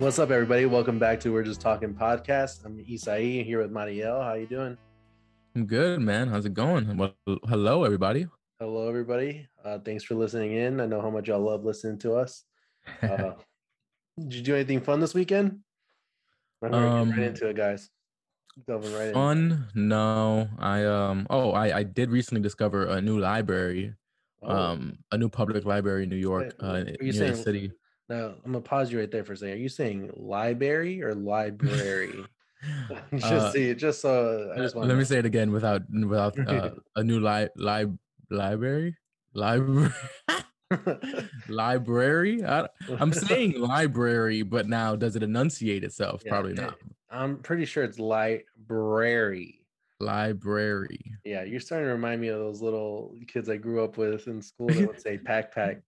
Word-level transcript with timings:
What's 0.00 0.18
up, 0.18 0.30
everybody? 0.30 0.64
Welcome 0.64 0.98
back 0.98 1.20
to 1.20 1.32
We're 1.32 1.42
Just 1.42 1.60
Talking 1.60 1.92
podcast. 1.92 2.64
I'm 2.64 2.78
Isai 2.78 3.44
here 3.44 3.60
with 3.60 3.70
Mariel. 3.70 4.22
How 4.22 4.32
you 4.32 4.46
doing? 4.46 4.78
I'm 5.54 5.66
good, 5.66 6.00
man. 6.00 6.28
How's 6.28 6.46
it 6.46 6.54
going? 6.54 6.96
Well, 6.96 7.14
hello, 7.48 7.84
everybody. 7.84 8.26
Hello, 8.58 8.88
everybody. 8.88 9.46
Uh, 9.62 9.78
thanks 9.78 10.02
for 10.02 10.14
listening 10.14 10.52
in. 10.52 10.80
I 10.80 10.86
know 10.86 11.02
how 11.02 11.10
much 11.10 11.28
y'all 11.28 11.40
love 11.40 11.64
listening 11.64 11.98
to 12.00 12.14
us. 12.14 12.44
Uh, 13.02 13.32
did 14.18 14.34
you 14.34 14.42
do 14.42 14.54
anything 14.54 14.80
fun 14.80 15.00
this 15.00 15.12
weekend? 15.14 15.60
I'm 16.62 16.72
Um, 16.74 17.10
right 17.10 17.20
into 17.20 17.46
it, 17.48 17.56
guys. 17.56 17.90
Delving 18.66 18.92
right 18.94 19.08
in. 19.08 19.14
Fun? 19.14 19.68
No. 19.74 20.48
I 20.58 20.84
um. 20.84 21.26
Oh, 21.30 21.52
I 21.52 21.78
I 21.78 21.82
did 21.84 22.10
recently 22.10 22.40
discover 22.42 22.86
a 22.86 23.00
new 23.00 23.18
library. 23.18 23.94
Oh, 24.42 24.48
Um, 24.56 24.98
a 25.12 25.18
new 25.18 25.28
public 25.28 25.64
library 25.66 26.04
in 26.04 26.08
New 26.08 26.16
York, 26.16 26.54
uh, 26.62 26.66
are 26.66 26.84
near 26.84 26.96
you 27.00 27.12
the 27.12 27.18
saying- 27.18 27.36
city. 27.36 27.72
Now 28.10 28.34
I'm 28.44 28.52
gonna 28.52 28.60
pause 28.60 28.92
you 28.92 28.98
right 28.98 29.10
there 29.10 29.24
for 29.24 29.32
a 29.32 29.36
second. 29.36 29.54
Are 29.54 29.58
you 29.58 29.68
saying 29.68 30.10
library 30.16 31.02
or 31.02 31.14
library? 31.14 32.24
just 33.14 33.24
Uh, 33.24 33.52
see. 33.52 33.74
Just 33.74 34.02
so 34.02 34.52
I 34.54 34.58
just 34.58 34.74
want. 34.74 34.88
Let 34.88 34.98
me 34.98 35.04
say 35.04 35.18
it 35.18 35.24
again 35.24 35.50
without 35.50 35.82
without 35.90 36.38
uh, 36.46 36.70
a 36.96 37.02
new 37.02 37.20
li- 37.20 37.48
li- 37.56 37.96
library 38.28 38.96
library 39.32 39.90
library. 41.48 42.44
I, 42.44 42.68
I'm 42.98 43.12
saying 43.12 43.58
library, 43.58 44.42
but 44.42 44.68
now 44.68 44.96
does 44.96 45.16
it 45.16 45.22
enunciate 45.22 45.84
itself? 45.84 46.22
Yeah, 46.24 46.30
Probably 46.32 46.52
not. 46.54 46.76
I'm 47.10 47.38
pretty 47.38 47.64
sure 47.64 47.82
it's 47.82 47.98
library. 47.98 49.56
Library. 50.00 51.00
Yeah, 51.24 51.44
you're 51.44 51.60
starting 51.60 51.88
to 51.88 51.92
remind 51.92 52.20
me 52.20 52.28
of 52.28 52.38
those 52.38 52.60
little 52.62 53.14
kids 53.26 53.48
I 53.48 53.56
grew 53.56 53.84
up 53.84 53.96
with 53.96 54.26
in 54.26 54.40
school 54.42 54.68
that 54.68 54.86
would 54.86 55.00
say 55.00 55.18
pack 55.18 55.54
pack. 55.54 55.78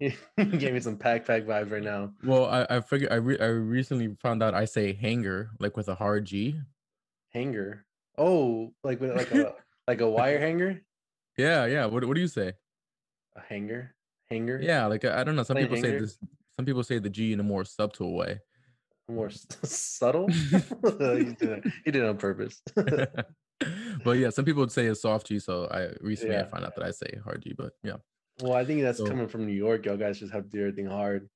You 0.00 0.12
gave 0.58 0.72
me 0.74 0.80
some 0.80 0.96
pack 0.96 1.26
pack 1.26 1.44
vibes 1.44 1.70
right 1.70 1.82
now. 1.82 2.12
Well, 2.24 2.46
I 2.46 2.66
I 2.68 2.80
figured 2.80 3.12
I 3.12 3.16
re- 3.16 3.38
I 3.38 3.46
recently 3.46 4.16
found 4.20 4.42
out 4.42 4.54
I 4.54 4.64
say 4.64 4.92
hanger 4.94 5.50
like 5.60 5.76
with 5.76 5.88
a 5.88 5.94
hard 5.94 6.24
G. 6.24 6.58
Hanger. 7.32 7.84
Oh, 8.18 8.72
like 8.82 9.00
with 9.00 9.14
like 9.16 9.30
a 9.32 9.54
like 9.88 10.00
a 10.00 10.08
wire 10.10 10.38
hanger? 10.38 10.80
Yeah, 11.36 11.66
yeah. 11.66 11.86
What 11.86 12.04
what 12.06 12.14
do 12.14 12.20
you 12.20 12.28
say? 12.28 12.54
A 13.36 13.40
hanger? 13.40 13.94
Hanger? 14.30 14.58
Yeah, 14.62 14.86
like 14.86 15.04
I 15.04 15.22
don't 15.24 15.36
know. 15.36 15.42
Some 15.42 15.54
Plain 15.56 15.66
people 15.68 15.80
say 15.82 15.98
this. 15.98 16.18
Some 16.56 16.66
people 16.66 16.82
say 16.82 16.98
the 16.98 17.10
G 17.10 17.32
in 17.32 17.40
a 17.40 17.44
more 17.44 17.64
subtle 17.64 18.14
way. 18.14 18.40
More 19.08 19.26
s- 19.26 19.46
subtle? 19.64 20.28
you, 20.30 21.34
did 21.38 21.64
you 21.86 21.92
did 21.92 21.96
it 21.96 22.04
on 22.04 22.16
purpose. 22.16 22.62
but 24.04 24.18
yeah, 24.18 24.30
some 24.30 24.44
people 24.44 24.60
would 24.60 24.72
say 24.72 24.86
a 24.86 24.94
soft 24.94 25.26
G. 25.26 25.38
So 25.38 25.66
I 25.70 25.90
recently 26.00 26.36
I 26.36 26.40
Yeah. 26.40 26.46
found 26.46 26.64
out 26.64 26.74
that 26.76 26.84
I 26.84 26.90
say 26.90 27.18
hard 27.24 27.42
G. 27.42 27.54
But 27.56 27.72
yeah, 27.82 27.96
well, 28.42 28.54
I 28.54 28.64
think 28.64 28.82
that's 28.82 28.98
So- 28.98 29.06
coming 29.06 29.28
from 29.28 29.46
New 29.46 29.52
York. 29.52 29.86
Y'all 29.86 29.96
guys 29.96 30.18
just 30.18 30.32
have 30.32 30.44
to 30.44 30.50
do 30.50 30.60
everything 30.60 30.86
hard. 30.86 31.28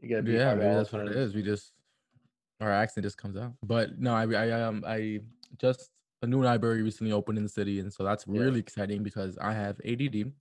You 0.00 0.08
gotta 0.10 0.22
be 0.22 0.32
yeah, 0.32 0.46
hard 0.50 0.60
that's 0.60 0.92
what 0.92 1.06
it 1.06 1.16
is. 1.16 1.34
We 1.34 1.42
just 1.42 1.72
our 2.60 2.70
accent 2.72 3.04
just 3.04 3.18
comes 3.18 3.36
out. 3.36 3.52
But 3.62 3.98
no, 3.98 4.14
I 4.14 4.24
I 4.32 4.50
um 4.62 4.84
I 4.86 5.20
just 5.58 5.90
a 6.22 6.26
new 6.26 6.42
library 6.42 6.82
recently 6.82 7.12
opened 7.12 7.38
in 7.38 7.44
the 7.44 7.50
city, 7.50 7.80
and 7.80 7.92
so 7.92 8.04
that's 8.04 8.26
Yeah. 8.26 8.40
really 8.40 8.60
exciting 8.60 9.02
because 9.02 9.36
I 9.38 9.52
have 9.52 9.80
ADD. 9.84 10.32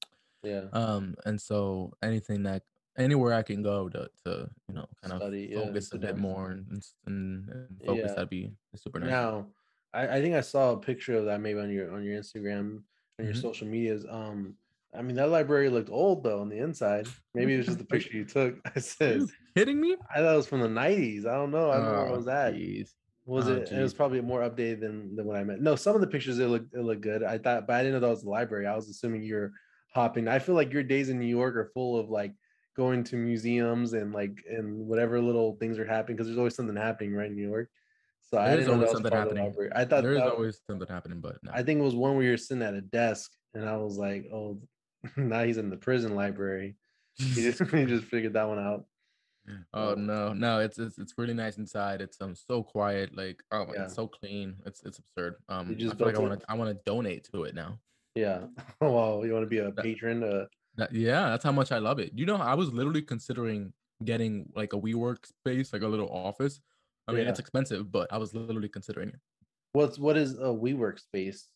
Yeah. 0.44 0.66
um 0.74 1.16
and 1.26 1.42
so 1.42 1.92
anything 2.04 2.44
that 2.44 2.62
anywhere 2.98 3.34
i 3.34 3.42
can 3.42 3.64
go 3.64 3.90
to 3.90 4.08
to 4.26 4.48
you 4.68 4.76
know 4.76 4.86
kind 5.02 5.16
Study, 5.20 5.46
of 5.46 5.50
yeah, 5.52 5.66
focus 5.66 5.92
a 5.92 5.98
bit 5.98 6.18
more 6.20 6.52
and 6.52 6.68
and, 7.08 7.50
and, 7.50 7.68
focus 7.84 8.04
Yeah. 8.06 8.14
that'd 8.14 8.30
be 8.30 8.52
super 8.76 9.00
nice 9.00 9.10
Now, 9.10 9.48
I, 9.92 10.18
I 10.18 10.22
think 10.22 10.36
I 10.36 10.42
saw 10.42 10.74
a 10.74 10.78
picture 10.80 11.18
of 11.18 11.26
that 11.26 11.42
maybe 11.42 11.60
on 11.60 11.72
your 11.72 11.92
on 11.92 12.04
your 12.04 12.20
Instagram 12.22 12.84
and 13.18 13.28
your 13.28 13.34
Mhm. 13.34 13.42
social 13.42 13.68
medias. 13.68 14.06
Um, 14.08 14.56
I 14.98 15.02
mean 15.02 15.16
that 15.16 15.30
library 15.30 15.70
looked 15.70 15.90
old 15.90 16.24
though 16.24 16.40
on 16.42 16.50
the 16.50 16.58
inside. 16.58 17.08
Maybe 17.34 17.54
it 17.54 17.58
was 17.58 17.66
just 17.68 17.80
the 17.80 17.86
picture 17.94 18.16
you 18.18 18.26
took. 18.26 18.56
I 18.66 18.72
Are 18.76 18.80
said 18.80 19.22
you 19.22 19.30
kidding 19.56 19.80
me 19.80 19.96
I 20.14 20.20
thought 20.20 20.34
it 20.34 20.38
was 20.38 20.48
from 20.48 20.62
the 20.62 20.68
'90s. 20.68 21.26
I 21.26 21.34
don't 21.36 21.52
know. 21.52 21.72
I 21.72 21.76
don't 21.76 21.86
know 21.86 21.92
where 21.92 22.08
Oh, 22.10 22.14
it 22.14 22.18
was 22.18 22.28
at. 22.28 22.54
jeez. 22.56 22.90
Was 23.26 23.48
Oh, 23.48 23.54
it? 23.54 23.72
It 23.72 23.82
was 23.82 23.94
probably 23.94 24.22
more 24.22 24.42
updated 24.42 24.82
than 24.82 25.16
than 25.16 25.26
what 25.26 25.38
I 25.38 25.44
meant. 25.44 25.62
No, 25.62 25.76
some 25.76 25.96
of 25.96 26.02
the 26.02 26.08
pictures 26.08 26.38
it 26.40 26.48
looked 26.48 26.74
it 26.74 26.82
looked 26.82 27.02
good. 27.02 27.24
I 27.24 27.38
thought, 27.38 27.66
but 27.68 27.76
I 27.76 27.80
didn't 27.84 27.94
know 27.94 28.00
that 28.08 28.10
was 28.10 28.24
the 28.24 28.30
library. 28.30 28.68
I 28.68 28.76
was 28.76 28.88
assuming 28.90 29.24
you're 29.24 29.52
hopping. 29.94 30.28
I 30.28 30.40
feel 30.40 30.56
like 30.56 30.72
your 30.74 30.84
days 30.84 31.10
in 31.10 31.20
New 31.20 31.26
York 31.26 31.56
are 31.56 31.72
full 31.74 31.98
of 32.00 32.10
like 32.10 32.34
going 32.76 33.04
to 33.06 33.16
museums 33.16 33.94
and 33.94 34.12
like 34.14 34.38
and 34.50 34.78
whatever 34.86 35.20
little 35.22 35.56
things 35.56 35.80
are 35.80 35.86
happening 35.86 36.18
because 36.18 36.28
there's 36.28 36.38
always 36.38 36.56
something 36.56 36.76
happening 36.76 37.14
right 37.14 37.30
in 37.32 37.36
New 37.36 37.48
York. 37.50 37.70
So 38.22 38.38
I 38.38 38.50
There 38.50 38.58
didn't 38.58 38.68
know 38.74 38.78
that 38.80 38.82
was 38.82 38.92
something 38.92 39.12
part 39.12 39.28
of 39.30 39.34
the 39.36 39.42
happening. 39.42 39.70
I 39.74 39.86
thought 39.86 40.04
there 40.04 40.14
is 40.14 40.20
that- 40.20 40.32
always 40.34 40.60
something 40.68 40.88
happening 40.88 41.20
but 41.22 41.38
no. 41.44 41.52
I 41.54 41.64
think 41.64 41.80
it 41.80 41.84
was 41.84 41.96
one 41.96 42.16
where 42.16 42.26
you're 42.26 42.38
sitting 42.38 42.64
at 42.64 42.74
a 42.74 42.82
desk, 42.82 43.32
and 43.54 43.68
I 43.70 43.78
was 43.78 43.98
like, 43.98 44.26
oh, 44.34 44.60
now 45.18 45.44
he's 45.44 45.58
in 45.58 45.70
the 45.70 45.78
prison 45.78 46.16
library. 46.16 46.76
He 47.16 47.34
just, 47.44 47.62
he 47.72 47.86
just 47.86 48.06
figured 48.06 48.34
that 48.34 48.48
one 48.48 48.60
out. 48.60 48.86
oh 49.76 49.94
no 49.94 50.34
no 50.34 50.60
it's, 50.60 50.80
it's 50.80 50.98
it's 50.98 51.14
really 51.20 51.34
nice 51.36 51.58
inside 51.58 52.02
it's 52.02 52.20
um 52.20 52.34
so 52.34 52.64
quiet 52.64 53.16
like 53.16 53.44
oh 53.52 53.68
Yeah. 53.76 53.84
it's 53.84 53.94
so 53.94 54.08
clean 54.08 54.56
it's 54.66 54.82
it's 54.84 54.98
absurd 54.98 55.36
um 55.50 55.70
i 55.70 55.74
just 55.76 55.98
feel 56.00 56.08
like 56.08 56.16
i 56.16 56.20
want 56.20 56.40
to 56.40 56.52
i 56.52 56.56
want 56.56 56.72
to 56.76 56.82
donate 56.84 57.30
to 57.32 57.44
it 57.44 57.54
now 57.54 57.78
Yeah. 58.16 58.46
well, 58.82 59.22
you 59.24 59.34
want 59.34 59.44
to 59.46 59.50
be 59.50 59.60
a 59.60 59.72
That- 59.72 59.84
patron? 59.84 60.24
Uh, 60.24 60.46
That, 60.78 60.92
yeah, 60.94 61.30
that's 61.30 61.44
how 61.44 61.52
much 61.52 61.72
I 61.72 61.78
love 61.78 62.00
it. 62.00 62.12
You 62.16 62.26
know, 62.26 62.38
I 62.38 62.54
was 62.56 62.74
literally 62.74 63.02
considering 63.04 63.72
getting 64.04 64.52
like 64.56 64.74
a 64.74 64.80
WeWork 64.80 65.26
space, 65.26 65.72
like 65.74 65.84
a 65.84 65.88
little 65.88 66.10
office. 66.10 66.60
I 67.08 67.12
mean, 67.14 67.24
Yeah. 67.24 67.30
it's 67.30 67.40
expensive, 67.40 67.92
but 67.92 68.12
I 68.12 68.18
was 68.18 68.34
literally 68.34 68.68
considering 68.70 69.10
it. 69.10 69.20
what's 69.74 70.00
what 70.00 70.18
is 70.18 70.34
a 70.40 70.52
WeWork 70.64 70.98
space? 71.00 71.50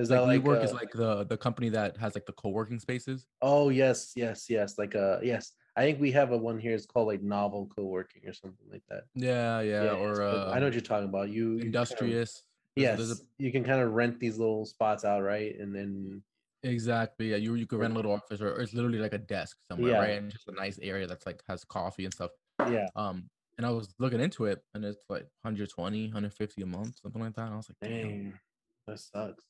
Is 0.00 0.10
Like, 0.10 0.20
that 0.20 0.26
like 0.26 0.42
WeWork 0.42 0.64
is 0.64 0.70
uh, 0.72 0.74
like 0.74 0.92
the 0.92 1.24
the 1.24 1.36
company 1.36 1.68
that 1.70 1.96
has 1.98 2.14
like 2.14 2.26
the 2.26 2.32
co-working 2.32 2.78
spaces. 2.78 3.26
Oh 3.42 3.68
yes, 3.68 4.12
yes, 4.16 4.48
yes. 4.48 4.78
Like 4.78 4.94
uh 4.94 5.18
yes. 5.22 5.52
I 5.76 5.82
think 5.82 6.00
we 6.00 6.10
have 6.12 6.32
a 6.32 6.36
one 6.36 6.58
here. 6.58 6.74
It's 6.74 6.86
called 6.86 7.06
like 7.08 7.22
novel 7.22 7.68
co-working 7.76 8.22
or 8.26 8.32
something 8.32 8.66
like 8.70 8.82
that. 8.88 9.04
Yeah, 9.14 9.60
yeah, 9.60 9.82
it's 9.84 9.94
or 10.18 10.22
uh, 10.22 10.50
I 10.50 10.58
know 10.58 10.66
what 10.66 10.72
you're 10.74 10.80
talking 10.82 11.08
about. 11.08 11.28
You 11.30 11.44
you 11.52 11.58
kinda- 11.58 11.66
industrious. 11.66 12.32
There's- 12.32 12.44
Yes, 12.76 12.98
there's 12.98 13.24
you 13.38 13.50
can 13.52 13.64
kind 13.64 13.80
of 13.82 13.92
rent 13.92 14.20
these 14.20 14.38
little 14.38 14.64
spots 14.64 15.04
out, 15.04 15.22
right? 15.22 15.58
And 15.58 15.74
then 15.74 16.22
exactly. 16.62 17.30
Yeah, 17.30 17.36
you 17.36 17.54
you 17.56 17.66
could 17.66 17.78
rent 17.80 17.92
a 17.92 17.96
little 17.96 18.12
office, 18.12 18.40
or 18.40 18.60
it's 18.60 18.72
literally 18.72 18.98
like 19.00 19.12
a 19.12 19.18
desk 19.18 19.58
somewhere, 19.70 19.92
Yeah. 19.92 19.98
right? 19.98 20.18
And 20.18 20.30
just 20.30 20.48
a 20.48 20.52
nice 20.52 20.78
area 20.80 21.06
that's 21.06 21.26
like 21.26 21.42
has 21.48 21.64
coffee 21.64 22.04
and 22.04 22.14
stuff. 22.14 22.30
yeah, 22.60 22.86
Um, 22.94 23.28
and 23.58 23.66
I 23.66 23.70
was 23.70 23.92
looking 23.98 24.20
into 24.20 24.44
it, 24.46 24.62
and 24.74 24.84
it's 24.84 25.04
like 25.10 25.26
120, 25.42 26.04
150 26.06 26.62
a 26.62 26.66
month, 26.66 26.96
something 27.02 27.20
like 27.20 27.34
that. 27.34 27.46
And 27.46 27.54
I 27.54 27.56
was 27.56 27.68
like, 27.68 27.90
damn. 27.90 28.08
dang, 28.08 28.38
that 28.86 28.98
sucks. 29.00 29.42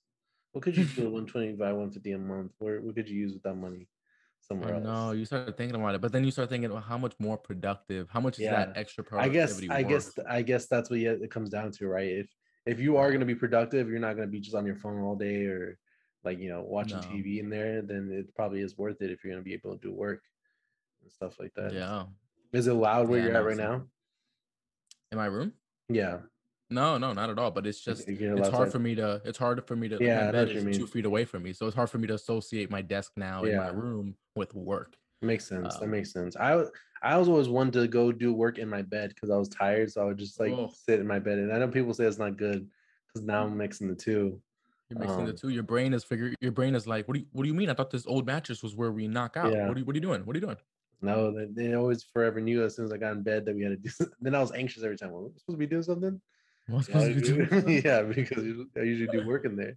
What 0.53 0.63
could 0.65 0.77
you 0.77 0.85
do 0.85 1.03
at 1.07 1.13
120 1.13 1.53
by 1.53 1.67
150 1.73 2.13
a 2.13 2.19
month? 2.19 2.53
Where 2.59 2.81
what 2.81 2.95
could 2.95 3.09
you 3.09 3.19
use 3.19 3.33
with 3.33 3.43
that 3.45 3.55
money? 3.55 3.89
Somewhere 4.41 4.75
I 4.75 4.77
else. 4.77 4.85
know 4.85 5.13
you 5.13 5.25
started 5.25 5.57
thinking 5.57 5.77
about 5.77 5.95
it, 5.95 6.01
but 6.01 6.13
then 6.13 6.25
you 6.25 6.31
start 6.31 6.49
thinking, 6.49 6.71
well, 6.73 6.81
how 6.81 6.99
much 6.99 7.13
more 7.19 7.37
productive? 7.37 8.09
How 8.11 8.21
much 8.21 8.39
is 8.41 8.47
that 8.47 8.69
Yeah. 8.75 8.81
extra 8.81 9.05
I 9.13 9.29
guess 9.29 9.61
productivity? 9.61 9.71
I 9.71 9.83
guess? 9.83 10.19
I 10.29 10.43
guess 10.43 10.67
that's 10.67 10.91
what 10.91 10.99
it 10.99 11.31
comes 11.31 11.51
down 11.51 11.71
to, 11.73 11.87
right? 11.89 12.09
If 12.09 12.31
if 12.67 12.81
you 12.81 12.97
are 12.97 13.09
going 13.09 13.21
to 13.21 13.27
be 13.27 13.35
productive, 13.35 13.89
you're 13.89 14.01
not 14.01 14.17
going 14.17 14.27
to 14.29 14.33
be 14.33 14.41
just 14.41 14.57
on 14.57 14.67
your 14.67 14.77
phone 14.77 15.01
all 15.01 15.15
day 15.17 15.45
or 15.47 15.79
like 16.25 16.39
you 16.39 16.49
know 16.49 16.63
watching 16.63 16.97
No. 16.99 17.03
TV 17.03 17.39
in 17.39 17.49
there. 17.51 17.83
Then 17.83 18.11
it 18.13 18.35
probably 18.35 18.61
is 18.61 18.77
worth 18.77 19.01
it 19.03 19.11
if 19.11 19.23
you're 19.23 19.33
going 19.33 19.43
to 19.43 19.49
be 19.49 19.55
able 19.55 19.77
to 19.77 19.81
do 19.81 19.93
work 19.93 20.23
and 21.03 21.13
stuff 21.13 21.39
like 21.39 21.53
that. 21.55 21.73
yeah. 21.73 22.05
Is 22.53 22.67
it 22.67 22.73
loud 22.75 23.09
where 23.09 23.21
Yeah, 23.21 23.27
you're 23.27 23.37
at 23.37 23.45
right 23.45 23.57
so- 23.57 23.63
now? 23.63 23.87
In 25.13 25.19
my 25.19 25.27
room? 25.27 25.53
Yeah. 25.89 26.19
No, 26.71 26.99
no, 26.99 27.13
not 27.13 27.31
at 27.31 27.39
all. 27.39 27.51
But 27.51 27.67
it's 27.67 27.81
just 27.81 28.09
it's 28.09 28.49
hard 28.49 28.71
for 28.73 28.79
me 28.79 28.95
to 28.95 29.21
it's 29.25 29.39
hard 29.39 29.67
for 29.67 29.77
me 29.77 29.89
to 29.89 29.99
Yeah, 30.01 30.27
my 30.27 30.33
bed 30.33 30.51
is 30.51 30.77
two 30.77 30.87
feet 30.87 31.05
away 31.05 31.25
from 31.25 31.43
me. 31.43 31.53
So 31.53 31.67
it's 31.67 31.75
hard 31.75 31.91
for 31.91 31.99
me 31.99 32.07
to 32.09 32.15
associate 32.15 32.71
my 32.71 32.81
desk 32.83 33.13
now 33.17 33.45
in 33.45 33.57
my 33.57 33.69
room 33.69 34.15
with 34.37 34.55
work. 34.55 34.97
Makes 35.23 35.47
sense. 35.49 35.77
that 35.77 35.85
Um, 35.85 35.91
makes 35.91 36.13
sense. 36.13 36.37
I 36.37 36.65
I 37.03 37.17
was 37.19 37.29
always 37.29 37.49
one 37.49 37.71
to 37.73 37.89
go 37.89 38.13
do 38.13 38.33
work 38.33 38.59
in 38.59 38.69
my 38.69 38.83
bed 38.83 39.11
because 39.11 39.31
I 39.31 39.37
was 39.37 39.49
tired, 39.49 39.91
so 39.91 40.03
I 40.03 40.05
would 40.05 40.19
just 40.19 40.39
like 40.39 40.53
Oh. 40.53 40.71
sit 40.75 41.01
in 41.01 41.07
my 41.07 41.19
bed. 41.19 41.39
And 41.39 41.53
I 41.53 41.59
know 41.59 41.69
people 41.69 41.93
say 41.93 42.05
it's 42.05 42.19
not 42.19 42.37
good 42.37 42.69
because 43.07 43.27
now 43.27 43.45
I'm 43.45 43.57
mixing 43.57 43.89
the 43.89 43.95
two. 43.95 44.41
You're 44.89 44.99
mixing 45.01 45.25
the 45.25 45.31
Um, 45.33 45.37
two. 45.37 45.49
Your 45.49 45.63
brain 45.63 45.93
is 45.93 46.05
figure 46.05 46.35
your 46.41 46.53
brain 46.53 46.75
is 46.75 46.87
like, 46.87 47.07
what 47.09 47.15
do 47.15 47.21
you 47.21 47.27
what 47.33 47.43
do 47.43 47.49
you 47.49 47.55
mean? 47.55 47.69
I 47.69 47.75
thought 47.75 47.91
this 47.91 48.07
old 48.07 48.27
mattress 48.27 48.63
was 48.63 48.77
where 48.77 48.93
we 48.93 49.09
knock 49.09 49.37
out. 49.37 49.53
Yeah. 49.53 49.67
What 49.69 49.77
are 49.77 49.81
you 49.81 49.85
what 49.87 49.95
are 49.95 49.99
you 49.99 50.03
doing? 50.03 50.25
What 50.25 50.37
are 50.37 50.39
you 50.39 50.47
doing? 50.47 50.57
No, 51.03 51.33
they, 51.33 51.47
they 51.47 51.75
always 51.75 52.03
forever 52.05 52.41
knew 52.43 52.63
as 52.63 52.77
soon 52.77 52.85
as 52.85 52.93
I 52.93 52.99
got 52.99 53.13
in 53.13 53.23
bed 53.23 53.47
that 53.47 53.55
we 53.55 53.63
had 53.63 53.71
to 53.71 53.77
do. 53.77 53.89
something. 53.91 54.15
Then 54.21 54.35
I 54.35 54.41
was 54.41 54.53
anxious 54.53 54.83
every 54.83 54.97
time. 54.99 55.11
Well, 55.13 55.23
we're 55.23 55.29
supposed 55.39 55.55
to 55.55 55.57
be 55.57 55.67
doing 55.67 55.83
something. 55.83 56.21
What's 56.71 56.89
Yeah, 56.89 57.01
supposed 57.01 57.27
to 57.27 57.37
be 57.37 57.47
doing? 57.47 57.83
yeah, 57.85 58.03
because 58.03 58.45
I 58.77 58.81
usually 58.81 59.11
do 59.11 59.27
work 59.27 59.45
in 59.45 59.57
there. 59.57 59.75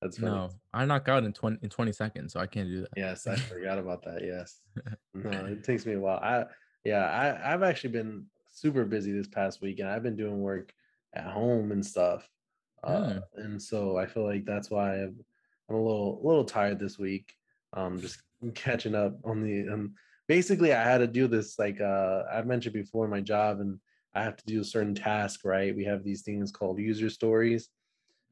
That's 0.00 0.18
funny. 0.18 0.32
No, 0.32 0.50
I 0.72 0.84
knock 0.84 1.08
out 1.08 1.24
in 1.24 1.32
20 1.32 1.58
in 1.62 1.70
20 1.70 1.92
seconds, 1.92 2.32
so 2.32 2.40
I 2.40 2.46
can't 2.46 2.68
do 2.68 2.82
that. 2.82 2.90
Yes, 2.96 3.26
I 3.26 3.36
forgot 3.52 3.78
about 3.78 4.02
that. 4.04 4.22
Yes. 4.24 4.60
No, 5.14 5.30
it 5.46 5.64
takes 5.64 5.86
me 5.86 5.94
a 5.94 6.00
while. 6.00 6.18
I 6.18 6.44
yeah, 6.84 7.04
I 7.06 7.54
I've 7.54 7.62
actually 7.62 7.90
been 7.90 8.26
super 8.48 8.84
busy 8.84 9.12
this 9.12 9.26
past 9.28 9.62
week, 9.62 9.78
and 9.78 9.88
I've 9.88 10.02
been 10.02 10.16
doing 10.16 10.40
work 10.42 10.74
at 11.14 11.24
home 11.24 11.72
and 11.72 11.84
stuff. 11.84 12.28
Uh, 12.84 13.20
Hmm. 13.34 13.40
and 13.40 13.62
so 13.62 13.96
I 13.96 14.04
feel 14.06 14.24
like 14.24 14.44
that's 14.44 14.70
why 14.70 14.96
I'm, 15.02 15.24
I'm 15.70 15.76
a 15.76 15.82
little 15.82 16.20
little 16.22 16.44
tired 16.44 16.78
this 16.78 16.98
week. 16.98 17.32
Um, 17.72 17.98
just 17.98 18.22
catching 18.54 18.94
up 18.94 19.18
on 19.24 19.42
the 19.42 19.68
um. 19.72 19.94
Basically, 20.28 20.74
I 20.74 20.82
had 20.82 20.98
to 20.98 21.06
do 21.06 21.28
this 21.28 21.58
like 21.58 21.80
uh 21.80 22.24
I've 22.30 22.46
mentioned 22.46 22.74
before 22.74 23.08
my 23.08 23.20
job, 23.22 23.60
and 23.60 23.80
I 24.16 24.22
have 24.22 24.36
to 24.36 24.46
do 24.46 24.60
a 24.60 24.64
certain 24.64 24.94
task. 24.94 25.44
Right, 25.44 25.74
we 25.74 25.84
have 25.84 26.02
these 26.02 26.22
things 26.22 26.50
called 26.50 26.78
user 26.78 27.10
stories, 27.10 27.68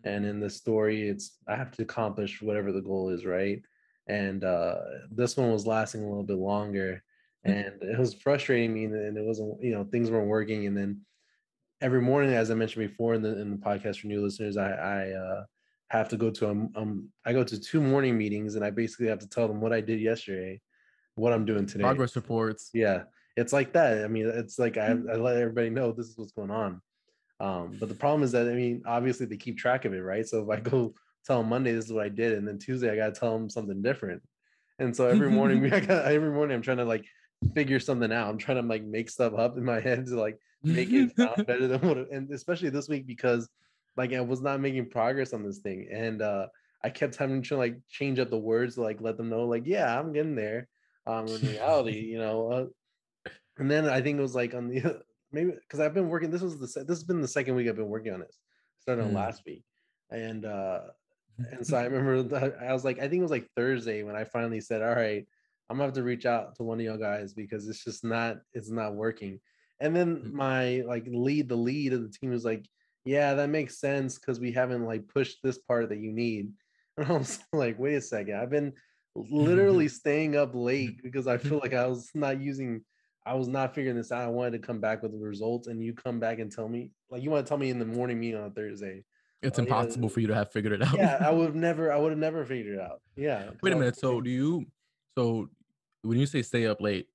and 0.04 0.24
in 0.24 0.40
the 0.40 0.50
story, 0.50 1.08
it's 1.08 1.38
I 1.48 1.56
have 1.56 1.70
to 1.72 1.82
accomplish 1.82 2.42
whatever 2.42 2.72
the 2.72 2.82
goal 2.82 3.10
is. 3.10 3.24
Right, 3.24 3.62
and 4.08 4.44
uh 4.44 4.76
this 5.10 5.36
one 5.36 5.52
was 5.52 5.66
lasting 5.66 6.02
a 6.02 6.08
little 6.08 6.24
bit 6.24 6.38
longer. 6.38 7.02
And 7.46 7.74
it 7.82 7.98
was 7.98 8.14
frustrating 8.14 8.72
me, 8.72 8.84
and 8.84 9.18
it 9.18 9.24
wasn't 9.24 9.62
you 9.62 9.72
know 9.72 9.84
things 9.84 10.10
weren't 10.10 10.28
working, 10.28 10.66
and 10.66 10.74
then 10.74 11.02
every 11.80 12.00
morning, 12.00 12.32
as 12.32 12.50
I 12.50 12.54
mentioned 12.54 12.88
before 12.88 13.14
in 13.14 13.22
the 13.22 13.38
in 13.38 13.50
the 13.50 13.58
podcast 13.58 14.00
for 14.00 14.06
new 14.06 14.22
listeners, 14.22 14.56
I 14.56 14.70
I 14.70 15.10
uh, 15.10 15.44
have 15.88 16.08
to 16.08 16.16
go 16.16 16.30
to 16.30 16.50
um, 16.50 16.70
um 16.74 17.08
I 17.26 17.32
go 17.34 17.44
to 17.44 17.60
two 17.60 17.82
morning 17.82 18.16
meetings, 18.16 18.54
and 18.54 18.64
I 18.64 18.70
basically 18.70 19.08
have 19.08 19.18
to 19.18 19.28
tell 19.28 19.46
them 19.46 19.60
what 19.60 19.74
I 19.74 19.82
did 19.82 20.00
yesterday, 20.00 20.60
what 21.16 21.34
I'm 21.34 21.44
doing 21.44 21.66
today, 21.66 21.84
progress 21.84 22.16
reports. 22.16 22.70
Yeah, 22.72 23.02
it's 23.36 23.52
like 23.52 23.72
that. 23.72 24.04
I 24.04 24.08
mean, 24.08 24.26
it's 24.26 24.58
like 24.58 24.76
I, 24.76 24.86
I 24.86 25.16
let 25.16 25.36
everybody 25.36 25.70
know 25.70 25.92
this 25.92 26.06
is 26.06 26.18
what's 26.18 26.32
going 26.32 26.50
on. 26.50 26.80
Um, 27.40 27.76
but 27.80 27.88
the 27.88 27.94
problem 27.94 28.22
is 28.22 28.32
that 28.32 28.48
I 28.48 28.54
mean, 28.54 28.82
obviously 28.86 29.26
they 29.26 29.36
keep 29.36 29.58
track 29.58 29.84
of 29.84 29.92
it, 29.92 30.00
right? 30.00 30.26
So 30.26 30.42
if 30.42 30.58
I 30.58 30.60
go 30.60 30.94
tell 31.26 31.38
them 31.38 31.48
Monday 31.48 31.72
this 31.72 31.86
is 31.86 31.92
what 31.92 32.04
I 32.04 32.08
did, 32.08 32.32
and 32.32 32.46
then 32.46 32.58
Tuesday 32.58 32.90
I 32.90 32.96
gotta 32.96 33.12
tell 33.12 33.36
them 33.36 33.50
something 33.50 33.82
different. 33.82 34.22
And 34.78 34.94
so 34.94 35.06
every 35.06 35.30
morning, 35.30 35.64
I 35.72 35.80
got 35.80 36.06
every 36.06 36.30
morning 36.30 36.54
I'm 36.54 36.62
trying 36.62 36.78
to 36.78 36.84
like 36.84 37.04
figure 37.54 37.80
something 37.80 38.12
out. 38.12 38.28
I'm 38.28 38.38
trying 38.38 38.62
to 38.62 38.68
like 38.68 38.84
make 38.84 39.10
stuff 39.10 39.34
up 39.34 39.56
in 39.56 39.64
my 39.64 39.80
head 39.80 40.06
to 40.06 40.20
like 40.20 40.38
make 40.62 40.90
it 40.90 41.16
sound 41.16 41.46
better 41.46 41.66
than 41.66 41.80
what. 41.80 41.98
It, 41.98 42.08
and 42.12 42.30
especially 42.30 42.70
this 42.70 42.88
week 42.88 43.06
because 43.06 43.48
like 43.96 44.12
I 44.12 44.20
was 44.20 44.40
not 44.40 44.60
making 44.60 44.90
progress 44.90 45.32
on 45.32 45.44
this 45.44 45.58
thing, 45.58 45.88
and 45.90 46.22
uh 46.22 46.46
I 46.84 46.90
kept 46.90 47.16
having 47.16 47.42
to 47.42 47.56
like 47.56 47.78
change 47.88 48.18
up 48.18 48.30
the 48.30 48.38
words 48.38 48.74
to 48.74 48.82
like 48.82 49.00
let 49.00 49.16
them 49.16 49.28
know 49.30 49.46
like 49.46 49.66
yeah 49.66 49.98
I'm 49.98 50.12
getting 50.12 50.36
there. 50.36 50.68
Um, 51.06 51.26
in 51.26 51.40
reality, 51.42 51.98
you 51.98 52.18
know, 52.18 52.50
uh, 52.50 52.66
and 53.58 53.70
then 53.70 53.88
I 53.88 54.00
think 54.00 54.18
it 54.18 54.22
was 54.22 54.34
like 54.34 54.54
on 54.54 54.68
the 54.68 55.02
maybe 55.32 55.52
because 55.52 55.80
I've 55.80 55.94
been 55.94 56.08
working. 56.08 56.30
This 56.30 56.42
was 56.42 56.58
the 56.58 56.84
this 56.84 56.98
has 56.98 57.04
been 57.04 57.20
the 57.20 57.28
second 57.28 57.54
week 57.54 57.68
I've 57.68 57.76
been 57.76 57.88
working 57.88 58.12
on 58.12 58.20
this. 58.20 58.38
Started 58.80 59.06
mm. 59.06 59.14
last 59.14 59.42
week, 59.46 59.64
and 60.10 60.44
uh 60.44 60.80
and 61.38 61.66
so 61.66 61.76
I 61.76 61.84
remember 61.88 62.56
I 62.60 62.72
was 62.72 62.84
like 62.84 62.98
I 62.98 63.02
think 63.02 63.20
it 63.20 63.22
was 63.22 63.30
like 63.30 63.48
Thursday 63.56 64.02
when 64.02 64.16
I 64.16 64.24
finally 64.24 64.60
said, 64.60 64.82
"All 64.82 64.94
right, 64.94 65.26
I'm 65.68 65.76
gonna 65.76 65.86
have 65.86 65.94
to 65.94 66.02
reach 66.02 66.26
out 66.26 66.56
to 66.56 66.62
one 66.62 66.78
of 66.80 66.84
y'all 66.84 66.96
guys 66.96 67.34
because 67.34 67.68
it's 67.68 67.84
just 67.84 68.04
not 68.04 68.38
it's 68.52 68.70
not 68.70 68.94
working." 68.94 69.40
And 69.80 69.94
then 69.94 70.16
mm. 70.16 70.32
my 70.32 70.82
like 70.86 71.04
lead 71.06 71.48
the 71.48 71.56
lead 71.56 71.92
of 71.92 72.02
the 72.02 72.16
team 72.16 72.30
was 72.30 72.44
like, 72.44 72.66
"Yeah, 73.04 73.34
that 73.34 73.50
makes 73.50 73.78
sense 73.80 74.18
because 74.18 74.40
we 74.40 74.52
haven't 74.52 74.84
like 74.84 75.08
pushed 75.08 75.38
this 75.42 75.58
part 75.58 75.88
that 75.90 75.98
you 75.98 76.12
need." 76.12 76.52
And 76.96 77.08
I 77.08 77.12
was 77.14 77.40
like, 77.52 77.76
"Wait 77.76 77.94
a 77.94 78.00
second, 78.00 78.36
I've 78.36 78.50
been." 78.50 78.72
literally 79.16 79.88
staying 79.88 80.36
up 80.36 80.50
late 80.54 81.02
because 81.02 81.26
I 81.26 81.38
feel 81.38 81.58
like 81.58 81.74
I 81.74 81.86
was 81.86 82.10
not 82.14 82.40
using 82.40 82.82
I 83.26 83.34
was 83.34 83.48
not 83.48 83.74
figuring 83.74 83.96
this 83.96 84.12
out. 84.12 84.22
I 84.22 84.28
wanted 84.28 84.52
to 84.52 84.58
come 84.58 84.80
back 84.80 85.02
with 85.02 85.12
the 85.12 85.18
results, 85.18 85.68
and 85.68 85.82
you 85.82 85.94
come 85.94 86.20
back 86.20 86.38
and 86.38 86.52
tell 86.52 86.68
me, 86.68 86.90
like, 87.10 87.22
you 87.22 87.30
want 87.30 87.46
to 87.46 87.48
tell 87.48 87.58
me 87.58 87.70
in 87.70 87.78
the 87.78 87.84
morning 87.84 88.20
meeting 88.20 88.40
on 88.40 88.52
Thursday. 88.52 89.04
It's 89.42 89.58
uh, 89.58 89.62
impossible 89.62 90.08
yeah, 90.08 90.14
for 90.14 90.20
you 90.20 90.26
to 90.28 90.34
have 90.34 90.52
figured 90.52 90.72
it 90.72 90.82
out. 90.82 90.94
yeah, 90.94 91.18
I 91.20 91.30
would 91.30 91.46
have 91.46 91.54
never, 91.54 91.92
I 91.92 91.96
would 91.96 92.10
have 92.10 92.18
never 92.18 92.44
figured 92.44 92.74
it 92.74 92.80
out. 92.80 93.00
Yeah. 93.16 93.50
Wait 93.62 93.72
a 93.72 93.76
minute. 93.76 93.96
So 93.96 94.20
do 94.20 94.30
you? 94.30 94.66
So 95.16 95.48
when 96.02 96.18
you 96.18 96.26
say 96.26 96.42
stay 96.42 96.66
up 96.66 96.80
late, 96.80 97.06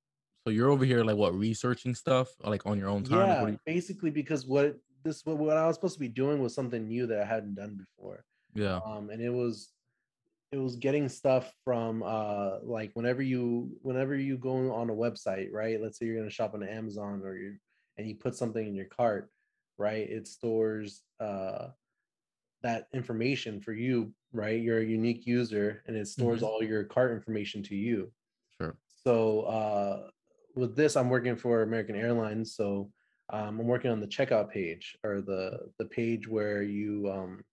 so 0.46 0.52
you're 0.52 0.70
over 0.70 0.86
here 0.86 1.04
like 1.04 1.18
what 1.18 1.36
researching 1.36 1.94
stuff, 1.94 2.30
like 2.44 2.66
on 2.66 2.80
your 2.80 2.90
own 2.90 3.04
time? 3.04 3.28
Yeah, 3.28 3.48
you... 3.48 3.60
basically 3.66 4.10
because 4.10 4.46
what 4.46 4.78
this 5.04 5.26
what, 5.26 5.38
what 5.38 5.58
I 5.58 5.68
was 5.68 5.76
supposed 5.76 5.96
to 5.96 6.00
be 6.00 6.08
doing 6.08 6.42
was 6.42 6.56
something 6.56 6.88
new 6.88 7.08
that 7.08 7.22
I 7.22 7.26
hadn't 7.26 7.56
done 7.56 7.78
before. 7.78 8.24
Yeah. 8.56 8.80
Um, 8.86 9.10
and 9.10 9.22
it 9.22 9.30
was 9.30 9.74
it 10.51 10.57
was 10.57 10.75
getting 10.75 11.07
stuff 11.07 11.54
from 11.63 12.04
uh 12.04 12.60
like 12.63 12.92
whenever 12.94 13.22
you 13.22 13.69
whenever 13.81 14.16
you 14.16 14.38
go 14.38 14.74
on 14.74 14.90
a 14.90 14.94
website 14.94 15.50
right? 15.51 15.81
Let's 15.81 16.00
say 16.00 16.06
you're 16.06 16.16
going 16.16 16.30
to 16.30 16.34
shop 16.34 16.54
on 16.54 16.63
amazon 16.63 17.22
or 17.24 17.36
you 17.36 17.56
and 17.98 18.07
you 18.07 18.16
put 18.16 18.36
something 18.36 18.66
in 18.66 18.75
your 18.75 18.86
cart 18.86 19.30
right? 19.78 20.10
It 20.10 20.28
stores 20.28 21.04
uh 21.19 21.68
that 22.62 22.88
information 22.94 23.62
for 23.62 23.74
you 23.74 24.13
right? 24.34 24.62
You're 24.62 24.80
a 24.80 24.86
unique 24.86 25.25
user 25.25 25.84
and 25.88 25.96
it 25.96 26.07
stores 26.07 26.38
mm-hmm. 26.38 26.46
all 26.46 26.63
your 26.63 26.84
cart 26.84 27.12
information 27.12 27.63
to 27.63 27.75
you. 27.75 28.12
Sure. 28.60 28.75
So 29.04 29.42
uh 29.42 30.10
with 30.56 30.75
this 30.75 30.96
i'm 30.96 31.10
working 31.10 31.36
for 31.36 31.62
american 31.62 31.96
airlines 31.96 32.56
so 32.56 32.92
um, 33.31 33.60
i'm 33.60 33.68
working 33.68 33.92
on 33.92 34.00
the 34.00 34.07
checkout 34.07 34.50
page 34.50 34.98
or 35.04 35.22
the 35.22 35.60
the 35.78 35.86
page 35.86 36.28
where 36.28 36.62
you 36.62 37.10
um 37.12 37.44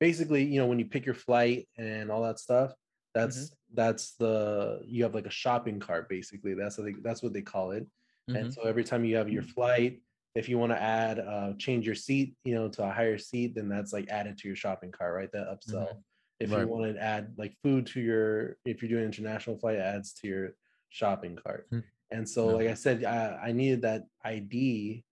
basically, 0.00 0.44
you 0.44 0.60
know, 0.60 0.66
when 0.66 0.78
you 0.78 0.86
pick 0.86 1.06
your 1.06 1.14
flight 1.14 1.68
and 1.76 2.10
all 2.10 2.22
that 2.22 2.38
stuff, 2.38 2.72
that's 3.14 3.38
mm-hmm. 3.38 3.54
that's 3.74 4.12
the 4.16 4.80
you 4.84 5.04
have 5.04 5.14
like 5.14 5.26
a 5.26 5.30
shopping 5.30 5.80
cart 5.80 6.08
basically. 6.08 6.54
That's 6.54 6.76
what 6.78 6.86
they, 6.86 6.94
that's 7.02 7.22
what 7.22 7.32
they 7.32 7.42
call 7.42 7.70
it. 7.72 7.86
Mm-hmm. 8.28 8.36
And 8.36 8.54
so 8.54 8.62
every 8.62 8.84
time 8.84 9.04
you 9.04 9.16
have 9.16 9.28
your 9.28 9.42
flight, 9.42 10.00
if 10.34 10.48
you 10.48 10.58
want 10.58 10.72
to 10.72 10.82
add 10.82 11.18
uh 11.20 11.52
change 11.58 11.86
your 11.86 11.94
seat, 11.94 12.34
you 12.44 12.54
know, 12.54 12.68
to 12.68 12.84
a 12.84 12.90
higher 12.90 13.18
seat, 13.18 13.54
then 13.54 13.68
that's 13.68 13.92
like 13.92 14.08
added 14.08 14.38
to 14.38 14.48
your 14.48 14.56
shopping 14.56 14.92
cart, 14.92 15.14
right? 15.14 15.32
That 15.32 15.48
upsell. 15.48 15.88
Mm-hmm. 15.88 15.98
If 16.40 16.50
right. 16.50 16.62
you 16.62 16.68
want 16.68 16.94
to 16.94 17.02
add 17.02 17.34
like 17.38 17.54
food 17.62 17.86
to 17.88 18.00
your 18.00 18.56
if 18.64 18.82
you're 18.82 18.90
doing 18.90 19.04
international 19.04 19.58
flight, 19.58 19.78
adds 19.78 20.12
to 20.14 20.28
your 20.28 20.54
shopping 20.88 21.36
cart. 21.36 21.66
Hmm. 21.70 21.80
And 22.10 22.28
so, 22.28 22.46
like 22.46 22.68
I 22.68 22.74
said, 22.74 23.04
I, 23.04 23.48
I 23.48 23.52
needed 23.52 23.82
that 23.82 24.04
ID 24.24 25.04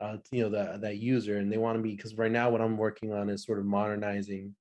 uh, 0.00 0.16
you 0.30 0.42
know 0.42 0.48
that 0.48 0.80
that 0.80 0.98
user 0.98 1.38
and 1.38 1.50
they 1.50 1.58
want 1.58 1.76
to 1.76 1.82
be 1.82 1.94
because 1.94 2.14
right 2.16 2.32
now 2.32 2.50
what 2.50 2.60
i'm 2.60 2.76
working 2.76 3.12
on 3.12 3.28
is 3.28 3.44
sort 3.44 3.58
of 3.58 3.64
modernizing 3.64 4.54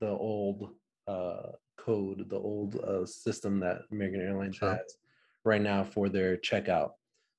the 0.00 0.08
old 0.08 0.70
uh, 1.08 1.52
code 1.76 2.28
the 2.28 2.38
old 2.38 2.76
uh, 2.76 3.04
system 3.04 3.60
that 3.60 3.80
american 3.90 4.20
airlines 4.20 4.56
sure. 4.56 4.70
has 4.70 4.96
right 5.44 5.62
now 5.62 5.82
for 5.82 6.08
their 6.08 6.36
checkout 6.36 6.90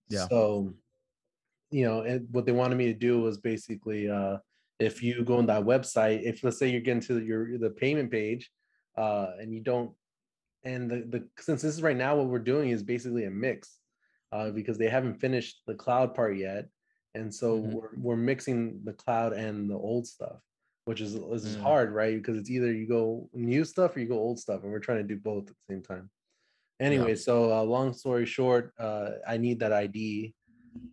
yeah 0.10 0.28
so 0.30 0.74
you 1.72 1.86
know 1.86 2.02
and 2.02 2.28
what 2.32 2.46
they 2.46 2.52
wanted 2.52 2.76
me 2.76 2.86
to 2.86 2.94
do 2.94 3.20
was 3.20 3.38
basically 3.38 4.10
uh, 4.10 4.38
if 4.80 5.02
you 5.02 5.24
go 5.24 5.38
on 5.38 5.46
that 5.46 5.64
website 5.64 6.22
if 6.24 6.44
let's 6.44 6.58
say 6.58 6.70
you're 6.70 6.82
getting 6.82 7.02
to 7.02 7.20
your 7.20 7.58
the 7.58 7.70
payment 7.70 8.12
page 8.12 8.50
uh, 8.98 9.32
and 9.40 9.54
you 9.54 9.62
don't 9.62 9.92
and 10.64 10.90
the, 10.90 10.98
the 11.10 11.28
since 11.40 11.62
this 11.62 11.76
is 11.76 11.82
right 11.82 11.98
now 11.98 12.16
what 12.16 12.28
we're 12.28 12.40
doing 12.40 12.70
is 12.70 12.84
basically 12.84 13.26
a 13.26 13.30
mix 13.30 13.78
uh, 14.32 14.50
because 14.50 14.78
they 14.78 14.90
haven't 14.90 15.20
finished 15.20 15.62
the 15.66 15.74
cloud 15.74 16.14
part 16.14 16.38
yet 16.38 16.68
and 17.18 17.34
so 17.34 17.58
mm-hmm. 17.58 17.72
we're, 17.72 17.90
we're 17.98 18.16
mixing 18.16 18.80
the 18.84 18.94
cloud 18.94 19.34
and 19.34 19.70
the 19.70 19.76
old 19.76 20.08
stuff 20.08 20.40
which 20.86 21.02
is 21.02 21.16
this 21.16 21.44
is 21.44 21.58
mm. 21.58 21.62
hard 21.62 21.92
right 21.92 22.16
because 22.16 22.38
it's 22.38 22.50
either 22.50 22.72
you 22.72 22.88
go 22.88 23.30
new 23.34 23.66
stuff 23.66 23.96
or 23.96 24.00
you 24.00 24.08
go 24.08 24.18
old 24.18 24.40
stuff 24.40 24.64
and 24.64 24.72
we're 24.72 24.80
trying 24.80 25.00
to 25.00 25.04
do 25.04 25.18
both 25.18 25.50
at 25.50 25.56
the 25.68 25.74
same 25.74 25.84
time 25.84 26.10
anyway 26.80 27.10
yeah. 27.10 27.16
so 27.16 27.52
uh, 27.52 27.62
long 27.62 27.94
story 27.94 28.26
short 28.26 28.74
uh, 28.80 29.10
i 29.28 29.36
need 29.36 29.60
that 29.60 29.74
id 29.74 30.34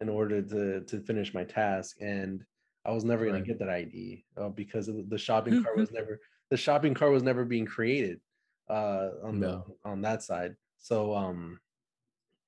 in 0.00 0.09
order 0.09 0.43
to 0.43 0.81
to 0.81 0.99
finish 1.00 1.32
my 1.32 1.44
task 1.44 1.97
and 2.00 2.43
i 2.85 2.90
was 2.90 3.04
never 3.04 3.25
going 3.25 3.35
right. 3.35 3.45
to 3.45 3.47
get 3.47 3.59
that 3.59 3.69
id 3.69 4.25
uh, 4.37 4.49
because 4.49 4.90
the 5.09 5.19
shopping 5.19 5.62
cart 5.62 5.76
was 5.76 5.93
never 5.99 6.21
the 6.50 6.57
shopping 6.57 6.95
cart 6.95 7.12
was 7.12 7.23
never 7.23 7.45
being 7.45 7.66
created 7.66 8.19
uh 8.69 9.11
on 9.23 9.38
no. 9.38 9.64
the 9.85 9.90
on 9.90 10.00
that 10.00 10.23
side 10.23 10.57
so 10.78 11.14
um 11.14 11.61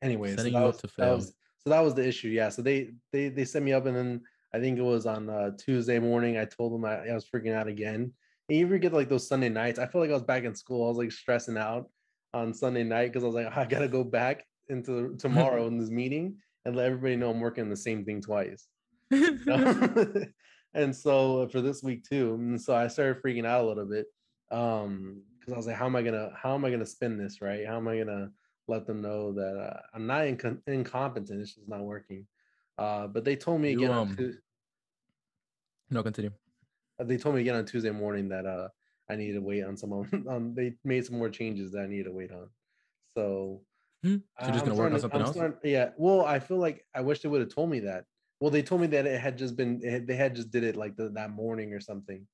anyway 0.03 0.35
so 0.35 0.43
that, 0.43 0.53
was, 0.53 0.83
that 0.97 1.15
was 1.15 1.35
so 1.67 1.71
that 1.71 1.83
was 1.83 1.95
the 1.95 2.07
issue. 2.07 2.29
Yeah. 2.29 2.49
So 2.49 2.63
they 2.63 2.93
they 3.13 3.29
they 3.29 3.45
set 3.45 3.63
me 3.63 3.73
up, 3.73 3.87
and 3.87 3.97
then 3.97 4.21
I 4.55 4.61
think 4.61 4.79
it 4.79 4.83
was 4.83 5.05
on 5.05 5.29
uh, 5.29 5.51
Tuesday 5.59 5.99
morning. 5.99 6.39
I 6.39 6.45
told 6.45 6.73
them 6.73 6.85
I, 6.85 7.09
I 7.09 7.15
was 7.15 7.29
freaking 7.29 7.55
out 7.55 7.67
again. 7.67 8.13
And 8.49 8.59
you 8.59 8.65
ever 8.65 8.79
get 8.79 8.93
like 8.93 9.09
those 9.09 9.27
Sunday 9.27 9.49
nights? 9.49 9.81
I 9.81 9.87
felt 9.87 10.03
like 10.03 10.11
I 10.11 10.15
was 10.15 10.23
back 10.23 10.45
in 10.45 10.55
school. 10.55 10.85
I 10.85 10.89
was 10.89 10.99
like 10.99 11.11
stressing 11.11 11.59
out 11.59 11.91
on 12.33 12.55
Sunday 12.55 12.85
night 12.85 13.09
because 13.09 13.25
I 13.25 13.27
was 13.27 13.35
like, 13.35 13.47
oh, 13.47 13.61
I 13.61 13.65
gotta 13.65 13.89
go 13.89 14.05
back 14.05 14.45
into 14.69 15.17
tomorrow 15.19 15.67
in 15.69 15.77
this 15.77 15.91
meeting 15.91 16.37
and 16.65 16.77
let 16.77 16.87
everybody 16.87 17.17
know 17.17 17.31
I'm 17.31 17.41
working 17.41 17.69
the 17.69 17.77
same 17.77 18.05
thing 18.05 18.21
twice. 18.21 18.69
and 19.11 20.95
so 20.95 21.49
for 21.49 21.61
this 21.61 21.83
week 21.83 22.05
too, 22.09 22.35
and 22.35 22.63
so 22.63 22.77
I 22.77 22.87
started 22.87 23.21
freaking 23.21 23.45
out 23.45 23.65
a 23.65 23.67
little 23.67 23.87
bit 23.87 24.07
um 24.53 25.21
because 25.41 25.53
I 25.53 25.57
was 25.57 25.67
like, 25.67 25.75
how 25.75 25.87
am 25.87 25.97
I 25.97 26.03
gonna 26.03 26.31
how 26.41 26.55
am 26.55 26.65
I 26.65 26.71
gonna 26.71 26.87
spin 26.87 27.19
this 27.19 27.43
right? 27.43 27.67
How 27.67 27.77
am 27.77 27.89
I 27.89 27.99
gonna 27.99 28.31
let 28.69 28.87
them 28.87 29.01
know 29.01 29.33
that 29.33 29.57
uh, 29.57 29.81
I'm 29.95 30.07
not 30.07 30.23
inc- 30.23 30.61
incompetent. 30.67 31.41
It's 31.41 31.55
just 31.55 31.69
not 31.69 31.83
working. 31.83 32.27
Uh, 32.79 33.07
but 33.07 33.25
they 33.25 33.37
told 33.37 33.61
me 33.61 33.73
you, 33.73 33.79
again. 33.79 33.91
Um, 33.91 34.17
tu- 34.17 34.37
no, 35.91 36.03
continue. 36.03 36.33
Uh, 37.01 37.05
they 37.05 37.17
told 37.17 37.35
me 37.35 37.43
again 37.43 37.55
on 37.55 37.65
Tuesday 37.65 37.91
morning 37.91 38.29
that 38.29 38.47
uh, 38.47 38.69
I 39.09 39.17
needed 39.17 39.35
to 39.35 39.41
wait 39.41 39.65
on 39.65 39.77
someone. 39.77 40.27
um, 40.29 40.55
they 40.55 40.75
made 40.85 41.05
some 41.05 41.19
more 41.19 41.31
changes 41.31 41.73
that 41.73 41.83
I 41.83 41.87
needed 41.87 42.05
to 42.05 42.13
wait 42.13 42.33
on. 42.33 42.49
So, 43.17 43.63
hmm. 44.03 44.17
so 44.43 44.51
just 44.51 44.65
gonna 44.65 44.77
work 44.77 44.93
on 44.93 45.01
something 45.01 45.21
else. 45.21 45.37
Starting, 45.37 45.59
yeah. 45.63 45.91
Well, 45.97 46.25
I 46.25 46.39
feel 46.39 46.59
like 46.59 46.85
I 46.95 47.01
wish 47.01 47.21
they 47.21 47.29
would 47.29 47.41
have 47.41 47.55
told 47.55 47.71
me 47.71 47.81
that. 47.81 48.05
Well, 48.41 48.51
they 48.51 48.63
told 48.63 48.83
me 48.83 48.87
that 48.89 49.07
it 49.07 49.19
had 49.19 49.39
just 49.39 49.57
been 49.57 49.81
had, 49.81 50.07
they 50.07 50.17
had 50.17 50.35
just 50.35 50.51
did 50.51 50.65
it 50.65 50.77
like 50.77 50.97
the, 50.97 51.09
that 51.11 51.31
morning 51.31 51.73
or 51.73 51.81
something, 51.81 52.27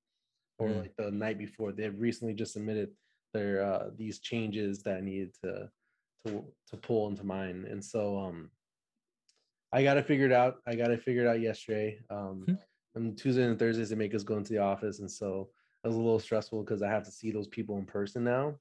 or 0.58 0.68
mm. 0.68 0.80
like 0.80 0.96
the 0.96 1.10
night 1.10 1.38
before. 1.38 1.70
They 1.72 1.84
had 1.84 2.00
recently 2.00 2.34
just 2.34 2.54
submitted 2.54 2.90
their 3.32 3.62
uh, 3.62 3.90
these 3.96 4.18
changes 4.18 4.82
that 4.82 4.96
I 4.96 5.00
needed 5.00 5.34
to 5.44 5.70
to 6.26 6.44
to 6.70 6.76
pull 6.76 7.08
into 7.08 7.24
mine. 7.24 7.66
And 7.70 7.84
so 7.84 8.18
um 8.18 8.50
I 9.72 9.82
got 9.82 9.96
it 9.96 10.06
figured 10.06 10.32
out. 10.32 10.56
I 10.66 10.74
got 10.74 10.90
it 10.90 11.02
figured 11.02 11.26
out 11.26 11.40
yesterday. 11.40 11.98
Um 12.10 12.44
mm-hmm. 12.48 12.54
and 12.94 13.18
Tuesday 13.18 13.44
and 13.44 13.58
Thursdays 13.58 13.90
they 13.90 13.96
make 13.96 14.14
us 14.14 14.22
go 14.22 14.36
into 14.36 14.52
the 14.52 14.58
office. 14.58 15.00
And 15.00 15.10
so 15.10 15.50
it 15.84 15.88
was 15.88 15.96
a 15.96 16.00
little 16.00 16.20
stressful 16.20 16.62
because 16.62 16.82
I 16.82 16.88
have 16.88 17.04
to 17.04 17.10
see 17.10 17.30
those 17.30 17.48
people 17.48 17.78
in 17.78 17.86
person 17.86 18.24
now. 18.24 18.54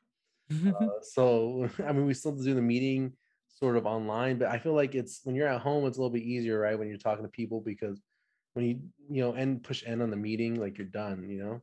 uh, 0.68 0.88
so 1.02 1.70
I 1.86 1.92
mean 1.92 2.06
we 2.06 2.14
still 2.14 2.34
do 2.34 2.54
the 2.54 2.62
meeting 2.62 3.14
sort 3.48 3.78
of 3.78 3.86
online, 3.86 4.38
but 4.38 4.48
I 4.48 4.58
feel 4.58 4.74
like 4.74 4.96
it's 4.96 5.22
when 5.24 5.36
you're 5.36 5.48
at 5.48 5.62
home, 5.62 5.86
it's 5.86 5.98
a 5.98 6.02
little 6.02 6.14
bit 6.14 6.24
easier, 6.24 6.60
right? 6.60 6.78
When 6.78 6.88
you're 6.88 6.98
talking 6.98 7.24
to 7.24 7.30
people 7.30 7.62
because 7.62 8.02
when 8.54 8.66
you 8.66 8.80
you 9.10 9.24
know 9.24 9.34
end 9.34 9.64
push 9.64 9.84
end 9.86 10.02
on 10.02 10.10
the 10.10 10.18
meeting, 10.18 10.60
like 10.60 10.78
you're 10.78 10.88
done, 10.88 11.30
you 11.30 11.62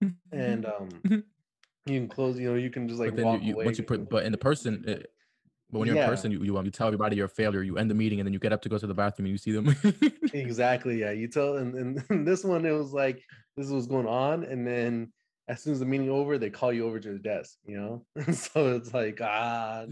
know. 0.00 0.10
and 0.32 0.66
um 0.66 1.24
you 1.88 2.00
can 2.00 2.08
close, 2.08 2.38
you 2.38 2.50
know, 2.50 2.56
you 2.56 2.70
can 2.70 2.88
just 2.88 3.00
like 3.00 3.14
but 3.14 3.24
walk 3.24 3.42
you, 3.42 3.54
away. 3.54 3.64
Once 3.64 3.78
you 3.78 3.84
put, 3.84 4.08
but 4.08 4.24
in 4.24 4.32
the 4.32 4.38
person, 4.38 4.84
it, 4.86 5.10
But 5.70 5.80
when 5.80 5.88
you're 5.88 5.98
in 5.98 6.04
person, 6.04 6.30
you 6.32 6.42
you, 6.42 6.56
um, 6.56 6.64
you 6.64 6.70
tell 6.70 6.86
everybody 6.86 7.16
you're 7.16 7.26
a 7.26 7.28
failure. 7.28 7.62
You 7.62 7.76
end 7.76 7.90
the 7.90 7.94
meeting 7.94 8.20
and 8.20 8.26
then 8.26 8.32
you 8.32 8.38
get 8.38 8.52
up 8.52 8.62
to 8.62 8.68
go 8.68 8.78
to 8.78 8.86
the 8.86 8.94
bathroom 8.94 9.26
and 9.26 9.32
you 9.32 9.38
see 9.38 9.52
them. 9.52 9.74
exactly 10.34 11.00
yeah 11.00 11.10
you 11.10 11.26
tell 11.26 11.56
and, 11.56 11.74
and, 11.74 12.04
and 12.10 12.26
this 12.26 12.44
one 12.44 12.64
it 12.66 12.70
was 12.72 12.92
like 12.92 13.22
this 13.56 13.66
is 13.66 13.72
what's 13.72 13.86
going 13.86 14.06
on 14.06 14.44
and 14.44 14.66
then 14.66 15.10
as 15.48 15.62
soon 15.62 15.72
as 15.72 15.80
the 15.80 15.86
meeting 15.86 16.10
over 16.10 16.36
they 16.36 16.50
call 16.50 16.72
you 16.72 16.86
over 16.86 17.00
to 17.00 17.12
the 17.12 17.18
desk 17.18 17.56
you 17.64 17.78
know 17.80 18.04
so 18.32 18.74
it's 18.76 18.92
like 18.92 19.18
ah 19.22 19.86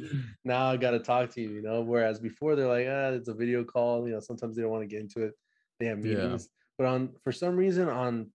now 0.45 0.67
i 0.71 0.77
gotta 0.77 0.99
talk 0.99 1.31
to 1.31 1.41
you 1.41 1.51
you 1.51 1.63
know 1.63 1.81
whereas 1.81 2.19
before 2.19 2.55
they're 2.55 2.69
like 2.69 2.87
ah 2.87 3.09
it's 3.17 3.29
a 3.29 3.35
video 3.35 3.65
call 3.65 4.07
you 4.07 4.13
know 4.13 4.21
sometimes 4.21 4.57
they 4.57 4.63
don't 4.63 4.71
want 4.71 4.83
to 4.83 4.87
get 4.87 5.01
into 5.01 5.23
it 5.23 5.33
they 5.81 5.87
have 5.87 5.99
Yeah. 5.99 6.15
meetings 6.15 6.49
but 6.77 6.87
on 6.87 7.11
for 7.25 7.33
some 7.33 7.57
reason 7.57 7.89
on 7.89 8.31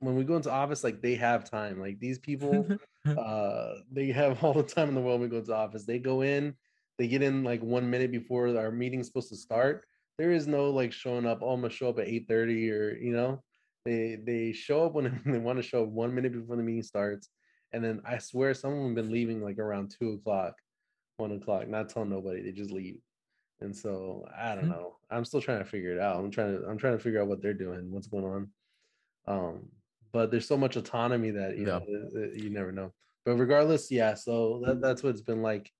when 0.00 0.16
we 0.16 0.24
go 0.24 0.36
into 0.36 0.50
office 0.50 0.82
like 0.82 1.02
they 1.02 1.14
have 1.16 1.44
time 1.48 1.78
like 1.78 1.98
these 1.98 2.18
people 2.18 2.66
uh 3.18 3.74
they 3.90 4.08
have 4.08 4.42
all 4.44 4.52
the 4.54 4.62
time 4.62 4.88
in 4.88 4.94
the 4.94 5.00
world 5.00 5.20
when 5.20 5.30
we 5.30 5.38
go 5.38 5.44
to 5.44 5.54
office. 5.54 5.84
They 5.86 5.98
go 5.98 6.22
in 6.22 6.56
they 6.98 7.08
get 7.08 7.22
in 7.22 7.42
like 7.42 7.62
one 7.62 7.90
minute 7.90 8.12
before 8.12 8.56
our 8.56 8.70
meeting's 8.70 9.06
supposed 9.06 9.30
to 9.30 9.36
start. 9.36 9.86
There 10.18 10.30
is 10.30 10.46
no 10.46 10.70
like 10.70 10.92
showing 10.92 11.26
up 11.26 11.40
oh 11.42 11.50
i'm 11.52 11.60
gonna 11.62 11.72
show 11.72 11.88
up 11.88 11.98
at 11.98 12.08
8 12.08 12.26
30 12.28 12.70
or 12.70 12.96
you 12.96 13.12
know? 13.12 13.42
They 13.84 14.16
they 14.24 14.52
show 14.52 14.84
up 14.86 14.92
when 14.92 15.20
they 15.26 15.38
want 15.38 15.56
to 15.58 15.62
show 15.62 15.82
up 15.84 15.88
one 15.90 16.14
minute 16.14 16.32
before 16.32 16.56
the 16.56 16.62
meeting 16.62 16.82
starts 16.84 17.28
and 17.72 17.82
then 17.82 18.02
i 18.04 18.18
swear 18.18 18.54
some 18.54 18.72
of 18.72 18.76
them 18.78 18.86
have 18.88 18.94
been 19.04 19.10
leaving 19.12 19.42
like 19.42 19.58
around 19.58 19.90
two 19.98 20.12
o'clock 20.12 20.54
one 21.16 21.32
o'clock 21.32 21.66
not 21.68 21.88
telling 21.88 22.10
nobody 22.10 22.42
they 22.42 22.52
just 22.52 22.70
leave. 22.70 23.00
And 23.60 23.76
so 23.76 24.26
i 24.36 24.54
don't 24.54 24.64
Hmm. 24.64 24.70
know. 24.70 24.98
I'm 25.10 25.24
still 25.24 25.40
trying 25.40 25.58
to 25.60 25.64
figure 25.64 25.92
it 25.92 25.98
out. 26.00 26.16
I'm 26.18 26.30
trying 26.30 26.58
to 26.60 26.66
i'm 26.68 26.78
trying 26.78 26.96
to 26.96 27.02
figure 27.02 27.20
out 27.20 27.28
what 27.28 27.42
they're 27.42 27.54
doing 27.54 27.90
what's 27.90 28.06
going 28.08 28.24
on. 28.24 28.52
Um 29.26 29.70
but 30.12 30.30
there's 30.30 30.46
so 30.46 30.56
much 30.56 30.76
autonomy 30.76 31.30
that 31.30 31.56
you 31.56 31.66
Yeah. 31.66 31.78
know 31.80 32.30
you 32.34 32.50
never 32.50 32.72
know 32.72 32.92
but 33.24 33.36
regardless 33.36 33.90
yeah 33.90 34.14
so 34.14 34.62
that, 34.66 34.80
that's 34.80 35.02
what 35.02 35.10
it's 35.10 35.20
been 35.22 35.42
like 35.42 35.70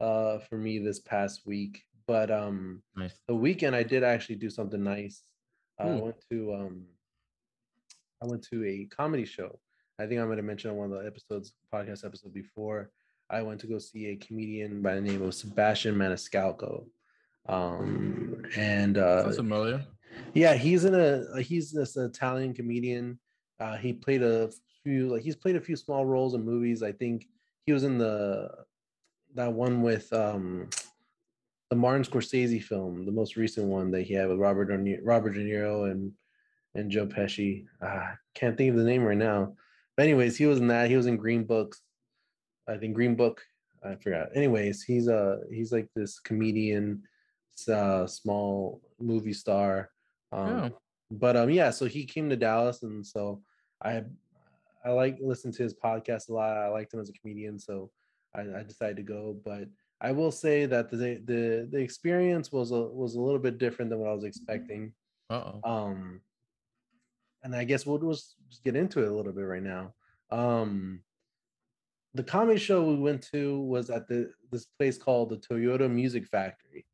uh 0.00 0.38
for 0.38 0.56
me 0.58 0.78
this 0.78 1.00
past 1.00 1.46
week 1.46 1.82
but 2.06 2.30
um 2.30 2.82
nice. 2.96 3.18
the 3.28 3.34
weekend 3.34 3.76
I 3.76 3.82
did 3.82 4.02
actually 4.02 4.36
do 4.36 4.48
something 4.50 4.82
nice. 4.82 5.22
Uh, 5.78 5.88
I 5.88 5.94
went 6.00 6.16
to 6.30 6.54
um 6.54 6.84
I 8.22 8.26
went 8.26 8.42
to 8.50 8.64
a 8.64 8.86
comedy 8.86 9.24
show. 9.26 9.58
I 10.00 10.06
think 10.06 10.20
I 10.20 10.24
might 10.24 10.38
have 10.38 10.44
mentioned 10.46 10.72
on 10.72 10.78
one 10.78 10.92
of 10.92 11.00
the 11.02 11.06
episodes, 11.06 11.52
podcast 11.72 12.04
episode 12.06 12.32
before. 12.32 12.90
I 13.30 13.42
went 13.42 13.60
to 13.60 13.66
go 13.66 13.78
see 13.78 14.06
a 14.06 14.16
comedian 14.16 14.80
by 14.80 14.94
the 14.94 15.00
name 15.02 15.20
of 15.22 15.34
Sebastian 15.34 15.94
Maniscalco. 15.96 16.86
Um 17.48 18.42
and 18.56 18.96
uh 18.98 19.22
Sounds 19.24 19.36
familiar. 19.36 19.84
yeah, 20.34 20.54
he's 20.54 20.84
in 20.84 20.94
a 20.94 21.42
he's 21.42 21.72
this 21.72 21.96
Italian 21.96 22.54
comedian. 22.54 23.18
Uh 23.60 23.76
he 23.76 23.92
played 23.92 24.22
a 24.22 24.50
few 24.82 25.08
like 25.08 25.22
he's 25.22 25.36
played 25.36 25.56
a 25.56 25.60
few 25.60 25.76
small 25.76 26.06
roles 26.06 26.34
in 26.34 26.44
movies. 26.44 26.82
I 26.82 26.92
think 26.92 27.26
he 27.66 27.72
was 27.72 27.84
in 27.84 27.98
the 27.98 28.48
that 29.34 29.52
one 29.52 29.82
with 29.82 30.12
um 30.12 30.68
the 31.70 31.76
Martin 31.76 32.02
Scorsese 32.04 32.62
film, 32.62 33.04
the 33.04 33.12
most 33.12 33.36
recent 33.36 33.66
one 33.66 33.90
that 33.90 34.02
he 34.02 34.14
had 34.14 34.28
with 34.28 34.38
Robert 34.38 34.66
De 34.66 34.78
Niro, 34.78 35.00
Robert 35.02 35.32
De 35.34 35.40
Niro 35.40 35.90
and 35.90 36.12
and 36.74 36.90
Joe 36.90 37.06
Pesci. 37.06 37.66
Ah, 37.82 38.16
can't 38.34 38.56
think 38.56 38.70
of 38.70 38.76
the 38.76 38.84
name 38.84 39.02
right 39.02 39.16
now. 39.16 39.54
But 39.96 40.04
anyways, 40.04 40.36
he 40.36 40.46
was 40.46 40.58
in 40.60 40.68
that. 40.68 40.88
He 40.88 40.96
was 40.96 41.06
in 41.06 41.16
Green 41.16 41.44
Books. 41.44 41.82
I 42.68 42.76
think 42.76 42.94
Green 42.94 43.16
Book. 43.16 43.42
I 43.84 43.96
forgot. 43.96 44.28
Anyways, 44.34 44.82
he's 44.82 45.08
a 45.08 45.40
he's 45.50 45.72
like 45.72 45.88
this 45.94 46.20
comedian, 46.20 47.02
uh, 47.68 48.06
small 48.06 48.80
movie 49.00 49.32
star. 49.32 49.90
Um, 50.32 50.48
Yeah. 50.48 50.68
But 51.10 51.36
um, 51.36 51.50
yeah. 51.50 51.70
So 51.70 51.86
he 51.86 52.04
came 52.04 52.28
to 52.30 52.36
Dallas, 52.36 52.82
and 52.82 53.06
so 53.06 53.42
I 53.82 54.04
I 54.84 54.90
like 54.90 55.18
listen 55.20 55.52
to 55.52 55.62
his 55.62 55.74
podcast 55.74 56.28
a 56.28 56.32
lot. 56.32 56.56
I 56.56 56.68
liked 56.68 56.94
him 56.94 57.00
as 57.00 57.08
a 57.10 57.12
comedian, 57.12 57.58
so 57.58 57.90
I, 58.34 58.40
I 58.40 58.62
decided 58.62 58.96
to 58.96 59.02
go. 59.02 59.36
But 59.44 59.68
I 60.00 60.12
will 60.12 60.30
say 60.30 60.66
that 60.66 60.90
the 60.90 61.20
the 61.24 61.68
the 61.70 61.78
experience 61.78 62.52
was 62.52 62.70
a 62.70 62.80
was 62.80 63.14
a 63.14 63.20
little 63.20 63.40
bit 63.40 63.58
different 63.58 63.90
than 63.90 63.98
what 63.98 64.10
I 64.10 64.14
was 64.14 64.24
expecting. 64.24 64.92
Uh 65.30 65.52
oh. 65.64 65.70
Um, 65.70 66.20
and 67.42 67.54
I 67.54 67.64
guess 67.64 67.86
we'll 67.86 67.98
just, 67.98 68.34
just 68.48 68.64
get 68.64 68.76
into 68.76 69.02
it 69.02 69.08
a 69.08 69.14
little 69.14 69.32
bit 69.32 69.42
right 69.42 69.62
now. 69.62 69.94
Um, 70.30 71.00
the 72.14 72.22
comedy 72.22 72.58
show 72.58 72.82
we 72.84 72.96
went 72.96 73.22
to 73.32 73.60
was 73.60 73.90
at 73.90 74.08
the 74.08 74.30
this 74.50 74.66
place 74.78 74.98
called 74.98 75.30
the 75.30 75.36
Toyota 75.36 75.90
Music 75.90 76.26
Factory, 76.26 76.86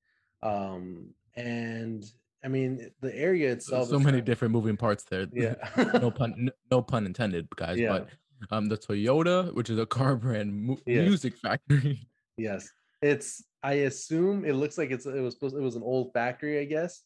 um, 0.42 1.08
and 1.36 2.04
I 2.44 2.48
mean 2.48 2.90
the 3.00 3.14
area 3.16 3.50
itself. 3.52 3.88
so 3.88 3.98
many 3.98 4.20
different 4.20 4.52
moving 4.52 4.76
parts 4.76 5.04
there. 5.04 5.26
Yeah. 5.32 5.54
no 5.94 6.10
pun. 6.18 6.50
No 6.70 6.82
pun 6.82 7.06
intended, 7.06 7.48
guys. 7.56 7.78
Yeah. 7.78 7.88
But 8.00 8.08
um, 8.50 8.66
the 8.66 8.76
Toyota, 8.76 9.52
which 9.54 9.70
is 9.70 9.78
a 9.78 9.86
car 9.86 10.16
brand, 10.24 10.54
mu- 10.54 10.76
music 10.86 11.36
factory. 11.38 12.06
yes, 12.36 12.68
it's. 13.00 13.42
I 13.62 13.72
assume 13.88 14.44
it 14.44 14.52
looks 14.54 14.76
like 14.76 14.90
it's. 14.90 15.06
It 15.06 15.20
was 15.20 15.34
supposed. 15.34 15.56
It 15.56 15.60
was 15.62 15.76
an 15.76 15.82
old 15.82 16.12
factory, 16.12 16.60
I 16.60 16.64
guess. 16.64 17.02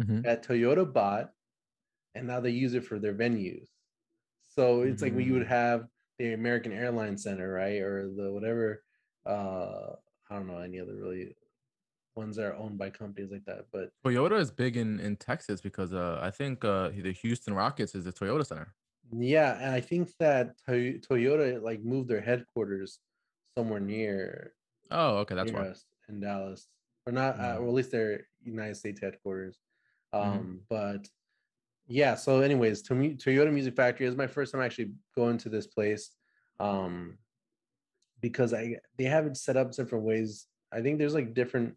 Mhm. 0.00 0.22
that 0.24 0.42
Toyota 0.46 0.90
bought, 0.90 1.30
and 2.14 2.26
now 2.26 2.40
they 2.40 2.50
use 2.50 2.74
it 2.74 2.84
for 2.84 2.98
their 2.98 3.14
venues. 3.14 3.68
So 4.54 4.82
it's 4.82 5.00
like 5.02 5.14
when 5.14 5.26
you 5.26 5.32
would 5.34 5.46
have 5.46 5.86
the 6.18 6.34
American 6.34 6.72
Airlines 6.72 7.22
Center, 7.22 7.50
right, 7.50 7.80
or 7.80 8.10
the 8.14 8.30
whatever. 8.32 8.82
Uh, 9.24 9.96
I 10.30 10.34
don't 10.36 10.46
know 10.46 10.58
any 10.58 10.80
other 10.80 10.94
really 10.94 11.36
ones 12.14 12.36
that 12.36 12.44
are 12.46 12.56
owned 12.56 12.78
by 12.78 12.90
companies 12.90 13.30
like 13.30 13.44
that, 13.46 13.66
but 13.72 13.90
Toyota 14.04 14.38
is 14.38 14.50
big 14.50 14.76
in 14.76 15.00
in 15.00 15.16
Texas 15.16 15.60
because 15.60 15.92
uh, 15.92 16.18
I 16.22 16.30
think 16.30 16.64
uh, 16.64 16.90
the 16.90 17.12
Houston 17.12 17.54
Rockets 17.54 17.94
is 17.94 18.04
the 18.04 18.12
Toyota 18.12 18.46
Center. 18.46 18.74
yeah, 19.18 19.58
and 19.60 19.72
I 19.74 19.80
think 19.80 20.10
that 20.18 20.54
Toy- 20.66 20.98
Toyota 20.98 21.60
like 21.62 21.82
moved 21.82 22.08
their 22.08 22.20
headquarters 22.20 22.98
somewhere 23.56 23.80
near 23.80 24.54
Oh, 24.90 25.18
okay, 25.18 25.34
that's 25.34 25.52
why. 25.52 25.72
in 26.08 26.20
Dallas, 26.20 26.68
or 27.06 27.12
not, 27.12 27.38
uh, 27.40 27.56
Mm. 27.56 27.60
or 27.62 27.68
at 27.68 27.74
least 27.74 27.90
their 27.92 28.26
United 28.42 28.76
States 28.76 29.00
headquarters. 29.00 29.58
Um, 30.12 30.22
Mhm. 30.22 30.58
but 30.68 31.08
yeah. 31.86 32.14
So, 32.14 32.40
anyways, 32.40 32.82
to 32.82 32.94
me, 32.94 33.14
Toyota 33.16 33.52
Music 33.52 33.74
Factory 33.74 34.06
is 34.06 34.14
my 34.16 34.26
first 34.26 34.52
time 34.52 34.60
actually 34.62 34.92
going 35.16 35.38
to 35.38 35.48
this 35.48 35.66
place, 35.66 36.10
um, 36.60 37.18
because 38.20 38.52
I 38.52 38.76
they 38.98 39.04
have 39.04 39.26
it 39.26 39.36
set 39.36 39.56
up 39.56 39.72
different 39.72 40.04
ways. 40.04 40.46
I 40.70 40.80
think 40.82 40.98
there's 40.98 41.14
like 41.14 41.34
different 41.34 41.76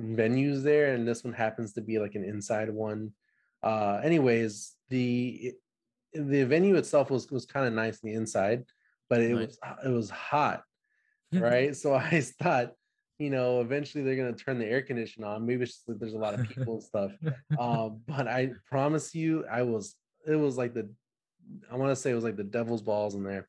venues 0.00 0.62
there, 0.62 0.94
and 0.94 1.06
this 1.06 1.24
one 1.24 1.32
happens 1.32 1.72
to 1.74 1.80
be 1.80 1.98
like 1.98 2.14
an 2.14 2.24
inside 2.24 2.70
one. 2.70 3.12
Uh, 3.62 4.00
anyways, 4.02 4.74
the 4.90 5.52
the 6.12 6.44
venue 6.44 6.76
itself 6.76 7.10
was 7.10 7.30
was 7.30 7.46
kind 7.46 7.66
of 7.66 7.72
nice 7.72 8.00
on 8.02 8.10
the 8.10 8.16
inside, 8.16 8.64
but 9.08 9.20
it 9.20 9.30
Nice. 9.34 9.48
was 9.48 9.58
it 9.84 9.88
was 9.88 10.10
hot 10.10 10.62
right? 11.32 11.74
So 11.74 11.94
I 12.12 12.20
thought, 12.20 12.72
you 13.18 13.30
know, 13.30 13.60
eventually 13.60 14.04
they're 14.04 14.16
gonna 14.16 14.32
turn 14.36 14.58
the 14.58 14.66
air 14.66 14.82
conditioner 14.82 15.26
on. 15.28 15.46
Maybe 15.46 15.62
it's 15.64 15.82
just 15.84 15.98
there's 15.98 16.14
a 16.14 16.18
lot 16.18 16.34
of 16.34 16.48
people 16.48 16.74
and 16.74 16.82
stuff. 16.82 17.12
Um, 17.58 18.00
but 18.06 18.28
I 18.28 18.50
promise 18.68 19.14
you, 19.14 19.44
I 19.46 19.62
was 19.62 19.96
it 20.26 20.36
was 20.36 20.56
like 20.56 20.74
the 20.74 20.90
I 21.70 21.76
want 21.76 21.90
to 21.90 21.96
say 21.96 22.10
it 22.10 22.14
was 22.14 22.24
like 22.24 22.36
the 22.36 22.44
devil's 22.44 22.82
balls 22.82 23.14
in 23.14 23.22
there. 23.24 23.48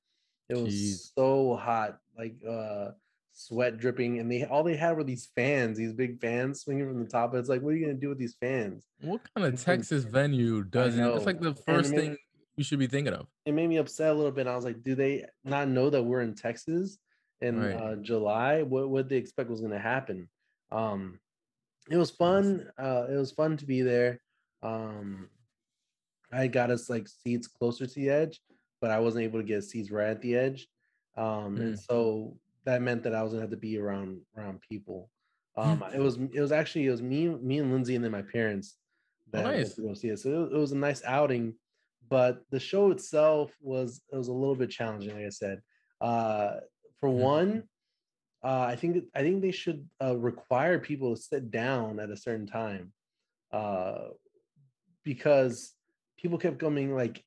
It 0.49 0.57
was 0.57 0.73
Jeez. 0.73 1.11
so 1.17 1.55
hot, 1.55 1.97
like 2.17 2.35
uh 2.47 2.91
sweat 3.37 3.77
dripping, 3.77 4.19
and 4.19 4.31
they 4.31 4.45
all 4.45 4.63
they 4.63 4.75
had 4.77 4.95
were 4.95 5.03
these 5.03 5.29
fans, 5.35 5.77
these 5.77 5.93
big 5.93 6.19
fans 6.19 6.61
swinging 6.61 6.87
from 6.87 7.03
the 7.03 7.09
top. 7.09 7.35
It's 7.35 7.49
like, 7.49 7.61
what 7.61 7.73
are 7.73 7.77
you 7.77 7.85
gonna 7.85 7.97
do 7.99 8.09
with 8.09 8.17
these 8.17 8.35
fans? 8.39 8.87
What 9.01 9.21
kind 9.35 9.45
of 9.45 9.53
It's 9.53 9.63
been- 9.63 9.77
Texas 9.77 10.03
venue 10.05 10.63
doesn't? 10.63 11.03
It's 11.03 11.25
like 11.25 11.41
the 11.41 11.53
first 11.53 11.91
made- 11.91 11.99
thing 11.99 12.17
you 12.55 12.63
should 12.63 12.79
be 12.79 12.87
thinking 12.87 13.13
of. 13.13 13.27
It 13.45 13.51
made 13.53 13.67
me 13.67 13.77
upset 13.77 14.11
a 14.11 14.13
little 14.13 14.31
bit. 14.31 14.47
I 14.47 14.55
was 14.55 14.63
like, 14.63 14.81
do 14.81 14.95
they 14.95 15.25
not 15.43 15.67
know 15.67 15.89
that 15.89 16.01
we're 16.01 16.21
in 16.21 16.33
Texas 16.33 16.97
in 17.41 17.59
Right. 17.59 17.73
uh, 17.75 17.95
July? 17.97 18.61
What 18.63 18.89
what 18.89 19.09
they 19.09 19.17
expect 19.17 19.49
was 19.49 19.59
gonna 19.61 19.77
happen? 19.79 20.29
Um, 20.71 21.19
it 21.91 21.97
was 21.97 22.09
fun. 22.11 22.71
Uh, 22.77 23.07
it 23.09 23.15
was 23.17 23.31
fun 23.31 23.57
to 23.57 23.65
be 23.65 23.81
there. 23.81 24.21
Um, 24.63 25.29
I 26.31 26.47
got 26.47 26.71
us 26.71 26.89
like 26.89 27.07
seats 27.07 27.47
closer 27.47 27.85
to 27.85 27.93
the 27.95 28.09
edge, 28.09 28.41
but 28.81 28.89
I 28.91 28.99
wasn't 28.99 29.25
able 29.25 29.39
to 29.39 29.45
get 29.45 29.63
seats 29.63 29.91
right 29.91 30.09
at 30.09 30.21
the 30.21 30.35
edge. 30.35 30.67
Um, 31.17 31.57
and 31.57 31.75
Mm. 31.75 31.79
so 31.85 32.37
that 32.65 32.81
meant 32.81 33.03
that 33.03 33.15
I 33.15 33.23
was 33.23 33.31
gonna 33.31 33.41
have 33.41 33.51
to 33.51 33.57
be 33.57 33.77
around 33.77 34.21
around 34.37 34.61
people. 34.67 35.09
Um, 35.57 35.83
it 35.93 35.99
was 35.99 36.17
it 36.17 36.41
was 36.41 36.51
actually 36.51 36.87
it 36.87 36.91
was 36.91 37.01
me 37.01 37.29
me 37.29 37.59
and 37.59 37.71
Lindsay 37.71 37.95
and 37.95 38.03
then 38.03 38.11
my 38.11 38.23
parents 38.23 38.75
Oh, 39.33 39.37
that 39.37 39.45
went 39.45 39.57
nice. 39.57 39.75
to 39.75 39.81
go 39.81 39.93
see 39.93 40.09
it. 40.09 40.19
So 40.19 40.45
it, 40.45 40.53
it 40.53 40.57
was 40.57 40.71
a 40.71 40.77
nice 40.77 41.03
outing, 41.03 41.55
but 42.09 42.41
the 42.51 42.59
show 42.59 42.91
itself 42.91 43.55
was 43.61 44.01
it 44.11 44.15
was 44.15 44.27
a 44.27 44.33
little 44.33 44.55
bit 44.55 44.69
challenging. 44.69 45.15
Like 45.15 45.25
I 45.25 45.29
said, 45.29 45.61
uh, 46.01 46.57
for 46.99 47.09
one, 47.09 47.63
uh, 48.43 48.61
I 48.61 48.75
think 48.75 49.05
I 49.15 49.21
think 49.21 49.41
they 49.41 49.51
should 49.51 49.87
uh, 50.01 50.15
require 50.17 50.79
people 50.79 51.15
to 51.15 51.21
sit 51.21 51.51
down 51.51 51.99
at 51.99 52.11
a 52.11 52.17
certain 52.17 52.47
time, 52.47 52.93
uh, 53.51 54.09
because 55.03 55.73
people 56.17 56.37
kept 56.37 56.59
coming 56.59 56.95
like 56.95 57.23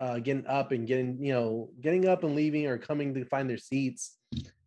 uh, 0.00 0.18
getting 0.18 0.46
up 0.46 0.72
and 0.72 0.86
getting 0.86 1.22
you 1.22 1.32
know 1.32 1.70
getting 1.80 2.08
up 2.08 2.24
and 2.24 2.34
leaving 2.34 2.66
or 2.66 2.78
coming 2.78 3.14
to 3.14 3.24
find 3.26 3.48
their 3.48 3.58
seats, 3.58 4.16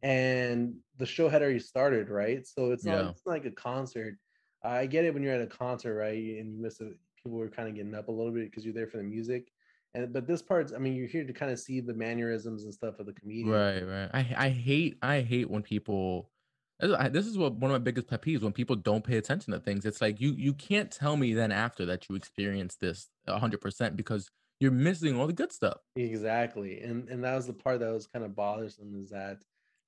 and 0.01 0.75
the 0.97 1.05
show 1.05 1.29
had 1.29 1.41
already 1.41 1.59
started, 1.59 2.09
right? 2.09 2.45
So 2.47 2.71
it's 2.71 2.85
not 2.85 3.05
Yeah. 3.05 3.09
it's 3.09 3.25
not 3.25 3.33
like 3.33 3.45
a 3.45 3.51
concert. 3.51 4.17
I 4.63 4.85
get 4.87 5.05
it 5.05 5.13
when 5.13 5.23
you're 5.23 5.33
at 5.33 5.41
a 5.41 5.47
concert, 5.47 5.95
right? 5.95 6.17
And 6.39 6.51
you 6.53 6.61
miss 6.61 6.79
it. 6.81 6.93
People 7.23 7.37
were 7.39 7.49
kind 7.49 7.67
of 7.69 7.75
getting 7.75 7.95
up 7.95 8.07
a 8.07 8.11
little 8.11 8.31
bit 8.31 8.45
because 8.45 8.65
you're 8.65 8.73
there 8.73 8.87
for 8.87 8.97
the 8.97 9.03
music. 9.03 9.51
And 9.93 10.11
but 10.13 10.27
this 10.27 10.41
part's, 10.41 10.73
I 10.73 10.77
mean, 10.77 10.95
you're 10.95 11.07
here 11.07 11.25
to 11.25 11.33
kind 11.33 11.51
of 11.51 11.59
see 11.59 11.79
the 11.81 11.93
mannerisms 11.93 12.63
and 12.65 12.73
stuff 12.73 12.99
of 12.99 13.05
the 13.05 13.13
comedian. 13.13 13.49
Right, 13.49 13.81
right. 13.81 14.09
I 14.13 14.47
I 14.47 14.49
hate 14.49 14.97
I 15.01 15.21
hate 15.21 15.49
when 15.49 15.63
people 15.63 16.31
This 16.79 17.25
is 17.27 17.37
what 17.37 17.53
one 17.55 17.71
of 17.71 17.75
my 17.75 17.83
biggest 17.83 18.07
pet 18.07 18.21
peeves 18.21 18.41
when 18.41 18.51
people 18.53 18.75
don't 18.75 19.03
pay 19.03 19.17
attention 19.17 19.53
to 19.53 19.59
things. 19.59 19.85
It's 19.85 20.01
like 20.01 20.19
you 20.19 20.33
you 20.33 20.53
can't 20.53 20.91
tell 20.91 21.15
me 21.17 21.33
then 21.33 21.51
after 21.51 21.85
that 21.87 22.09
you 22.09 22.15
experienced 22.15 22.79
this 22.81 23.09
100% 23.27 23.95
because 23.95 24.29
you're 24.59 24.71
missing 24.71 25.17
all 25.19 25.27
the 25.27 25.33
good 25.33 25.51
stuff. 25.53 25.77
Exactly. 25.95 26.81
And 26.81 27.07
and 27.09 27.23
that 27.23 27.35
was 27.35 27.47
the 27.47 27.53
part 27.53 27.79
that 27.79 27.91
was 27.93 28.07
kind 28.07 28.25
of 28.25 28.35
bothersome 28.35 28.95
is 29.01 29.09
that 29.11 29.37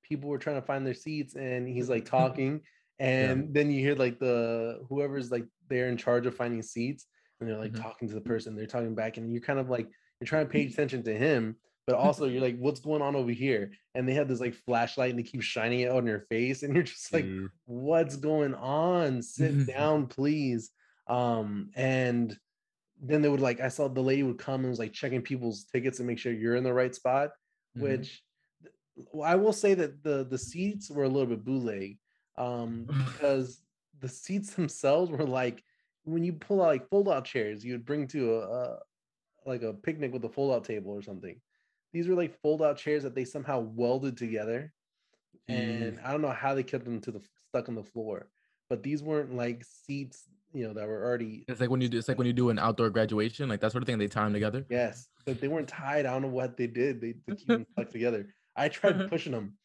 people 0.08 0.30
were 0.30 0.38
trying 0.38 0.56
to 0.60 0.66
find 0.66 0.86
their 0.86 0.94
seats 0.94 1.36
and 1.36 1.68
he's 1.68 1.90
like 1.90 2.06
talking 2.10 2.62
and 3.00 3.42
yeah. 3.42 3.48
then 3.52 3.72
you 3.72 3.80
hear 3.80 3.96
like 3.96 4.20
the 4.20 4.80
whoever's 4.90 5.32
like 5.32 5.46
they're 5.70 5.90
in 5.90 5.98
charge 5.98 6.26
of 6.26 6.36
finding 6.36 6.62
seats 6.62 7.06
and 7.40 7.50
they're 7.50 7.58
like 7.58 7.72
mm-hmm. 7.72 7.84
talking 7.84 8.08
to 8.08 8.14
the 8.14 8.22
person 8.22 8.56
they're 8.56 8.66
talking 8.66 8.96
back 8.96 9.18
and 9.18 9.32
you're 9.32 9.42
kind 9.42 9.60
of 9.60 9.70
like 9.70 9.88
you're 10.20 10.28
trying 10.28 10.46
to 10.46 10.52
pay 10.52 10.66
attention 10.66 11.04
to 11.04 11.16
him 11.16 11.56
but 11.86 11.96
also 11.98 12.26
you're 12.26 12.42
like 12.42 12.58
what's 12.58 12.80
going 12.80 13.02
on 13.02 13.16
over 13.16 13.32
here 13.32 13.72
and 13.96 14.08
they 14.08 14.14
have 14.14 14.28
this 14.28 14.40
like 14.40 14.56
flashlight 14.66 15.12
and 15.12 15.20
they 15.20 15.24
keep 15.24 15.42
shining 15.42 15.82
it 15.82 15.92
on 15.92 16.06
your 16.06 16.22
face 16.22 16.64
and 16.64 16.74
you're 16.74 16.84
just 16.84 17.14
like 17.14 17.26
mm. 17.26 17.48
what's 17.66 18.16
going 18.16 18.56
on 18.56 19.22
sit 19.22 19.68
down 19.78 20.08
please 20.08 20.72
um 21.08 21.70
and 21.76 22.38
then 23.02 23.22
they 23.22 23.30
would 23.30 23.42
like 23.42 23.62
i 23.62 23.68
saw 23.68 23.88
the 23.88 24.02
lady 24.02 24.24
would 24.24 24.40
come 24.40 24.62
and 24.62 24.70
was 24.70 24.80
like 24.80 24.92
checking 24.92 25.22
people's 25.22 25.66
tickets 25.66 25.98
to 25.98 26.04
make 26.04 26.18
sure 26.18 26.34
you're 26.34 26.56
in 26.56 26.64
the 26.64 26.74
right 26.74 26.96
spot 26.96 27.30
mm-hmm. 27.78 27.84
which 27.84 28.24
I 29.24 29.36
will 29.36 29.54
say 29.54 29.74
that 29.74 30.04
the 30.04 30.26
the 30.30 30.38
seats 30.38 30.90
were 30.90 31.04
a 31.04 31.10
little 31.10 31.28
bit 31.28 31.46
bootleg 31.46 31.98
um, 32.38 32.86
because 33.06 33.62
the 34.00 34.10
seats 34.10 34.54
themselves 34.54 35.12
were 35.12 35.26
like 35.26 35.64
when 36.04 36.24
you 36.24 36.34
pull 36.34 36.62
out 36.62 36.68
like 36.68 36.90
fold 36.90 37.10
out 37.10 37.26
chairs 37.26 37.66
you 37.66 37.74
would 37.74 37.86
bring 37.86 38.08
to 38.08 38.36
a, 38.36 38.40
a 38.40 38.78
like 39.48 39.64
a 39.64 39.74
picnic 39.74 40.14
with 40.14 40.24
a 40.26 40.30
fold 40.30 40.54
out 40.54 40.66
table 40.66 40.92
or 40.92 41.02
something. 41.02 41.40
These 41.94 42.08
were 42.08 42.16
like 42.16 42.40
fold 42.42 42.62
out 42.62 42.78
chairs 42.78 43.04
that 43.04 43.16
they 43.16 43.26
somehow 43.26 43.60
welded 43.62 44.18
together, 44.18 44.74
mm. 45.50 45.56
and 45.56 46.00
I 46.04 46.12
don't 46.12 46.22
know 46.22 46.30
how 46.30 46.54
they 46.54 46.64
kept 46.64 46.84
them 46.84 47.00
to 47.02 47.12
the 47.12 47.22
stuck 47.50 47.70
on 47.70 47.76
the 47.76 47.84
floor. 47.84 48.28
But 48.70 48.84
these 48.84 49.02
weren't 49.02 49.34
like 49.34 49.64
seats, 49.64 50.24
you 50.54 50.68
know, 50.68 50.74
that 50.74 50.86
were 50.88 51.04
already. 51.04 51.46
It's 51.48 51.62
like 51.62 51.70
when 51.70 51.80
you 51.80 51.88
do. 51.88 51.98
It's 51.98 52.10
like 52.10 52.18
when 52.18 52.28
you 52.28 52.34
do 52.34 52.50
an 52.50 52.60
outdoor 52.60 52.90
graduation, 52.90 53.48
like 53.48 53.62
that 53.62 53.72
sort 53.72 53.84
of 53.84 53.88
thing. 53.88 53.98
They 53.98 54.08
tie 54.08 54.26
them 54.26 54.34
together. 54.34 54.66
Yes, 54.70 55.08
but 55.26 55.40
they 55.40 55.48
weren't 55.48 55.70
tied. 55.70 56.06
I 56.06 56.12
don't 56.12 56.24
know 56.24 56.28
what 56.28 56.58
they 56.58 56.68
did. 56.68 57.00
They, 57.00 57.16
they 57.26 57.36
keep 57.36 57.48
them 57.48 57.66
stuck 57.72 57.90
together. 57.90 58.28
I 58.58 58.70
tried 58.70 59.08
pushing 59.10 59.32
them 59.32 59.58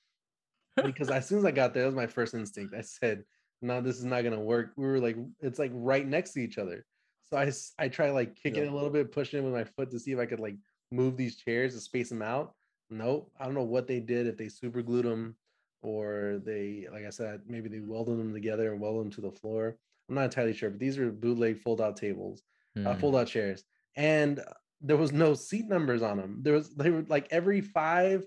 because 0.85 1.11
as 1.11 1.27
soon 1.27 1.39
as 1.39 1.45
I 1.45 1.51
got 1.51 1.75
there, 1.75 1.83
that 1.83 1.89
was 1.89 1.97
my 1.97 2.07
first 2.07 2.35
instinct. 2.35 2.75
I 2.75 2.83
said, 2.83 3.25
"No, 3.61 3.81
this 3.81 3.99
is 3.99 4.05
not 4.05 4.23
gonna 4.23 4.41
work." 4.41 4.73
We 4.77 4.87
were 4.87 5.01
like, 5.01 5.17
it's 5.41 5.59
like 5.59 5.73
right 5.75 6.07
next 6.07 6.33
to 6.33 6.41
each 6.41 6.59
other. 6.59 6.85
So 7.25 7.37
I 7.37 7.51
I 7.79 7.89
tried 7.89 8.11
like 8.11 8.37
kicking 8.37 8.63
yeah. 8.63 8.69
it 8.69 8.73
a 8.73 8.75
little 8.75 8.91
bit, 8.91 9.13
pushing 9.13 9.41
it 9.41 9.43
with 9.43 9.55
my 9.55 9.65
foot 9.65 9.91
to 9.91 9.99
see 9.99 10.13
if 10.13 10.19
I 10.19 10.27
could 10.27 10.41
like 10.41 10.57
move 10.91 11.17
these 11.17 11.37
chairs 11.37 11.75
to 11.75 11.81
space 11.81 12.11
them 12.11 12.23
out. 12.23 12.55
Nope, 12.91 13.33
I 13.41 13.47
don't 13.47 13.55
know 13.55 13.63
what 13.63 13.87
they 13.87 14.01
did 14.01 14.27
if 14.27 14.37
they 14.37 14.49
super 14.49 14.83
glued 14.83 15.07
them 15.07 15.35
or 15.83 16.41
they, 16.45 16.87
like 16.93 17.05
I 17.05 17.11
said, 17.11 17.41
maybe 17.47 17.69
they 17.69 17.81
welded 17.81 18.19
them 18.19 18.33
together 18.33 18.71
and 18.71 18.81
welded 18.81 19.05
them 19.05 19.11
to 19.13 19.21
the 19.23 19.37
floor. 19.37 19.77
I'm 20.09 20.15
not 20.15 20.25
entirely 20.25 20.53
sure, 20.53 20.71
but 20.71 20.79
these 20.79 20.99
are 20.99 21.11
bootleg 21.11 21.59
fold-out 21.59 21.97
tables, 21.97 22.43
mm. 22.77 22.87
uh, 22.87 22.95
hmm. 22.95 23.01
fold-out 23.01 23.27
chairs, 23.27 23.65
and 23.97 24.41
there 24.81 24.97
was 24.97 25.13
no 25.13 25.35
seat 25.35 25.67
numbers 25.69 26.03
on 26.03 26.19
them. 26.19 26.41
There 26.43 26.55
was 26.55 26.75
they 26.75 26.91
were 26.91 27.05
like 27.09 27.29
every 27.31 27.61
five 27.61 28.25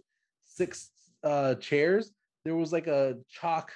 six 0.55 0.91
uh, 1.23 1.55
chairs, 1.55 2.11
there 2.43 2.55
was 2.55 2.71
like 2.71 2.87
a 2.87 3.17
chalk 3.29 3.71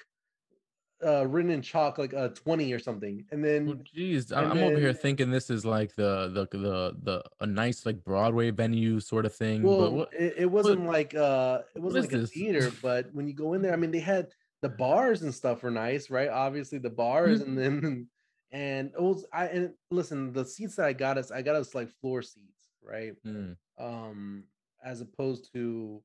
uh 1.01 1.25
written 1.27 1.51
in 1.51 1.61
chalk 1.61 1.97
like 1.97 2.11
a 2.11 2.29
20 2.29 2.73
or 2.73 2.79
something 2.79 3.23
and 3.31 3.43
then 3.43 3.81
jeez 3.95 4.33
oh, 4.33 4.37
i'm, 4.37 4.57
then, 4.57 4.71
over 4.71 4.79
here 4.79 4.91
thinking 4.91 5.31
this 5.31 5.49
is 5.49 5.65
like 5.65 5.95
the 5.95 6.29
the 6.33 6.57
the 6.57 6.95
the 7.03 7.23
a 7.39 7.45
nice 7.45 7.85
like 7.85 8.03
broadway 8.03 8.51
venue 8.51 8.99
sort 8.99 9.25
of 9.25 9.33
thing 9.33 9.63
well 9.63 9.91
what, 9.91 10.13
it, 10.13 10.33
it, 10.39 10.45
wasn't 10.45 10.79
what, 10.81 10.93
like 10.93 11.15
uh 11.15 11.59
it 11.73 11.81
wasn't 11.81 12.03
like 12.03 12.13
a 12.13 12.17
this? 12.17 12.31
theater 12.31 12.69
but 12.81 13.07
when 13.13 13.27
you 13.27 13.33
go 13.33 13.53
in 13.53 13.61
there 13.61 13.71
i 13.71 13.77
mean 13.77 13.91
they 13.91 13.99
had 13.99 14.27
the 14.61 14.69
bars 14.69 15.21
and 15.21 15.33
stuff 15.33 15.63
were 15.63 15.71
nice 15.71 16.09
right 16.09 16.29
obviously 16.29 16.77
the 16.77 16.89
bars 16.89 17.39
mm-hmm. 17.39 17.57
and 17.57 17.57
then 17.57 18.07
and 18.51 18.91
it 18.93 19.01
was 19.01 19.25
i 19.31 19.45
and 19.45 19.71
listen 19.91 20.33
the 20.33 20.43
seats 20.43 20.75
that 20.75 20.85
i 20.85 20.91
got 20.91 21.17
us 21.17 21.31
i 21.31 21.41
got 21.41 21.55
us 21.55 21.73
like 21.73 21.89
floor 22.01 22.21
seats 22.21 22.67
right 22.83 23.13
mm. 23.25 23.55
um 23.79 24.43
as 24.83 24.99
opposed 24.99 25.49
to 25.53 26.01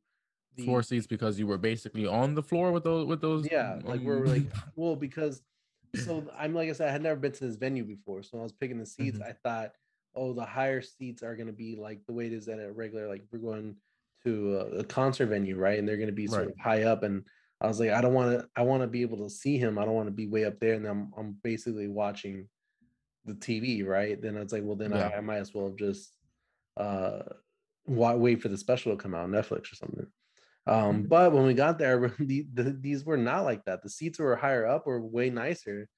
the 0.57 0.65
floor 0.65 0.83
seats 0.83 1.07
because 1.07 1.39
you 1.39 1.47
were 1.47 1.59
basically 1.59 2.07
on 2.07 2.35
the 2.35 2.43
floor 2.43 2.73
with 2.73 2.85
those 2.85 3.07
with 3.07 3.21
those 3.21 3.49
yeah 3.51 3.79
like 3.85 4.01
um... 4.01 4.05
we're 4.05 4.27
like 4.27 4.45
well 4.77 4.97
because 4.97 5.43
so 5.97 6.25
i'm 6.39 6.55
like 6.55 6.69
i 6.69 6.73
said 6.73 6.89
i 6.89 6.93
had 6.93 7.03
never 7.03 7.19
been 7.19 7.33
to 7.33 7.47
this 7.47 7.57
venue 7.57 7.85
before 7.85 8.23
so 8.23 8.31
when 8.33 8.41
i 8.41 8.43
was 8.43 8.53
picking 8.53 8.79
the 8.79 8.87
seats 8.87 9.19
mm-hmm. 9.19 9.29
i 9.29 9.33
thought 9.49 9.73
oh 10.17 10.33
the 10.33 10.45
higher 10.45 10.81
seats 10.81 11.23
are 11.23 11.37
going 11.37 11.47
to 11.47 11.53
be 11.53 11.77
like 11.77 12.01
the 12.07 12.13
way 12.13 12.27
it 12.27 12.33
is 12.33 12.49
at 12.49 12.59
a 12.59 12.73
regular 12.73 13.09
like 13.09 13.23
we're 13.33 13.39
going 13.39 13.75
to 14.25 14.57
a, 14.57 14.79
a 14.79 14.85
concert 14.85 15.27
venue 15.27 15.57
right 15.57 15.79
and 15.79 15.87
they're 15.87 15.97
going 15.97 16.09
to 16.09 16.13
be 16.13 16.27
sort 16.27 16.47
right. 16.47 16.51
of 16.51 16.59
high 16.59 16.83
up 16.85 17.03
and 17.03 17.23
i 17.61 17.67
was 17.67 17.81
like 17.81 17.91
i 17.91 18.01
don't 18.01 18.15
want 18.15 18.31
to 18.31 18.49
i 18.57 18.63
want 18.63 18.83
to 18.83 18.87
be 18.87 19.03
able 19.03 19.19
to 19.19 19.31
see 19.31 19.59
him 19.59 19.79
i 19.79 19.85
don't 19.85 19.95
want 19.95 20.07
to 20.07 20.13
be 20.13 20.27
way 20.27 20.45
up 20.45 20.59
there 20.61 20.75
and 20.75 20.87
I'm, 20.87 21.13
I'm 21.17 21.37
basically 21.43 21.89
watching 21.89 22.49
the 23.25 23.35
tv 23.35 23.87
right 23.87 24.21
then 24.21 24.37
it's 24.37 24.53
like 24.53 24.63
well 24.65 24.77
then 24.77 24.93
yeah. 24.93 25.11
I, 25.15 25.19
I 25.19 25.21
might 25.21 25.39
as 25.39 25.55
well 25.55 25.75
just 25.77 26.13
uh 26.77 27.21
why 27.85 28.15
wait 28.15 28.43
for 28.43 28.49
the 28.49 28.59
special 28.59 28.93
to 28.93 29.03
come 29.03 29.15
out 29.15 29.25
on 29.25 29.31
netflix 29.31 29.73
or 29.73 29.77
something 29.77 30.07
um, 30.67 30.77
mm-hmm. 30.77 31.09
but 31.09 31.33
when 31.33 31.45
we 31.45 31.55
got 31.55 31.79
there, 31.79 32.13
the, 32.19 32.47
the, 32.53 32.77
these 32.81 33.05
were 33.05 33.17
not 33.17 33.45
like 33.45 33.65
that. 33.65 33.83
The 33.83 33.91
seats 33.91 34.19
were 34.19 34.37
higher 34.37 34.67
up, 34.67 34.87
were 34.87 35.01
way 35.01 35.31
nicer 35.31 35.89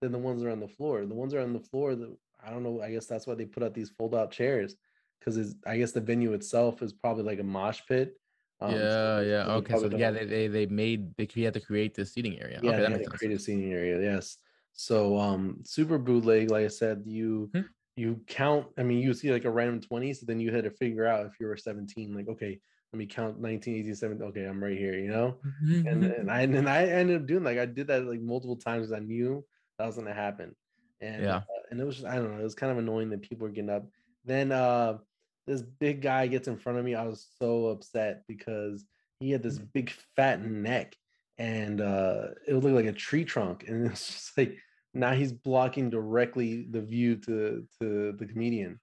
than 0.00 0.12
the 0.12 0.18
ones 0.18 0.42
that 0.42 0.48
are 0.48 0.52
on 0.52 0.60
the 0.60 0.68
floor. 0.68 1.06
The 1.06 1.14
ones 1.14 1.32
that 1.32 1.38
are 1.38 1.44
on 1.44 1.52
the 1.52 1.60
floor, 1.60 1.94
the, 1.94 2.16
I 2.44 2.50
don't 2.50 2.62
know. 2.62 2.82
I 2.82 2.90
guess 2.90 3.06
that's 3.06 3.26
why 3.26 3.34
they 3.34 3.44
put 3.44 3.62
out 3.62 3.74
these 3.74 3.90
fold 3.90 4.14
out 4.14 4.30
chairs 4.30 4.76
because 5.18 5.36
it's 5.36 5.54
I 5.66 5.78
guess 5.78 5.92
the 5.92 6.00
venue 6.00 6.32
itself 6.32 6.82
is 6.82 6.92
probably 6.92 7.24
like 7.24 7.40
a 7.40 7.44
mosh 7.44 7.80
pit. 7.88 8.14
Um, 8.60 8.72
yeah, 8.72 8.78
so 8.78 9.24
yeah, 9.26 9.54
okay. 9.54 9.78
So 9.78 9.90
yeah, 9.96 10.10
they, 10.10 10.24
they 10.24 10.48
they 10.48 10.66
made 10.66 11.14
they 11.16 11.28
had 11.42 11.54
to 11.54 11.60
create 11.60 11.94
the 11.94 12.06
seating 12.06 12.40
area. 12.40 12.60
Yeah, 12.62 12.70
okay, 12.70 12.80
that 12.80 12.92
makes 12.92 13.08
create 13.08 13.34
a 13.34 13.38
seating 13.38 13.72
area. 13.72 14.00
Yes. 14.00 14.38
So 14.72 15.18
um, 15.18 15.62
super 15.64 15.98
bootleg, 15.98 16.50
like 16.50 16.64
I 16.64 16.68
said, 16.68 17.02
you 17.06 17.50
hmm. 17.52 17.62
you 17.96 18.20
count. 18.26 18.66
I 18.78 18.82
mean, 18.82 18.98
you 18.98 19.14
see 19.14 19.32
like 19.32 19.44
a 19.44 19.50
random 19.50 19.80
twenty, 19.80 20.12
so 20.12 20.26
then 20.26 20.40
you 20.40 20.52
had 20.52 20.64
to 20.64 20.70
figure 20.70 21.06
out 21.06 21.26
if 21.26 21.32
you 21.40 21.46
were 21.46 21.56
seventeen. 21.56 22.14
Like, 22.14 22.28
okay, 22.28 22.60
let 22.96 23.00
me 23.00 23.06
count 23.06 23.38
19, 23.38 23.76
18, 23.80 23.94
17. 23.94 24.26
Okay, 24.28 24.44
I'm 24.44 24.62
right 24.62 24.78
here, 24.78 24.94
you 24.94 25.10
know? 25.10 25.36
Mm-hmm. 25.62 25.86
And, 25.86 26.04
and 26.04 26.30
I 26.30 26.40
and 26.42 26.68
I 26.68 26.84
ended 26.84 27.20
up 27.20 27.26
doing 27.26 27.44
like 27.44 27.58
I 27.58 27.66
did 27.66 27.88
that 27.88 28.06
like 28.06 28.20
multiple 28.20 28.56
times 28.56 28.86
because 28.86 29.02
I 29.02 29.04
knew 29.04 29.44
that 29.78 29.86
was 29.86 29.96
gonna 29.96 30.14
happen. 30.14 30.56
And 31.02 31.22
yeah, 31.22 31.36
uh, 31.36 31.42
and 31.70 31.78
it 31.78 31.84
was 31.84 31.96
just 31.96 32.06
I 32.06 32.16
don't 32.16 32.32
know, 32.32 32.40
it 32.40 32.44
was 32.44 32.54
kind 32.54 32.72
of 32.72 32.78
annoying 32.78 33.10
that 33.10 33.20
people 33.20 33.46
were 33.46 33.52
getting 33.52 33.70
up. 33.70 33.86
Then 34.24 34.50
uh 34.50 34.98
this 35.46 35.60
big 35.60 36.00
guy 36.00 36.26
gets 36.26 36.48
in 36.48 36.56
front 36.56 36.78
of 36.78 36.84
me. 36.86 36.94
I 36.94 37.04
was 37.04 37.28
so 37.38 37.66
upset 37.66 38.22
because 38.26 38.84
he 39.20 39.30
had 39.30 39.42
this 39.42 39.58
mm. 39.58 39.68
big 39.74 39.92
fat 40.16 40.42
neck 40.42 40.96
and 41.36 41.82
uh 41.82 42.28
it 42.48 42.54
looked 42.54 42.74
like 42.74 42.86
a 42.86 42.92
tree 42.92 43.26
trunk. 43.26 43.66
And 43.68 43.86
it's 43.90 44.06
just 44.06 44.38
like 44.38 44.56
now 44.94 45.12
he's 45.12 45.32
blocking 45.32 45.90
directly 45.90 46.66
the 46.70 46.80
view 46.80 47.16
to 47.16 47.66
to 47.82 48.12
the 48.12 48.24
comedian. 48.24 48.80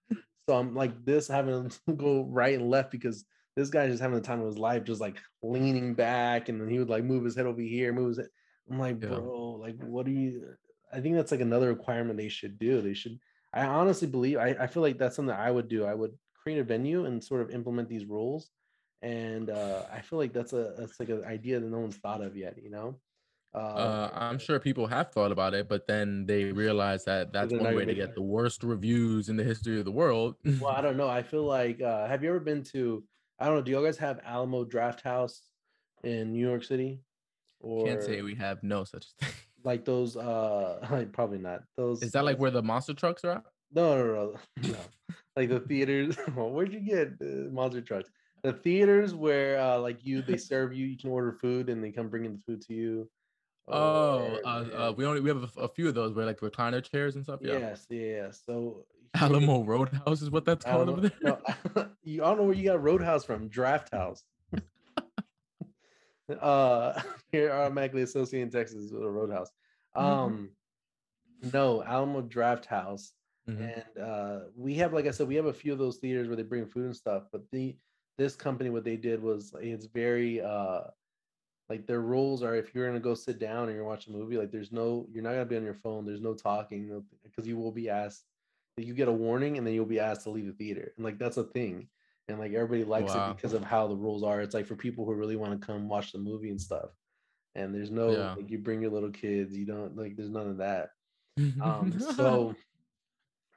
So 0.48 0.56
I'm 0.56 0.76
like 0.76 1.04
this 1.04 1.28
having 1.28 1.70
to 1.88 1.94
go 1.96 2.26
right 2.26 2.60
and 2.60 2.70
left 2.70 2.92
because 2.92 3.26
this 3.56 3.70
guy 3.70 3.88
just 3.88 4.02
having 4.02 4.16
the 4.16 4.22
time 4.22 4.40
of 4.40 4.48
his 4.48 4.58
life, 4.58 4.84
just 4.84 5.02
like 5.02 5.18
leaning 5.42 5.94
back, 5.94 6.50
and 6.50 6.60
then 6.60 6.70
he 6.70 6.80
would 6.80 6.90
like 6.90 7.04
move 7.04 7.24
his 7.24 7.36
head 7.36 7.46
over 7.46 7.62
here, 7.62 7.94
move 7.94 8.10
his 8.10 8.18
head. 8.18 8.28
I'm 8.70 8.80
like, 8.80 9.02
yeah. 9.02 9.10
bro, 9.10 9.60
like, 9.62 9.76
what 9.84 10.06
do 10.06 10.12
you? 10.12 10.56
I 10.92 11.00
think 11.02 11.16
that's 11.16 11.32
like 11.32 11.42
another 11.42 11.70
requirement 11.70 12.18
they 12.18 12.30
should 12.30 12.58
do. 12.58 12.82
They 12.82 12.94
should. 12.94 13.20
I 13.54 13.66
honestly 13.66 14.08
believe. 14.08 14.38
I, 14.38 14.56
I 14.60 14.68
feel 14.68 14.82
like 14.82 14.98
that's 14.98 15.16
something 15.16 15.36
I 15.36 15.52
would 15.52 15.68
do. 15.68 15.86
I 15.86 15.94
would 15.94 16.12
create 16.42 16.60
a 16.60 16.64
venue 16.64 17.06
and 17.06 17.24
sort 17.24 17.42
of 17.42 17.52
implement 17.52 17.90
these 17.90 18.06
rules, 18.06 18.50
and 19.02 19.50
uh, 19.50 19.84
I 19.92 20.02
feel 20.02 20.20
like 20.20 20.34
that's 20.34 20.54
a 20.54 20.74
that's 20.78 21.00
like 21.00 21.10
an 21.10 21.24
idea 21.26 21.60
that 21.60 21.70
no 21.70 21.80
one's 21.80 21.98
thought 21.98 22.22
of 22.22 22.36
yet. 22.36 22.56
You 22.62 22.72
know. 22.72 23.00
Uh, 23.56 23.58
uh, 23.58 24.10
I'm 24.16 24.40
sure 24.40 24.60
people 24.60 24.88
have 24.88 25.12
thought 25.12 25.32
about 25.32 25.54
it, 25.54 25.70
but 25.70 25.86
then 25.86 26.26
they 26.26 26.46
realize 26.46 27.06
that 27.06 27.32
that's 27.32 27.54
one 27.54 27.76
way 27.76 27.86
to 27.86 27.94
get 27.94 28.16
the 28.16 28.22
worst 28.22 28.64
reviews 28.64 29.30
in 29.30 29.38
the 29.38 29.44
history 29.44 29.78
of 29.78 29.86
the 29.86 29.92
world. 29.92 30.36
well, 30.60 30.72
I 30.72 30.82
don't 30.82 30.98
know. 30.98 31.08
I 31.08 31.22
feel 31.22 31.44
like 31.44 31.80
uh, 31.80 32.08
have 32.08 32.24
you 32.24 32.30
ever 32.30 32.40
been 32.40 32.64
to 32.74 33.04
I 33.44 33.48
don't 33.48 33.56
know. 33.56 33.62
Do 33.62 33.72
you 33.72 33.84
guys 33.84 33.98
have 33.98 34.22
Alamo 34.24 34.64
Draft 34.64 35.02
House 35.02 35.42
in 36.02 36.32
New 36.32 36.48
York 36.48 36.64
City? 36.64 37.02
Or 37.60 37.86
can't 37.86 38.02
say 38.02 38.22
we 38.22 38.36
have 38.36 38.64
no 38.64 38.86
such 38.86 39.08
thing. 39.20 39.30
Like 39.66 39.86
those, 39.86 40.18
uh, 40.18 40.86
like 40.92 41.14
probably 41.14 41.38
not. 41.38 41.64
Those 41.78 42.04
is 42.04 42.12
that 42.12 42.26
like 42.26 42.38
where 42.38 42.52
the 42.52 42.62
monster 42.62 42.94
trucks 42.94 43.24
are 43.24 43.32
at? 43.32 43.44
No, 43.74 43.96
no, 43.96 44.14
no, 44.14 44.70
no. 44.72 44.76
like 45.38 45.48
the 45.48 45.62
theaters. 45.62 46.18
Where'd 46.36 46.74
you 46.74 46.82
get 46.82 47.14
uh, 47.22 47.50
monster 47.50 47.80
trucks? 47.80 48.10
The 48.44 48.52
theaters 48.52 49.16
where 49.16 49.58
uh, 49.62 49.80
like 49.80 50.06
you, 50.06 50.22
they 50.22 50.36
serve 50.36 50.74
you. 50.74 50.86
You 50.86 50.98
can 50.98 51.12
order 51.12 51.32
food 51.32 51.70
and 51.70 51.82
they 51.82 51.94
come 51.94 52.10
bringing 52.10 52.34
the 52.34 52.42
food 52.46 52.60
to 52.64 52.74
you. 52.74 53.10
Oh, 53.70 54.38
uh, 54.44 54.48
uh, 54.48 54.94
we 54.98 55.06
only 55.06 55.22
we 55.22 55.30
have 55.30 55.50
a, 55.56 55.62
a, 55.62 55.70
few 55.70 55.88
of 55.88 55.96
those 55.96 56.14
where 56.14 56.26
like 56.26 56.42
recliner 56.42 56.84
chairs 56.84 57.16
and 57.16 57.24
stuff. 57.24 57.40
Yeah. 57.42 57.60
Yes, 57.60 57.86
yeah. 57.90 58.32
So 58.32 58.86
Alamo 59.16 59.64
Roadhouse 59.64 60.22
is 60.22 60.32
what 60.32 60.46
that's 60.46 60.66
called 60.66 60.90
over 60.90 61.02
there. 61.02 61.12
No, 61.22 61.40
you, 62.04 62.24
I 62.24 62.28
don't 62.28 62.38
know 62.38 62.44
where 62.44 62.56
you 62.56 62.66
got 62.66 62.82
Roadhouse 62.82 63.24
from. 63.24 63.48
Draft 63.48 63.92
House. 63.92 64.24
uh, 66.42 67.02
here 67.32 67.52
automatically 67.52 68.02
associated 68.02 68.48
in 68.48 68.52
Texas 68.52 68.92
with 68.92 69.04
a 69.04 69.10
Roadhouse. 69.10 69.50
Mm-hmm. 69.96 70.06
Um, 70.06 70.50
mm-hmm. 71.44 71.50
no, 71.54 71.84
Alamo 71.84 72.22
Draft 72.22 72.66
House, 72.66 73.14
mm-hmm. 73.48 73.62
and 73.62 74.04
uh, 74.04 74.40
we 74.56 74.74
have, 74.76 74.94
like 74.94 75.06
I 75.06 75.12
said, 75.12 75.28
we 75.28 75.36
have 75.36 75.46
a 75.46 75.54
few 75.54 75.74
of 75.74 75.80
those 75.80 75.98
theaters 75.98 76.28
where 76.28 76.38
they 76.38 76.44
bring 76.44 76.66
food 76.66 76.86
and 76.86 76.96
stuff. 76.96 77.24
But 77.32 77.44
the 77.52 77.76
this 78.18 78.36
company, 78.36 78.70
what 78.70 78.84
they 78.84 78.98
did 78.98 79.22
was 79.22 79.54
it's 79.60 79.86
very 79.86 80.42
uh 80.42 80.82
like 81.70 81.88
their 81.88 82.02
rules 82.02 82.44
are 82.44 82.56
if 82.56 82.74
you're 82.74 82.88
gonna 82.88 83.00
go 83.00 83.14
sit 83.14 83.40
down 83.40 83.68
and 83.68 83.76
you're 83.76 83.86
watching 83.86 84.14
a 84.14 84.18
movie, 84.18 84.38
like 84.38 84.52
there's 84.52 84.72
no 84.72 85.08
you're 85.12 85.24
not 85.24 85.32
gonna 85.32 85.46
be 85.46 85.58
on 85.58 85.64
your 85.64 85.74
phone. 85.74 86.06
There's 86.06 86.22
no 86.22 86.34
talking 86.34 87.04
because 87.24 87.48
you 87.48 87.58
will 87.58 87.72
be 87.72 87.90
asked. 87.90 88.26
You 88.78 88.94
get 88.94 89.08
a 89.08 89.12
warning 89.12 89.58
and 89.58 89.66
then 89.66 89.74
you'll 89.74 89.86
be 89.86 90.00
asked 90.00 90.24
to 90.24 90.30
leave 90.30 90.48
the 90.48 90.54
theater, 90.54 90.94
and 90.96 91.06
like 91.06 91.20
that's 91.20 91.38
a 91.38 91.44
thing. 91.44 91.88
And 92.30 92.40
like 92.40 92.54
everybody 92.54 92.86
likes 92.86 93.14
wow. 93.14 93.32
it 93.32 93.36
because 93.36 93.54
of 93.54 93.64
how 93.64 93.88
the 93.88 93.96
rules 93.96 94.24
are. 94.24 94.42
It's 94.42 94.54
like 94.54 94.66
for 94.66 94.76
people 94.76 95.06
who 95.06 95.14
really 95.14 95.36
want 95.36 95.60
to 95.60 95.66
come 95.66 95.90
watch 95.90 96.14
the 96.14 96.20
movie 96.20 96.50
and 96.50 96.62
stuff. 96.62 96.90
And 97.56 97.76
there's 97.76 97.92
no 97.92 98.12
yeah. 98.12 98.34
like 98.36 98.50
you 98.50 98.60
bring 98.60 98.82
your 98.82 98.92
little 98.92 99.12
kids. 99.12 99.56
You 99.56 99.66
don't 99.66 99.96
like 99.98 100.16
there's 100.16 100.30
none 100.30 100.48
of 100.48 100.58
that. 100.58 100.90
Um, 101.62 101.94
so 102.16 102.56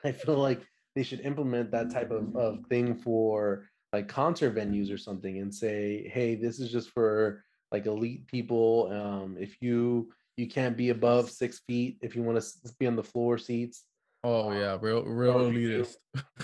I 0.04 0.12
feel 0.12 0.36
like 0.36 0.60
they 0.94 1.02
should 1.02 1.20
implement 1.20 1.70
that 1.70 1.90
type 1.90 2.10
of, 2.10 2.34
of 2.34 2.66
thing 2.68 2.94
for 2.94 3.68
like 3.92 4.08
concert 4.08 4.54
venues 4.54 4.92
or 4.92 4.98
something 4.98 5.38
and 5.38 5.54
say, 5.54 6.10
hey, 6.12 6.34
this 6.34 6.58
is 6.58 6.70
just 6.70 6.90
for 6.90 7.44
like 7.72 7.86
elite 7.86 8.26
people. 8.26 8.90
Um, 8.92 9.36
if 9.38 9.56
you 9.60 10.10
you 10.36 10.48
can't 10.48 10.76
be 10.76 10.90
above 10.90 11.30
six 11.30 11.60
feet, 11.66 11.98
if 12.02 12.14
you 12.14 12.22
want 12.22 12.40
to 12.40 12.72
be 12.78 12.86
on 12.86 12.96
the 12.96 13.02
floor 13.02 13.38
seats. 13.38 13.84
Oh 14.28 14.50
yeah, 14.50 14.76
real 14.80 15.04
real 15.04 15.34
or 15.34 15.52
elitist. 15.52 15.94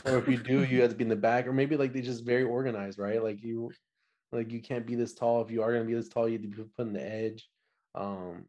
or 0.04 0.18
if 0.18 0.28
you 0.28 0.36
do, 0.36 0.62
you 0.62 0.82
have 0.82 0.90
to 0.90 0.96
be 0.96 1.02
in 1.02 1.08
the 1.08 1.16
back, 1.16 1.48
or 1.48 1.52
maybe 1.52 1.76
like 1.76 1.92
they 1.92 2.00
just 2.00 2.24
very 2.24 2.44
organized, 2.44 2.96
right? 2.96 3.20
Like 3.20 3.42
you, 3.42 3.72
like 4.30 4.52
you 4.52 4.60
can't 4.60 4.86
be 4.86 4.94
this 4.94 5.14
tall. 5.14 5.42
If 5.42 5.50
you 5.50 5.64
are 5.64 5.72
gonna 5.72 5.84
be 5.84 5.94
this 5.94 6.08
tall, 6.08 6.28
you 6.28 6.34
have 6.34 6.42
to 6.42 6.48
be 6.48 6.62
put 6.76 6.86
in 6.86 6.92
the 6.92 7.04
edge. 7.04 7.48
Um, 7.96 8.44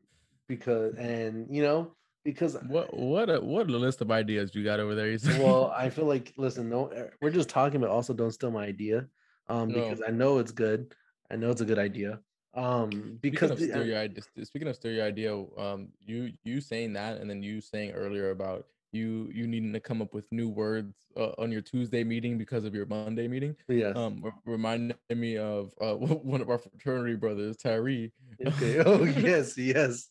because 0.48 0.94
and 0.96 1.48
you 1.50 1.64
know 1.64 1.96
because 2.24 2.58
what 2.68 2.96
what 2.96 3.32
a 3.32 3.42
what 3.42 3.68
a 3.68 3.78
list 3.78 4.02
of 4.02 4.12
ideas 4.12 4.54
you 4.54 4.64
got 4.64 4.80
over 4.80 4.94
there. 4.94 5.18
well, 5.40 5.74
I 5.76 5.90
feel 5.96 6.06
like 6.06 6.32
listen, 6.38 6.70
no, 6.70 6.90
eh, 6.90 7.08
we're 7.20 7.32
just 7.32 7.50
talking, 7.50 7.82
but 7.82 7.90
also 7.90 8.14
don't 8.14 8.32
steal 8.32 8.52
my 8.52 8.66
idea, 8.66 9.08
um, 9.48 9.70
no. 9.70 9.82
because 9.82 10.04
I 10.08 10.12
know 10.12 10.38
it's 10.38 10.52
good. 10.52 10.94
I 11.32 11.38
know 11.38 11.50
it's 11.50 11.62
a 11.62 11.66
good 11.66 11.80
idea. 11.80 12.20
Um, 12.54 13.18
because 13.20 13.50
speaking 13.50 13.74
of, 13.74 13.80
the, 13.80 13.88
your 13.88 13.98
idea, 13.98 14.24
speaking 14.44 14.68
of 14.68 14.76
steal 14.76 14.92
your 14.92 15.06
idea, 15.06 15.36
um, 15.58 15.88
you 16.06 16.34
you 16.44 16.62
saying 16.62 16.94
that, 16.94 17.18
and 17.18 17.28
then 17.28 17.42
you 17.42 17.62
saying 17.62 17.94
earlier 17.94 18.30
about 18.30 18.68
you 18.94 19.30
you 19.34 19.48
needing 19.48 19.74
to 19.74 19.80
come 19.80 20.02
up 20.02 20.14
with 20.14 20.32
new 20.32 20.50
words 20.50 20.96
uh, 21.18 21.32
on 21.38 21.52
your 21.52 21.62
Tuesday 21.62 22.04
meeting 22.04 22.38
because 22.38 22.66
of 22.66 22.74
your 22.76 22.86
Monday 22.86 23.28
meeting. 23.28 23.56
Yes. 23.68 23.96
Um, 23.96 24.24
reminded 24.46 24.98
me 25.10 25.38
of 25.38 25.74
uh, 25.82 25.94
one 25.96 26.42
of 26.42 26.50
our 26.50 26.58
fraternity 26.58 27.16
brothers, 27.16 27.58
Tyree. 27.58 28.12
Okay. 28.46 28.80
Oh 28.86 29.04
yes, 29.04 29.58
yes 29.58 30.10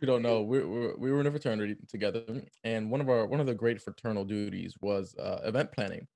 you 0.00 0.06
don't 0.06 0.22
know 0.22 0.42
we, 0.42 0.60
we, 0.60 0.92
we 0.98 1.12
were 1.12 1.20
in 1.20 1.26
a 1.26 1.30
fraternity 1.30 1.76
together 1.88 2.22
and 2.64 2.90
one 2.90 3.00
of 3.00 3.08
our 3.08 3.26
one 3.26 3.40
of 3.40 3.46
the 3.46 3.54
great 3.54 3.80
fraternal 3.80 4.24
duties 4.24 4.74
was 4.80 5.14
uh, 5.16 5.40
event 5.44 5.70
planning 5.72 6.06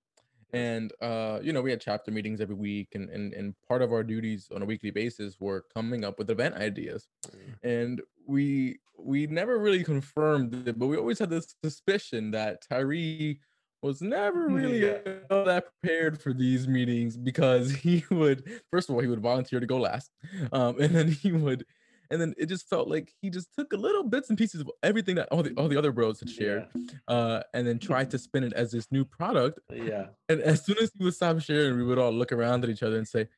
and 0.53 0.93
uh, 1.03 1.41
you 1.43 1.53
know 1.53 1.61
we 1.61 1.71
had 1.71 1.81
chapter 1.81 2.11
meetings 2.11 2.41
every 2.41 2.55
week 2.55 2.89
and, 2.95 3.11
and 3.11 3.33
and 3.33 3.55
part 3.69 3.83
of 3.83 3.93
our 3.93 4.03
duties 4.03 4.49
on 4.55 4.63
a 4.63 4.65
weekly 4.65 4.91
basis 4.91 5.37
were 5.41 5.65
coming 5.75 6.05
up 6.05 6.19
with 6.19 6.31
event 6.31 6.55
ideas 6.55 7.09
mm. 7.29 7.55
and 7.63 8.01
we 8.27 8.79
we 8.99 9.27
never 9.27 9.59
really 9.59 9.85
confirmed 9.85 10.69
it 10.69 10.79
but 10.79 10.87
we 10.87 10.97
always 10.97 11.19
had 11.19 11.31
this 11.31 11.55
suspicion 11.63 12.31
that 12.31 12.63
tyree 12.69 13.39
was 13.83 14.01
never 14.01 14.49
really 14.49 14.87
yeah. 14.87 14.99
that 15.29 15.65
prepared 15.83 16.21
for 16.21 16.33
these 16.33 16.67
meetings 16.67 17.17
because 17.17 17.71
he 17.75 18.05
would 18.11 18.43
first 18.71 18.89
of 18.89 18.95
all 18.95 19.01
he 19.01 19.09
would 19.09 19.21
volunteer 19.21 19.61
to 19.61 19.67
go 19.67 19.79
last 19.79 20.11
um, 20.53 20.81
and 20.81 20.95
then 20.95 21.09
he 21.09 21.33
would 21.33 21.65
and 22.11 22.21
then 22.21 22.35
it 22.39 22.47
just 22.47 22.69
felt 22.69 22.89
like 22.89 23.13
he 23.21 23.31
just 23.31 23.49
took 23.59 23.73
a 23.73 23.77
little 23.77 24.05
bits 24.05 24.29
and 24.29 24.39
pieces 24.39 24.61
of 24.61 24.71
everything 24.83 25.17
that 25.17 25.29
all 25.31 25.43
the 25.43 25.53
all 25.55 25.69
the 25.69 25.77
other 25.77 25.93
bros 25.93 26.21
had 26.21 26.31
shared, 26.31 26.67
yeah. 26.75 26.93
uh, 27.09 27.43
and 27.55 27.67
then 27.67 27.79
tried 27.79 28.11
to 28.11 28.19
spin 28.19 28.45
it 28.45 28.53
as 28.53 28.71
this 28.71 28.87
new 28.91 29.05
product. 29.05 29.59
Yeah. 29.73 30.07
And 30.29 30.41
as 30.41 30.65
soon 30.65 30.77
as 30.79 30.91
he 30.97 31.05
would 31.05 31.15
stop 31.15 31.41
sharing, 31.41 31.77
we 31.77 31.85
would 31.85 31.99
all 31.99 32.13
look 32.13 32.33
around 32.33 32.65
at 32.65 32.71
each 32.71 32.83
other 32.83 32.97
and 32.97 33.09
say, 33.09 33.21
"Well, 33.21 33.29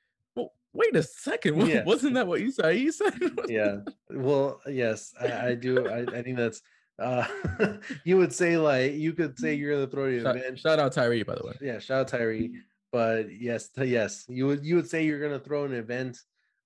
wait 0.76 0.96
a 0.96 1.02
second, 1.02 1.66
yeah. 1.66 1.84
wasn't 1.84 2.14
that 2.14 2.26
what 2.26 2.40
you 2.40 2.50
said?" 2.50 2.76
You 2.76 2.92
said. 2.92 3.14
yeah. 3.48 3.78
Well, 4.10 4.60
yes, 4.68 5.12
I, 5.20 5.48
I 5.48 5.54
do. 5.54 5.88
I, 5.88 6.00
I 6.02 6.22
think 6.22 6.36
that's 6.36 6.62
uh 6.98 7.26
you 8.04 8.16
would 8.16 8.32
say 8.32 8.56
like 8.56 8.94
you 8.94 9.12
could 9.12 9.38
say 9.38 9.52
you're 9.52 9.70
gonna 9.74 9.86
throw 9.86 10.18
shout, 10.22 10.58
shout 10.58 10.78
out 10.78 10.92
Tyree 10.92 11.22
by 11.24 11.34
the 11.34 11.46
way 11.46 11.52
yeah 11.60 11.78
shout 11.78 12.00
out 12.00 12.08
Tyree 12.08 12.54
but 12.90 13.30
yes 13.38 13.68
yes 13.76 14.24
you 14.30 14.46
would 14.46 14.64
you 14.64 14.76
would 14.76 14.88
say 14.88 15.04
you're 15.04 15.20
gonna 15.20 15.38
throw 15.38 15.64
an 15.64 15.74
event 15.74 16.16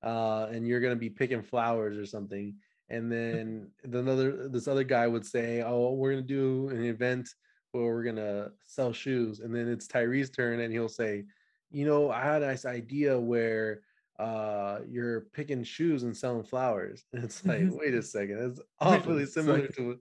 uh, 0.03 0.49
and 0.51 0.67
you're 0.67 0.81
gonna 0.81 0.97
be 0.97 1.11
picking 1.11 1.43
flowers 1.43 1.99
or 1.99 2.07
something. 2.07 2.55
And 2.89 3.11
then 3.11 3.69
another 3.85 4.49
this 4.49 4.67
other 4.67 4.85
guy 4.85 5.07
would 5.07 5.25
say, 5.25 5.63
"Oh, 5.63 5.93
we're 5.93 6.13
gonna 6.13 6.23
do 6.23 6.69
an 6.71 6.85
event 6.85 7.29
where 7.73 7.85
we're 7.85 8.03
gonna 8.03 8.51
sell 8.67 8.93
shoes." 8.93 9.41
And 9.41 9.55
then 9.55 9.69
it's 9.69 9.87
Tyree's 9.87 10.31
turn, 10.31 10.61
and 10.61 10.73
he'll 10.73 10.89
say, 10.89 11.25
"You 11.71 11.87
know, 11.87 12.11
I 12.11 12.23
had 12.23 12.41
this 12.41 12.65
idea 12.65 13.19
where 13.19 13.83
uh, 14.21 14.81
you're 14.89 15.23
picking 15.33 15.65
shoes 15.65 16.03
and 16.03 16.17
selling 16.17 16.45
flowers." 16.45 17.05
And 17.13 17.25
it's 17.25 17.45
like, 17.45 17.63
wait 17.71 17.95
a 17.95 18.03
second, 18.03 18.51
it's 18.51 18.61
awfully 18.81 19.27
similar 19.27 19.67
to 19.69 19.99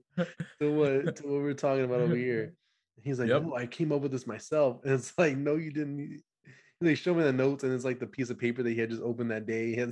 to 0.60 0.72
what 0.72 1.16
to 1.16 1.22
what 1.24 1.42
we're 1.42 1.54
talking 1.54 1.84
about 1.84 2.00
over 2.00 2.16
here. 2.16 2.54
he's 3.02 3.18
like, 3.18 3.28
yep. 3.28 3.42
"No, 3.42 3.56
I 3.56 3.66
came 3.66 3.92
up 3.92 4.02
with 4.02 4.12
this 4.12 4.26
myself." 4.26 4.80
And 4.84 4.94
it's 4.94 5.12
like, 5.18 5.36
"No, 5.36 5.56
you 5.56 5.72
didn't 5.72 6.22
they 6.80 6.94
show 6.94 7.14
me 7.14 7.22
the 7.22 7.32
notes 7.32 7.62
and 7.62 7.72
it's 7.74 7.84
like 7.84 8.00
the 8.00 8.06
piece 8.06 8.30
of 8.30 8.38
paper 8.38 8.62
that 8.62 8.70
he 8.70 8.80
had 8.80 8.90
just 8.90 9.02
opened 9.02 9.30
that 9.30 9.46
day. 9.46 9.74
He 9.74 9.82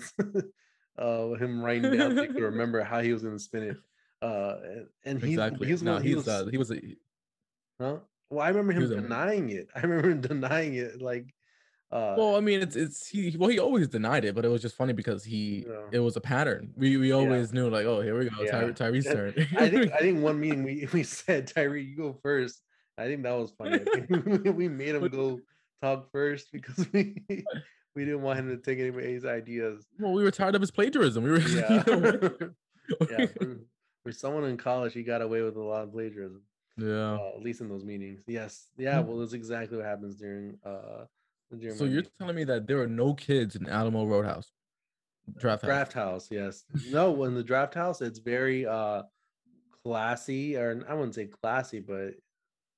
uh, 0.98 1.34
him 1.34 1.62
writing 1.62 1.96
down 1.96 2.16
to 2.16 2.28
remember 2.40 2.82
how 2.82 3.00
he 3.00 3.12
was 3.12 3.22
going 3.22 3.36
to 3.36 3.42
spin 3.42 3.62
it. 3.62 3.76
Uh, 4.20 4.56
and 5.04 5.22
he, 5.22 5.32
exactly. 5.32 5.66
he 5.66 5.72
was 5.72 5.82
no, 5.82 5.98
he, 5.98 6.14
was, 6.14 6.26
uh, 6.26 6.46
he 6.50 6.56
was 6.56 6.72
a, 6.72 6.80
huh? 7.80 7.98
Well, 8.30 8.44
I 8.44 8.48
remember 8.48 8.72
him 8.72 8.88
denying 8.88 9.50
a, 9.50 9.54
it. 9.54 9.68
I 9.74 9.80
remember 9.80 10.10
him 10.10 10.20
denying 10.20 10.74
it. 10.74 11.00
Like, 11.00 11.32
uh, 11.90 12.14
well, 12.18 12.36
I 12.36 12.40
mean, 12.40 12.60
it's 12.60 12.76
it's 12.76 13.08
he. 13.08 13.34
Well, 13.38 13.48
he 13.48 13.58
always 13.58 13.88
denied 13.88 14.26
it, 14.26 14.34
but 14.34 14.44
it 14.44 14.48
was 14.48 14.60
just 14.60 14.76
funny 14.76 14.92
because 14.92 15.24
he 15.24 15.64
yeah. 15.66 15.74
it 15.90 16.00
was 16.00 16.16
a 16.16 16.20
pattern. 16.20 16.70
We 16.76 16.98
we 16.98 17.12
always 17.12 17.50
yeah. 17.50 17.60
knew 17.60 17.70
like, 17.70 17.86
oh, 17.86 18.02
here 18.02 18.18
we 18.18 18.28
go, 18.28 18.42
yeah. 18.42 18.50
Ty, 18.50 18.72
Tyree's 18.72 19.04
turn. 19.12 19.32
I 19.56 19.70
think 19.70 19.92
I 19.92 19.98
think 19.98 20.22
one 20.22 20.38
meeting 20.38 20.64
we 20.64 20.86
we 20.92 21.02
said 21.02 21.46
Tyree, 21.46 21.84
you 21.84 21.96
go 21.96 22.18
first. 22.22 22.60
I 22.98 23.06
think 23.06 23.22
that 23.22 23.32
was 23.32 23.52
funny. 23.52 23.80
we 24.50 24.68
made 24.68 24.96
him 24.96 25.08
go 25.08 25.40
talk 25.80 26.10
first 26.12 26.52
because 26.52 26.86
we 26.92 27.24
we 27.94 28.04
didn't 28.04 28.20
want 28.20 28.38
him 28.38 28.48
to 28.48 28.58
take 28.58 28.80
anybody's 28.80 29.24
ideas. 29.24 29.86
Well, 29.98 30.12
we 30.12 30.22
were 30.22 30.30
tired 30.30 30.56
of 30.56 30.60
his 30.60 30.70
plagiarism. 30.70 31.24
We 31.24 31.30
were 31.30 31.38
yeah. 31.38 31.84
You 31.86 31.96
know, 31.96 32.30
yeah 33.10 33.26
for, 33.26 33.60
for, 34.02 34.12
someone 34.12 34.44
in 34.44 34.58
college, 34.58 34.92
he 34.92 35.02
got 35.02 35.22
away 35.22 35.40
with 35.40 35.56
a 35.56 35.62
lot 35.62 35.84
of 35.84 35.92
plagiarism. 35.92 36.42
Yeah, 36.76 37.14
uh, 37.14 37.30
at 37.34 37.42
least 37.42 37.62
in 37.62 37.70
those 37.70 37.84
meetings. 37.84 38.20
Yes, 38.26 38.66
yeah. 38.76 39.00
Hmm. 39.00 39.08
Well, 39.08 39.18
that's 39.20 39.32
exactly 39.32 39.78
what 39.78 39.86
happens 39.86 40.16
during. 40.16 40.58
uh 40.66 41.06
So 41.76 41.84
you're 41.84 42.02
telling 42.18 42.36
me 42.36 42.44
that 42.44 42.66
there 42.66 42.80
are 42.80 42.86
no 42.86 43.14
kids 43.14 43.56
in 43.56 43.68
Alamo 43.68 44.04
Roadhouse 44.04 44.52
draft 45.36 45.62
house. 45.62 45.68
draft 45.68 45.92
house? 45.92 46.28
Yes. 46.30 46.64
no, 46.90 47.24
in 47.24 47.34
the 47.34 47.42
draft 47.42 47.74
house, 47.74 48.00
it's 48.00 48.18
very 48.18 48.66
uh 48.66 49.02
classy, 49.84 50.56
or 50.56 50.84
I 50.88 50.94
wouldn't 50.94 51.14
say 51.14 51.26
classy, 51.26 51.80
but 51.80 52.14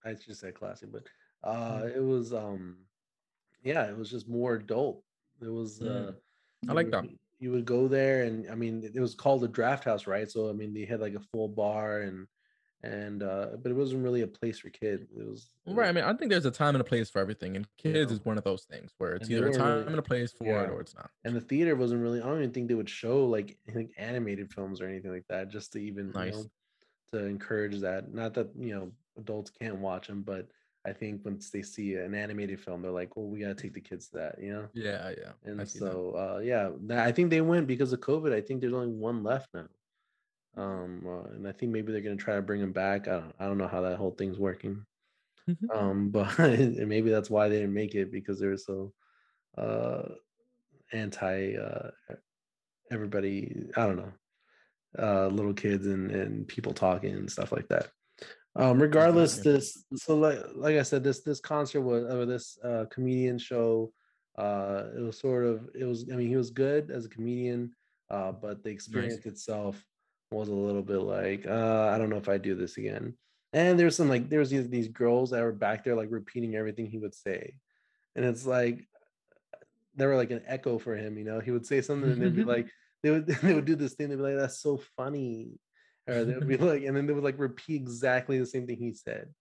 I 0.04 0.14
should 0.14 0.36
say 0.36 0.52
classy, 0.52 0.86
but 0.86 1.04
uh 1.44 1.80
hmm. 1.80 1.88
it 1.88 2.02
was 2.02 2.32
um 2.32 2.78
yeah, 3.62 3.84
it 3.84 3.96
was 3.96 4.10
just 4.10 4.28
more 4.28 4.54
adult. 4.54 5.02
It 5.42 5.48
was 5.48 5.80
mm. 5.80 6.08
uh 6.08 6.12
I 6.68 6.72
like 6.72 6.90
that. 6.90 7.04
You 7.38 7.52
would 7.52 7.64
go 7.64 7.88
there 7.88 8.24
and 8.24 8.50
I 8.50 8.54
mean 8.54 8.90
it 8.94 9.00
was 9.00 9.14
called 9.14 9.42
the 9.42 9.48
draft 9.48 9.84
house, 9.84 10.06
right? 10.06 10.30
So 10.30 10.48
I 10.48 10.52
mean 10.52 10.72
they 10.72 10.84
had 10.84 11.00
like 11.00 11.14
a 11.14 11.20
full 11.20 11.48
bar 11.48 12.00
and 12.00 12.26
and 12.82 13.22
uh 13.22 13.48
but 13.62 13.70
it 13.70 13.74
wasn't 13.74 14.02
really 14.02 14.22
a 14.22 14.26
place 14.26 14.58
for 14.58 14.70
kids. 14.70 15.10
It 15.16 15.26
was 15.28 15.50
right. 15.66 15.88
I 15.88 15.92
mean, 15.92 16.04
I 16.04 16.14
think 16.14 16.30
there's 16.30 16.46
a 16.46 16.50
time 16.50 16.74
and 16.74 16.80
a 16.80 16.84
place 16.84 17.10
for 17.10 17.18
everything, 17.18 17.56
and 17.56 17.66
kids 17.76 18.10
is 18.10 18.24
one 18.24 18.38
of 18.38 18.44
those 18.44 18.64
things 18.64 18.92
where 18.98 19.14
it's 19.14 19.30
either 19.30 19.48
a 19.48 19.52
time 19.52 19.78
really, 19.78 19.86
and 19.88 19.98
a 19.98 20.02
place 20.02 20.32
for 20.32 20.44
yeah. 20.44 20.62
it 20.62 20.70
or 20.70 20.80
it's 20.80 20.94
not. 20.94 21.10
And 21.24 21.36
the 21.36 21.40
theater 21.40 21.76
wasn't 21.76 22.02
really. 22.02 22.20
I 22.20 22.26
don't 22.26 22.38
even 22.38 22.52
think 22.52 22.68
they 22.68 22.74
would 22.74 22.88
show 22.88 23.26
like, 23.26 23.58
like 23.74 23.90
animated 23.98 24.52
films 24.52 24.80
or 24.80 24.88
anything 24.88 25.12
like 25.12 25.26
that, 25.28 25.50
just 25.50 25.72
to 25.72 25.78
even 25.78 26.10
nice. 26.12 26.34
you 26.34 26.42
know, 26.42 26.50
to 27.12 27.26
encourage 27.26 27.80
that. 27.80 28.12
Not 28.14 28.34
that 28.34 28.50
you 28.58 28.74
know 28.74 28.92
adults 29.18 29.50
can't 29.50 29.76
watch 29.76 30.06
them, 30.06 30.22
but 30.22 30.48
I 30.86 30.92
think 30.92 31.24
once 31.24 31.50
they 31.50 31.62
see 31.62 31.94
an 31.94 32.14
animated 32.14 32.60
film, 32.60 32.80
they're 32.82 32.90
like, 32.90 33.16
"Well, 33.16 33.26
we 33.26 33.40
gotta 33.40 33.54
take 33.54 33.74
the 33.74 33.80
kids 33.80 34.08
to 34.08 34.16
that," 34.16 34.42
you 34.42 34.52
know? 34.52 34.68
Yeah, 34.72 35.12
yeah. 35.18 35.32
And 35.44 35.68
so, 35.68 36.12
uh, 36.12 36.40
yeah, 36.40 36.70
I 36.90 37.12
think 37.12 37.28
they 37.30 37.42
went 37.42 37.66
because 37.66 37.92
of 37.92 38.00
COVID. 38.00 38.32
I 38.32 38.40
think 38.40 38.60
there's 38.60 38.72
only 38.72 38.88
one 38.88 39.22
left 39.22 39.52
now, 39.52 39.68
um, 40.56 41.02
uh, 41.06 41.30
and 41.34 41.46
I 41.46 41.52
think 41.52 41.72
maybe 41.72 41.92
they're 41.92 42.00
gonna 42.00 42.16
try 42.16 42.36
to 42.36 42.42
bring 42.42 42.60
them 42.60 42.72
back. 42.72 43.08
I 43.08 43.12
don't, 43.12 43.34
I 43.38 43.46
don't 43.46 43.58
know 43.58 43.68
how 43.68 43.82
that 43.82 43.96
whole 43.96 44.10
thing's 44.10 44.38
working, 44.38 44.84
mm-hmm. 45.48 45.70
um, 45.70 46.08
but 46.10 46.36
maybe 46.38 47.10
that's 47.10 47.30
why 47.30 47.48
they 47.48 47.56
didn't 47.56 47.74
make 47.74 47.94
it 47.94 48.10
because 48.10 48.40
they 48.40 48.46
were 48.46 48.56
so 48.56 48.92
uh, 49.56 50.02
anti 50.92 51.54
uh, 51.56 51.90
everybody. 52.90 53.66
I 53.76 53.86
don't 53.86 53.96
know, 53.96 54.12
uh, 54.98 55.26
little 55.28 55.54
kids 55.54 55.86
and 55.86 56.10
and 56.10 56.48
people 56.48 56.72
talking 56.72 57.14
and 57.14 57.30
stuff 57.30 57.52
like 57.52 57.68
that. 57.68 57.88
Um, 58.56 58.82
regardless, 58.82 59.38
this 59.38 59.84
so 59.94 60.16
like 60.16 60.40
like 60.56 60.76
I 60.76 60.82
said, 60.82 61.04
this 61.04 61.20
this 61.20 61.40
concert 61.40 61.82
was 61.82 62.04
or 62.12 62.26
this 62.26 62.58
uh, 62.64 62.86
comedian 62.90 63.38
show. 63.38 63.92
Uh, 64.36 64.84
it 64.96 65.00
was 65.00 65.18
sort 65.18 65.44
of 65.44 65.68
it 65.78 65.84
was. 65.84 66.06
I 66.12 66.16
mean, 66.16 66.28
he 66.28 66.36
was 66.36 66.50
good 66.50 66.90
as 66.90 67.04
a 67.04 67.08
comedian, 67.08 67.72
uh, 68.10 68.32
but 68.32 68.64
the 68.64 68.70
experience 68.70 69.16
nice. 69.16 69.26
itself 69.26 69.84
was 70.32 70.48
a 70.48 70.54
little 70.54 70.82
bit 70.82 70.98
like 70.98 71.46
uh, 71.46 71.90
I 71.92 71.98
don't 71.98 72.10
know 72.10 72.16
if 72.16 72.28
I 72.28 72.38
do 72.38 72.54
this 72.54 72.76
again. 72.76 73.16
And 73.52 73.78
there's 73.78 73.96
some 73.96 74.08
like 74.08 74.28
there's 74.28 74.50
these 74.50 74.68
these 74.68 74.88
girls 74.88 75.30
that 75.30 75.42
were 75.42 75.52
back 75.52 75.82
there 75.84 75.96
like 75.96 76.10
repeating 76.10 76.54
everything 76.54 76.86
he 76.86 76.98
would 76.98 77.14
say, 77.14 77.58
and 78.16 78.24
it's 78.24 78.46
like 78.46 78.88
they 79.94 80.06
were 80.06 80.16
like 80.16 80.30
an 80.30 80.42
echo 80.46 80.78
for 80.78 80.96
him. 80.96 81.18
You 81.18 81.24
know, 81.24 81.40
he 81.40 81.50
would 81.50 81.66
say 81.66 81.80
something 81.80 82.10
and 82.10 82.22
they'd 82.22 82.34
be 82.34 82.44
like, 82.44 82.70
they 83.02 83.10
would 83.10 83.26
they 83.42 83.54
would 83.54 83.64
do 83.64 83.76
this 83.76 83.94
thing. 83.94 84.08
They'd 84.08 84.16
be 84.16 84.22
like, 84.22 84.36
"That's 84.36 84.60
so 84.60 84.76
funny," 84.96 85.60
or 86.06 86.24
they'd 86.24 86.46
be 86.46 86.56
like, 86.56 86.82
and 86.84 86.96
then 86.96 87.06
they 87.06 87.12
would 87.12 87.24
like 87.24 87.38
repeat 87.38 87.76
exactly 87.80 88.38
the 88.38 88.46
same 88.46 88.66
thing 88.66 88.78
he 88.78 88.92
said. 88.92 89.34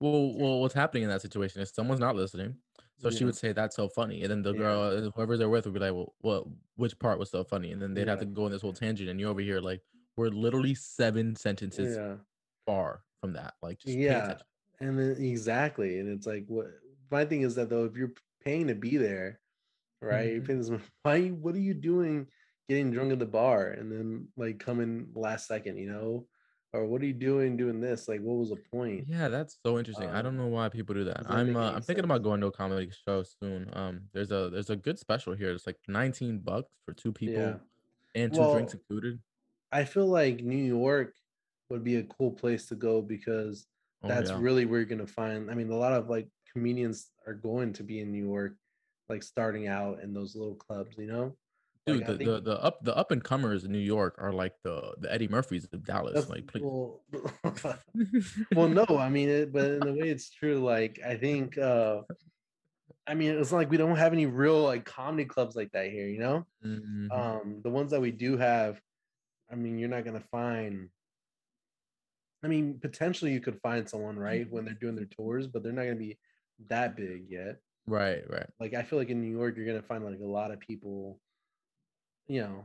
Well, 0.00 0.34
well, 0.34 0.60
what's 0.60 0.74
happening 0.74 1.04
in 1.04 1.08
that 1.08 1.22
situation 1.22 1.62
is 1.62 1.70
someone's 1.70 2.00
not 2.00 2.16
listening. 2.16 2.58
So 2.96 3.10
she 3.10 3.24
would 3.24 3.36
say 3.36 3.52
that's 3.52 3.76
so 3.76 3.88
funny, 3.88 4.22
and 4.22 4.30
then 4.30 4.42
the 4.42 4.52
Yeah. 4.52 4.58
girl, 4.58 5.10
whoever 5.10 5.36
they're 5.36 5.48
with, 5.48 5.66
would 5.66 5.74
be 5.74 5.80
like, 5.80 5.92
"Well, 5.94 6.14
what? 6.20 6.46
Which 6.76 6.98
part 6.98 7.18
was 7.18 7.30
so 7.30 7.44
funny?" 7.44 7.70
And 7.72 7.82
then 7.82 7.94
they'd 7.94 8.08
have 8.08 8.20
to 8.20 8.24
go 8.26 8.44
on 8.46 8.50
this 8.50 8.62
whole 8.62 8.72
tangent, 8.72 9.10
and 9.10 9.20
you 9.20 9.28
over 9.28 9.40
here 9.40 9.60
like, 9.60 9.82
we're 10.16 10.28
literally 10.28 10.74
seven 10.74 11.36
sentences 11.36 11.96
Yeah. 11.96 12.16
far 12.66 13.02
from 13.20 13.32
that. 13.34 13.54
Like, 13.62 13.78
just 13.78 13.96
Yeah. 13.96 14.38
And 14.80 14.98
then 14.98 15.16
exactly. 15.18 15.98
And 16.00 16.08
it's 16.08 16.26
like 16.26 16.44
what 16.48 16.66
my 17.10 17.24
thing 17.24 17.42
is 17.42 17.54
that 17.56 17.68
though, 17.70 17.84
if 17.84 17.96
you're 17.96 18.12
paying 18.44 18.66
to 18.68 18.74
be 18.74 18.96
there, 18.96 19.40
right? 20.00 20.32
You're 20.32 20.42
Mhm. 20.42 20.46
paying 20.46 20.58
this 20.58 20.70
mon- 20.70 20.82
why 21.02 21.28
what 21.28 21.54
are 21.54 21.60
you 21.60 21.74
doing 21.74 22.26
getting 22.68 22.90
drunk 22.90 23.12
at 23.12 23.18
the 23.18 23.26
bar 23.26 23.68
and 23.70 23.90
then 23.92 24.28
like 24.36 24.58
coming 24.58 25.08
last 25.14 25.46
second, 25.46 25.76
you 25.78 25.88
know? 25.88 26.26
Or 26.72 26.86
what 26.86 27.02
are 27.02 27.06
you 27.06 27.12
doing 27.12 27.56
doing 27.56 27.80
this? 27.80 28.08
Like 28.08 28.20
what 28.20 28.34
was 28.36 28.50
the 28.50 28.56
point? 28.56 29.06
Yeah, 29.06 29.28
that's 29.28 29.58
so 29.64 29.78
interesting. 29.78 30.08
I 30.10 30.22
don't 30.22 30.34
Um, 30.38 30.38
know 30.38 30.48
why 30.48 30.68
people 30.68 30.92
do 30.94 31.04
that. 31.04 31.30
I'm 31.30 31.54
uh, 31.56 31.70
I'm 31.72 31.82
thinking 31.82 32.04
about 32.04 32.22
going 32.24 32.40
to 32.40 32.48
a 32.48 32.52
comedy 32.52 32.90
show 33.06 33.22
soon. 33.22 33.70
Um, 33.74 34.08
there's 34.12 34.32
a 34.32 34.50
there's 34.50 34.70
a 34.70 34.76
good 34.76 34.98
special 34.98 35.34
here. 35.34 35.52
It's 35.52 35.68
like 35.68 35.78
19 35.86 36.40
bucks 36.40 36.72
for 36.84 36.92
two 36.92 37.12
people 37.12 37.34
Yeah. 37.36 37.58
and 38.16 38.34
two 38.34 38.50
drinks 38.52 38.74
included. 38.74 39.20
I 39.74 39.84
feel 39.84 40.06
like 40.06 40.42
New 40.42 40.64
York 40.64 41.14
would 41.68 41.82
be 41.82 41.96
a 41.96 42.04
cool 42.04 42.30
place 42.30 42.66
to 42.66 42.76
go 42.76 43.02
because 43.02 43.66
Oh 44.04 44.08
that's 44.08 44.30
yeah. 44.30 44.38
really 44.38 44.66
where 44.66 44.80
you're 44.80 44.88
gonna 44.88 45.06
find. 45.06 45.50
I 45.50 45.54
mean, 45.54 45.70
a 45.70 45.76
lot 45.76 45.94
of 45.94 46.08
like 46.08 46.28
comedians 46.52 47.10
are 47.26 47.34
going 47.34 47.72
to 47.72 47.82
be 47.82 48.00
in 48.00 48.12
New 48.12 48.24
York, 48.24 48.54
like 49.08 49.22
starting 49.22 49.66
out 49.66 50.00
in 50.00 50.12
those 50.12 50.36
little 50.36 50.54
clubs, 50.54 50.96
you 50.98 51.06
know? 51.06 51.36
Dude, 51.86 52.02
I 52.04 52.06
the, 52.06 52.16
think 52.18 52.30
the 52.30 52.40
the 52.40 52.62
up 52.62 52.84
the 52.84 52.96
up 52.96 53.10
and 53.10 53.22
comers 53.22 53.64
in 53.64 53.72
New 53.72 53.78
York 53.78 54.14
are 54.18 54.32
like 54.32 54.54
the 54.62 54.94
the 54.98 55.12
Eddie 55.12 55.28
Murphys 55.28 55.66
of 55.72 55.84
Dallas. 55.84 56.28
Like, 56.28 56.46
please. 56.46 56.62
well, 56.62 57.00
well, 58.54 58.68
no, 58.68 58.86
I 58.98 59.08
mean 59.08 59.28
it, 59.28 59.52
but 59.52 59.70
in 59.70 59.80
the 59.80 59.92
way 59.92 60.08
it's 60.08 60.30
true, 60.30 60.60
like 60.60 61.00
I 61.04 61.16
think 61.16 61.58
uh 61.58 62.02
I 63.06 63.14
mean 63.14 63.38
it's 63.38 63.52
like 63.52 63.70
we 63.70 63.76
don't 63.76 63.96
have 63.96 64.12
any 64.12 64.26
real 64.26 64.62
like 64.62 64.84
comedy 64.84 65.24
clubs 65.24 65.56
like 65.56 65.72
that 65.72 65.90
here, 65.90 66.08
you 66.08 66.20
know? 66.20 66.46
Mhm. 66.64 67.10
Um 67.12 67.60
the 67.62 67.70
ones 67.70 67.90
that 67.90 68.00
we 68.00 68.10
do 68.12 68.36
have, 68.36 68.80
I 69.50 69.54
mean, 69.56 69.78
you're 69.78 69.88
not 69.88 70.04
gonna 70.04 70.24
find 70.30 70.88
I 72.44 72.46
mean, 72.46 72.78
potentially 72.78 73.32
you 73.32 73.40
could 73.40 73.58
find 73.62 73.88
someone, 73.88 74.18
right, 74.18 74.46
when 74.50 74.66
they're 74.66 74.74
doing 74.74 74.94
their 74.94 75.06
tours, 75.06 75.46
but 75.46 75.62
they're 75.62 75.72
not 75.72 75.84
gonna 75.84 75.96
be 75.96 76.18
that 76.68 76.94
big 76.94 77.24
yet. 77.30 77.56
Right, 77.86 78.22
right. 78.28 78.46
Like 78.60 78.74
I 78.74 78.82
feel 78.82 78.98
like 78.98 79.08
in 79.08 79.22
New 79.22 79.34
York, 79.34 79.56
you're 79.56 79.66
gonna 79.66 79.82
find 79.82 80.04
like 80.04 80.20
a 80.20 80.26
lot 80.26 80.50
of 80.50 80.60
people, 80.60 81.18
you 82.26 82.42
know. 82.42 82.64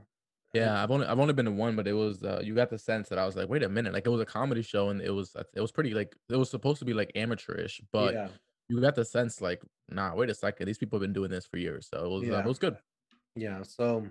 Yeah, 0.54 0.82
I've 0.84 0.92
only 0.92 1.06
I've 1.06 1.20
only 1.20 1.34
been 1.34 1.46
to 1.46 1.52
one, 1.52 1.76
but 1.78 1.88
it 1.88 1.94
was 1.94 2.24
uh, 2.24 2.42
you 2.44 2.56
got 2.56 2.70
the 2.70 2.78
sense 2.78 3.08
that 3.10 3.20
I 3.20 3.26
was 3.26 3.38
like, 3.38 3.48
wait 3.48 3.64
a 3.64 3.70
minute, 3.70 3.94
like 3.94 4.06
it 4.06 4.10
was 4.10 4.20
a 4.20 4.26
comedy 4.26 4.64
show 4.64 4.90
and 4.90 5.02
it 5.02 5.12
was 5.12 5.34
uh, 5.36 5.44
it 5.54 5.62
was 5.62 5.72
pretty 5.72 5.94
like 5.94 6.14
it 6.30 6.36
was 6.36 6.50
supposed 6.50 6.80
to 6.80 6.86
be 6.86 6.94
like 6.94 7.12
amateurish, 7.16 7.82
but 7.94 8.14
yeah, 8.14 8.28
you 8.68 8.82
got 8.82 8.96
the 8.96 9.06
sense 9.06 9.40
like, 9.42 9.62
nah, 9.90 10.14
wait 10.14 10.30
a 10.30 10.34
second, 10.34 10.68
these 10.68 10.78
people 10.78 10.98
have 10.98 11.02
been 11.02 11.14
doing 11.14 11.30
this 11.30 11.46
for 11.46 11.58
years, 11.58 11.88
so 11.94 12.04
it 12.04 12.10
was 12.10 12.30
uh, 12.30 12.40
it 12.40 12.46
was 12.46 12.60
good. 12.60 12.78
yeah. 13.36 13.62
So, 13.64 14.08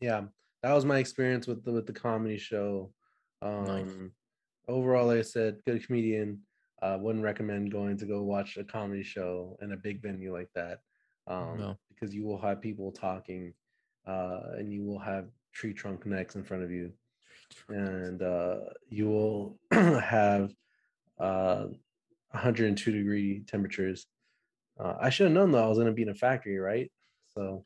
yeah, 0.00 0.22
that 0.64 0.72
was 0.72 0.86
my 0.86 0.98
experience 0.98 1.46
with 1.46 1.62
the 1.62 1.72
with 1.72 1.86
the 1.86 1.92
comedy 1.92 2.38
show. 2.38 2.90
Um, 3.42 3.64
Nice. 3.66 3.90
overall, 4.66 5.08
like 5.08 5.18
I 5.18 5.22
said, 5.22 5.58
good 5.66 5.86
comedian. 5.86 6.40
Uh, 6.80 6.96
wouldn't 7.00 7.24
recommend 7.24 7.70
going 7.70 7.98
to 7.98 8.06
go 8.06 8.22
watch 8.22 8.56
a 8.56 8.64
comedy 8.64 9.02
show 9.02 9.58
in 9.60 9.72
a 9.72 9.76
big 9.76 10.00
venue 10.02 10.32
like 10.32 10.48
that, 10.54 10.78
um, 11.26 11.58
No. 11.58 11.78
because 11.90 12.14
you 12.14 12.24
will 12.24 12.38
have 12.40 12.60
people 12.62 12.92
talking, 12.92 13.52
uh, 14.06 14.40
and 14.58 14.72
you 14.72 14.82
will 14.84 14.98
have 14.98 15.26
tree 15.52 15.72
trunk 15.74 16.04
necks 16.06 16.34
in 16.34 16.44
front 16.44 16.62
of 16.62 16.70
you, 16.70 16.92
and 17.68 18.22
uh, 18.22 18.60
you 18.88 19.08
will 19.08 19.58
have 19.70 20.50
uh, 21.18 21.66
102 22.30 22.90
degree 22.90 23.44
temperatures. 23.46 24.06
Uh, 24.80 24.94
I 24.98 25.10
should 25.10 25.26
have 25.26 25.34
known 25.34 25.52
though 25.52 25.64
I 25.64 25.68
was 25.68 25.78
going 25.78 25.88
to 25.88 25.92
be 25.92 26.02
in 26.02 26.08
a 26.08 26.14
factory, 26.14 26.58
right? 26.58 26.90
So 27.34 27.64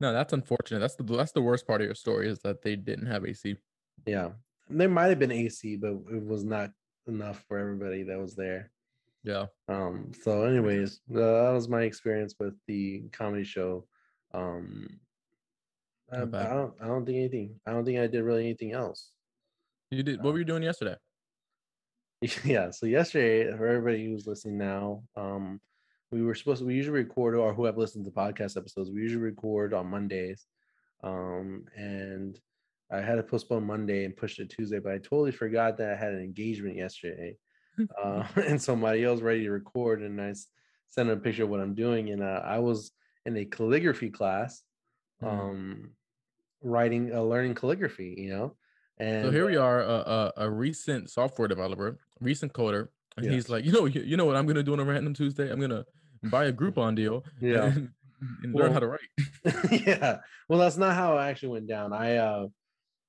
No, 0.00 0.12
that's 0.12 0.32
unfortunate. 0.32 0.80
That's 0.80 0.94
the 0.96 1.04
that's 1.04 1.32
the 1.32 1.42
worst 1.42 1.66
part 1.66 1.80
of 1.80 1.86
your 1.86 1.94
story 1.94 2.28
is 2.28 2.38
that 2.40 2.62
they 2.62 2.76
didn't 2.76 3.06
have 3.06 3.24
AC. 3.24 3.56
yeah, 4.06 4.30
there 4.68 4.88
might 4.88 5.08
have 5.08 5.18
been 5.18 5.32
AC, 5.32 5.76
but 5.76 5.94
it 6.12 6.24
was 6.24 6.44
not 6.44 6.70
enough 7.06 7.44
for 7.48 7.58
everybody 7.58 8.02
that 8.02 8.18
was 8.18 8.34
there. 8.34 8.70
Yeah. 9.24 9.46
Um, 9.68 10.12
so, 10.22 10.42
anyways, 10.42 11.00
uh, 11.10 11.18
that 11.18 11.52
was 11.52 11.68
my 11.68 11.82
experience 11.82 12.34
with 12.38 12.54
the 12.66 13.04
comedy 13.12 13.44
show. 13.44 13.86
Um, 14.32 15.00
I, 16.12 16.18
I 16.18 16.24
don't, 16.24 16.74
I 16.80 16.86
don't 16.86 17.04
think 17.04 17.16
anything. 17.16 17.58
I 17.66 17.72
don't 17.72 17.84
think 17.84 17.98
I 17.98 18.06
did 18.06 18.22
really 18.22 18.44
anything 18.44 18.72
else. 18.72 19.10
You 19.90 20.02
did 20.02 20.22
what 20.22 20.32
were 20.32 20.38
you 20.38 20.44
doing 20.44 20.62
yesterday? 20.62 20.96
yeah 22.44 22.70
so 22.70 22.86
yesterday 22.86 23.54
for 23.56 23.66
everybody 23.66 24.06
who's 24.06 24.26
listening 24.26 24.56
now 24.56 25.02
um 25.16 25.60
we 26.10 26.22
were 26.22 26.34
supposed 26.34 26.60
to 26.60 26.66
we 26.66 26.74
usually 26.74 27.00
record 27.02 27.34
or 27.34 27.52
who 27.52 27.64
have 27.64 27.76
listened 27.78 28.04
to 28.04 28.10
podcast 28.10 28.56
episodes 28.56 28.90
we 28.90 29.00
usually 29.02 29.22
record 29.22 29.74
on 29.74 29.86
mondays. 29.88 30.46
Um 31.02 31.64
and 31.76 32.38
i 32.90 33.00
had 33.00 33.16
to 33.16 33.22
postpone 33.22 33.64
monday 33.66 34.04
and 34.04 34.16
push 34.16 34.38
it 34.38 34.48
tuesday 34.48 34.78
but 34.78 34.92
i 34.92 34.98
totally 34.98 35.32
forgot 35.32 35.76
that 35.76 35.90
i 35.92 35.96
had 35.96 36.14
an 36.14 36.22
engagement 36.22 36.76
yesterday. 36.76 37.36
Uh 38.02 38.26
and 38.48 38.60
somebody 38.62 39.04
else 39.04 39.20
ready 39.20 39.42
to 39.44 39.50
record 39.50 40.02
and 40.02 40.20
i 40.20 40.32
sent 40.88 41.08
them 41.08 41.18
a 41.18 41.20
picture 41.20 41.44
of 41.44 41.50
what 41.50 41.60
i'm 41.60 41.74
doing 41.74 42.10
and 42.10 42.22
uh, 42.22 42.40
i 42.44 42.58
was 42.58 42.92
in 43.26 43.36
a 43.36 43.44
calligraphy 43.44 44.10
class 44.10 44.62
Mhm. 45.22 45.28
um 45.28 45.90
writing 46.62 47.12
uh, 47.14 47.20
learning 47.20 47.54
calligraphy 47.54 48.14
you 48.18 48.30
know? 48.30 48.56
And 48.98 49.24
So 49.26 49.30
here 49.30 49.46
we 49.46 49.56
are, 49.56 49.80
a, 49.82 49.98
a, 50.18 50.32
a 50.46 50.50
recent 50.50 51.10
software 51.10 51.48
developer, 51.48 51.98
recent 52.20 52.52
coder, 52.54 52.88
and 53.16 53.30
he's 53.30 53.48
like, 53.48 53.64
you 53.64 53.72
know, 53.72 53.86
you, 53.86 54.02
you 54.02 54.16
know 54.16 54.24
what 54.24 54.36
I'm 54.36 54.46
gonna 54.46 54.62
do 54.62 54.72
on 54.72 54.80
a 54.80 54.84
random 54.84 55.14
Tuesday? 55.14 55.50
I'm 55.50 55.60
gonna 55.60 55.84
buy 56.24 56.46
a 56.46 56.52
Groupon 56.52 56.94
deal 56.94 57.24
yeah 57.40 57.66
and, 57.66 57.90
and 58.42 58.54
learn 58.54 58.72
how 58.72 58.80
to 58.80 58.86
Well, 58.86 58.98
write. 58.98 59.00
yeah. 59.70 60.18
Well, 60.48 60.58
that's 60.58 60.76
not 60.76 60.94
how 60.94 61.16
it 61.18 61.22
actually 61.22 61.50
went 61.50 61.66
down. 61.68 61.92
I 61.92 62.16
uh 62.16 62.46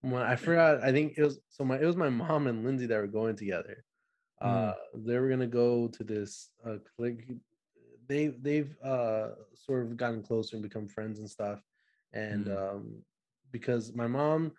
when 0.01 0.21
I 0.21 0.35
forgot, 0.35 0.83
I 0.83 0.91
think 0.91 1.17
it 1.17 1.23
was 1.23 1.39
so 1.49 1.63
my 1.65 1.79
it 1.79 1.85
was 1.85 1.97
my 1.97 2.09
mom 2.09 2.47
and 2.47 2.63
Lindsay 2.63 2.85
that 2.87 2.97
were 2.97 3.07
going 3.07 3.35
together. 3.35 3.83
Uh 4.41 4.73
they 4.95 5.17
were 5.17 5.29
gonna 5.29 5.47
go 5.47 5.87
to 5.87 6.03
this 6.03 6.51
uh 6.65 6.77
click 6.95 7.27
they 8.07 8.27
they've 8.27 8.77
uh 8.83 9.29
sort 9.55 9.83
of 9.85 9.97
gotten 9.97 10.23
closer 10.23 10.55
and 10.55 10.63
become 10.63 10.87
friends 10.87 11.19
and 11.19 11.29
stuff. 11.29 11.61
And 12.13 12.47
Mm. 12.47 12.57
um 12.57 13.05
because 13.51 13.93
my 13.93 14.07
mom 14.07 14.53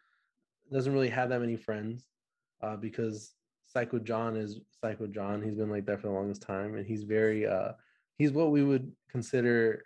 doesn't 0.71 0.93
really 0.93 1.09
have 1.09 1.31
that 1.31 1.41
many 1.41 1.57
friends, 1.57 2.09
uh, 2.63 2.77
because 2.77 3.35
Psycho 3.69 3.99
John 3.99 4.35
is 4.37 4.61
Psycho 4.81 5.07
John. 5.07 5.43
He's 5.43 5.55
been 5.55 5.71
like 5.71 5.85
that 5.87 6.01
for 6.01 6.09
the 6.09 6.13
longest 6.15 6.43
time, 6.43 6.75
and 6.75 6.87
he's 6.87 7.05
very 7.05 7.47
uh 7.47 7.73
he's 8.17 8.33
what 8.33 8.51
we 8.51 8.65
would 8.65 8.91
consider 9.11 9.85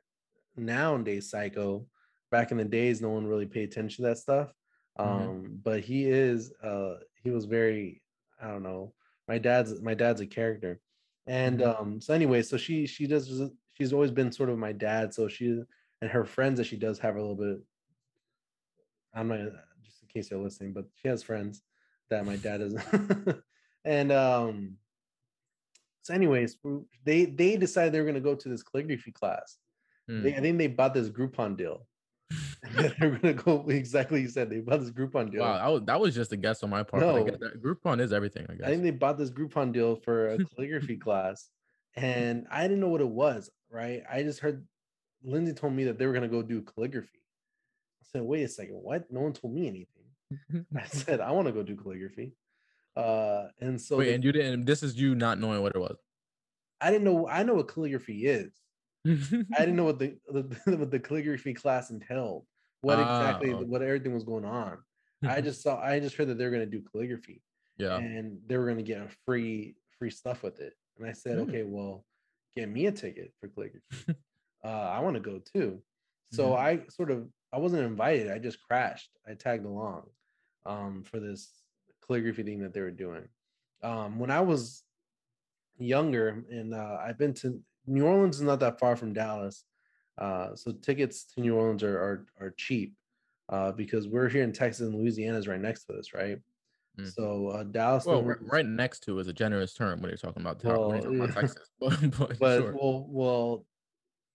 nowadays 0.57 1.29
psycho. 1.31 1.87
Back 2.31 2.51
in 2.51 2.57
the 2.57 2.65
days, 2.65 3.03
no 3.03 3.11
one 3.11 3.27
really 3.27 3.45
paid 3.47 3.65
attention 3.71 4.05
to 4.05 4.09
that 4.11 4.19
stuff. 4.19 4.55
Um, 4.99 5.09
Mhm. 5.09 5.63
but 5.63 5.81
he 5.81 6.09
is 6.09 6.53
uh 6.63 6.97
he 7.23 7.31
was 7.31 7.45
very, 7.45 8.03
I 8.41 8.49
don't 8.49 8.63
know. 8.63 8.95
My 9.29 9.39
dad's 9.39 9.81
my 9.83 9.95
dad's 9.95 10.21
a 10.21 10.27
character. 10.27 10.81
And 11.27 11.61
Mhm. 11.61 11.81
um, 11.81 12.01
so 12.01 12.15
anyway, 12.15 12.43
so 12.43 12.57
she 12.57 12.87
she 12.87 13.07
does 13.07 13.43
she's 13.75 13.93
always 13.93 14.11
been 14.11 14.31
sort 14.33 14.49
of 14.51 14.59
my 14.59 14.73
dad. 14.73 15.13
So 15.13 15.29
she 15.29 15.61
and 16.01 16.11
her 16.11 16.25
friends 16.25 16.59
that 16.59 16.65
she 16.67 16.77
does 16.77 16.99
have 17.01 17.17
a 17.17 17.21
little 17.21 17.37
bit. 17.37 17.59
I'm 19.15 19.29
not 19.29 19.39
just 19.85 20.03
in 20.03 20.09
case 20.09 20.31
you're 20.31 20.41
listening, 20.41 20.73
but 20.73 20.87
she 20.95 21.09
has 21.09 21.23
friends 21.23 21.63
that 22.11 22.25
my 22.25 22.37
dad 22.37 22.61
is. 22.61 22.75
and 23.85 24.13
um, 24.13 24.77
so, 26.03 26.15
anyways, 26.15 26.57
they 27.05 27.25
they 27.27 27.57
decided 27.57 27.93
they 27.93 28.01
were 28.01 28.07
gonna 28.07 28.21
go 28.21 28.35
to 28.35 28.49
this 28.49 28.63
calligraphy 28.63 29.13
class. 29.13 29.57
Mm. 30.11 30.23
They, 30.23 30.35
I 30.35 30.41
think 30.41 30.59
they 30.59 30.67
bought 30.67 30.95
this 30.95 31.09
Groupon 31.09 31.57
deal. 31.57 31.87
they 33.01 33.07
were 33.07 33.19
gonna 33.19 33.35
go 33.35 33.65
exactly 33.69 34.21
you 34.21 34.29
said 34.29 34.51
they 34.51 34.61
bought 34.61 34.81
this 34.81 34.91
Groupon 34.91 35.31
deal. 35.31 35.43
Wow, 35.43 35.59
that 35.59 35.73
was, 35.73 35.83
that 35.85 36.01
was 36.01 36.15
just 36.15 36.33
a 36.33 36.37
guess 36.37 36.63
on 36.63 36.71
my 36.71 36.83
part. 36.83 37.03
No. 37.03 37.25
Groupon 37.25 38.01
is 38.01 38.13
everything, 38.13 38.47
I 38.49 38.55
guess. 38.55 38.67
I 38.67 38.71
think 38.71 38.83
they 38.83 38.91
bought 38.91 39.19
this 39.19 39.31
Groupon 39.31 39.73
deal 39.73 39.97
for 39.97 40.31
a 40.31 40.45
calligraphy 40.57 40.97
class, 40.97 41.49
and 41.95 42.47
I 42.51 42.63
didn't 42.63 42.81
know 42.81 42.89
what 42.89 43.01
it 43.01 43.09
was. 43.09 43.51
Right? 43.71 44.03
I 44.11 44.23
just 44.23 44.41
heard 44.41 44.67
Lindsay 45.23 45.55
told 45.55 45.73
me 45.73 45.85
that 45.85 45.99
they 45.99 46.07
were 46.07 46.13
gonna 46.13 46.29
go 46.29 46.43
do 46.43 46.63
calligraphy. 46.63 47.21
I 48.03 48.07
said, 48.11 48.23
"Wait 48.23 48.43
a 48.43 48.49
second, 48.49 48.75
what? 48.75 49.11
No 49.11 49.21
one 49.21 49.33
told 49.33 49.55
me 49.55 49.69
anything." 49.69 50.67
I 50.77 50.87
said, 50.87 51.21
"I 51.21 51.31
want 51.31 51.47
to 51.47 51.53
go 51.53 51.63
do 51.63 51.77
calligraphy," 51.77 52.33
uh, 52.97 53.49
and 53.61 53.81
so 53.81 53.97
Wait, 53.99 54.07
the- 54.07 54.15
and 54.15 54.25
you 54.25 54.33
didn't. 54.33 54.65
This 54.65 54.83
is 54.83 54.97
you 54.97 55.15
not 55.15 55.39
knowing 55.41 55.63
what 55.63 55.75
it 55.75 55.79
was. 55.79 55.97
I 56.81 56.91
didn't 56.91 57.05
know. 57.05 57.29
I 57.29 57.43
know 57.43 57.55
what 57.55 57.69
calligraphy 57.69 58.27
is. 58.27 58.53
I 59.07 59.11
didn't 59.61 59.77
know 59.77 59.85
what 59.85 59.99
the, 59.99 60.17
the 60.29 60.77
what 60.77 60.91
the 60.91 61.01
calligraphy 61.01 61.55
class 61.55 61.91
entailed. 61.91 62.45
What 62.83 62.99
Ah, 62.99 63.03
exactly 63.29 63.53
okay. 63.55 63.65
what 63.65 63.83
everything 63.83 64.13
was 64.15 64.25
going 64.25 64.45
on. 64.45 64.79
I 65.27 65.41
just 65.49 65.63
saw. 65.63 65.81
I 65.81 66.01
just 66.01 66.17
heard 66.17 66.29
that 66.29 66.39
they're 66.39 66.51
gonna 66.51 66.67
do 66.67 66.83
calligraphy. 66.83 67.43
yeah. 67.79 67.97
and 67.97 68.39
they 68.47 68.57
were 68.57 68.65
going 68.65 68.77
to 68.77 68.83
get 68.83 69.01
a 69.01 69.09
free 69.25 69.77
free 69.99 70.11
stuff 70.11 70.43
with 70.43 70.59
it 70.61 70.75
and 70.99 71.07
i 71.09 71.13
said 71.13 71.39
Mm. 71.39 71.49
okay 71.49 71.63
well 71.63 72.05
get 72.57 72.69
me 72.69 72.87
a 72.87 72.93
ticket 72.93 73.33
for 73.41 73.49
calligraphy 73.49 73.87
uh 74.65 74.69
i 74.69 74.99
want 75.01 75.15
to 75.15 75.21
go 75.21 75.39
too 75.55 75.81
So. 76.33 76.55
I 76.55 76.81
sort 76.91 77.11
of 77.11 77.29
I 77.55 77.59
wasn't 77.59 77.83
invited. 77.85 78.31
I 78.31 78.39
just 78.39 78.59
crashed. 78.63 79.11
I 79.29 79.35
tagged 79.35 79.65
along 79.67 80.09
um, 80.67 81.03
for 81.05 81.21
this 81.21 81.51
calligraphy 82.13 82.43
thing 82.43 82.61
that 82.61 82.75
they 82.75 82.81
were 82.81 82.91
doing. 82.91 83.29
Um, 83.83 84.19
when 84.19 84.31
I 84.31 84.41
was 84.41 84.85
younger, 85.79 86.45
and 86.51 86.75
uh, 86.75 86.99
I've 87.05 87.19
been 87.19 87.35
to 87.35 87.61
New 87.87 88.05
Orleans 88.07 88.37
is 88.37 88.43
not 88.43 88.61
that 88.61 88.79
far 88.79 88.97
from 88.97 89.13
Dallas, 89.13 89.65
uh, 90.19 90.55
so 90.55 90.73
tickets 90.73 91.25
to 91.35 91.41
New 91.41 91.57
Orleans 91.57 91.83
are 91.83 91.99
are, 91.99 92.27
are 92.41 92.55
cheap 92.57 92.95
uh, 93.49 93.73
because 93.73 94.07
we're 94.07 94.29
here 94.29 94.45
in 94.45 94.53
Texas 94.53 94.87
and 94.87 94.95
Louisiana 94.95 95.39
is 95.39 95.49
right 95.49 95.61
next 95.61 95.85
to 95.85 95.95
us, 95.95 96.13
right? 96.15 96.39
Mm. 97.01 97.13
So 97.13 97.49
uh, 97.49 97.65
Dallas, 97.65 98.05
Well, 98.05 98.23
right 98.23 98.67
next 98.67 99.01
to 99.05 99.19
is 99.19 99.27
a 99.27 99.33
generous 99.33 99.73
term 99.73 100.01
when 100.03 100.11
you're 100.11 100.19
talking 100.19 100.43
about, 100.43 100.61
town, 100.61 100.73
you're 100.73 101.01
talking 101.01 101.19
Well, 101.19 101.25
about 101.25 101.35
yeah. 101.35 101.41
Texas. 101.41 101.71
But, 101.81 102.19
but, 102.19 102.39
but 102.39 102.59
sure. 102.61 102.77
well, 102.79 103.07
well, 103.09 103.67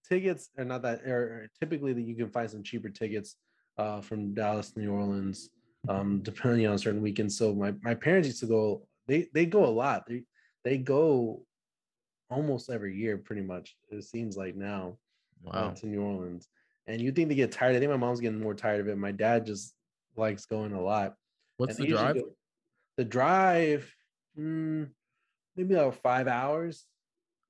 tickets 0.10 0.50
are 0.58 0.66
not 0.66 0.82
that. 0.82 1.02
Or 1.02 1.50
typically, 1.60 1.94
that 1.94 2.02
you 2.02 2.16
can 2.16 2.30
find 2.30 2.50
some 2.50 2.64
cheaper 2.64 2.90
tickets 2.90 3.36
uh, 3.78 4.02
from 4.02 4.34
Dallas, 4.34 4.76
New 4.76 4.92
Orleans, 4.92 5.52
um, 5.90 6.20
depending 6.22 6.68
on 6.68 6.78
certain 6.78 7.02
weekends. 7.02 7.38
So 7.38 7.54
my 7.54 7.74
my 7.82 7.96
parents 7.96 8.28
used 8.28 8.40
to 8.42 8.48
go. 8.48 8.88
They 9.08 9.28
they 9.34 9.46
go 9.46 9.66
a 9.66 9.68
lot. 9.68 10.04
They 10.08 10.24
they 10.64 10.78
go 10.78 11.44
almost 12.30 12.70
every 12.70 12.96
year, 12.96 13.18
pretty 13.18 13.42
much. 13.42 13.76
It 13.90 14.04
seems 14.04 14.36
like 14.36 14.56
now 14.56 14.98
uh, 15.48 15.52
wow. 15.54 15.70
to 15.72 15.88
New 15.88 16.02
Orleans. 16.02 16.48
And 16.88 17.02
you 17.02 17.12
think 17.12 17.30
they 17.30 17.36
get 17.36 17.52
tired? 17.52 17.76
I 17.76 17.80
think 17.80 17.92
my 17.92 17.98
mom's 17.98 18.20
getting 18.20 18.40
more 18.40 18.54
tired 18.54 18.82
of 18.82 18.88
it. 18.88 18.98
My 18.98 19.12
dad 19.12 19.46
just 19.46 19.74
likes 20.16 20.46
going 20.46 20.74
a 20.74 20.82
lot. 20.82 21.16
What's 21.58 21.78
And 21.78 21.88
the 21.88 21.92
drive? 21.92 22.16
go- 22.16 22.36
the 22.98 23.06
drive, 23.06 23.94
mm, 24.38 24.90
maybe 25.56 25.76
about 25.76 25.96
five 26.02 26.28
hours. 26.28 26.86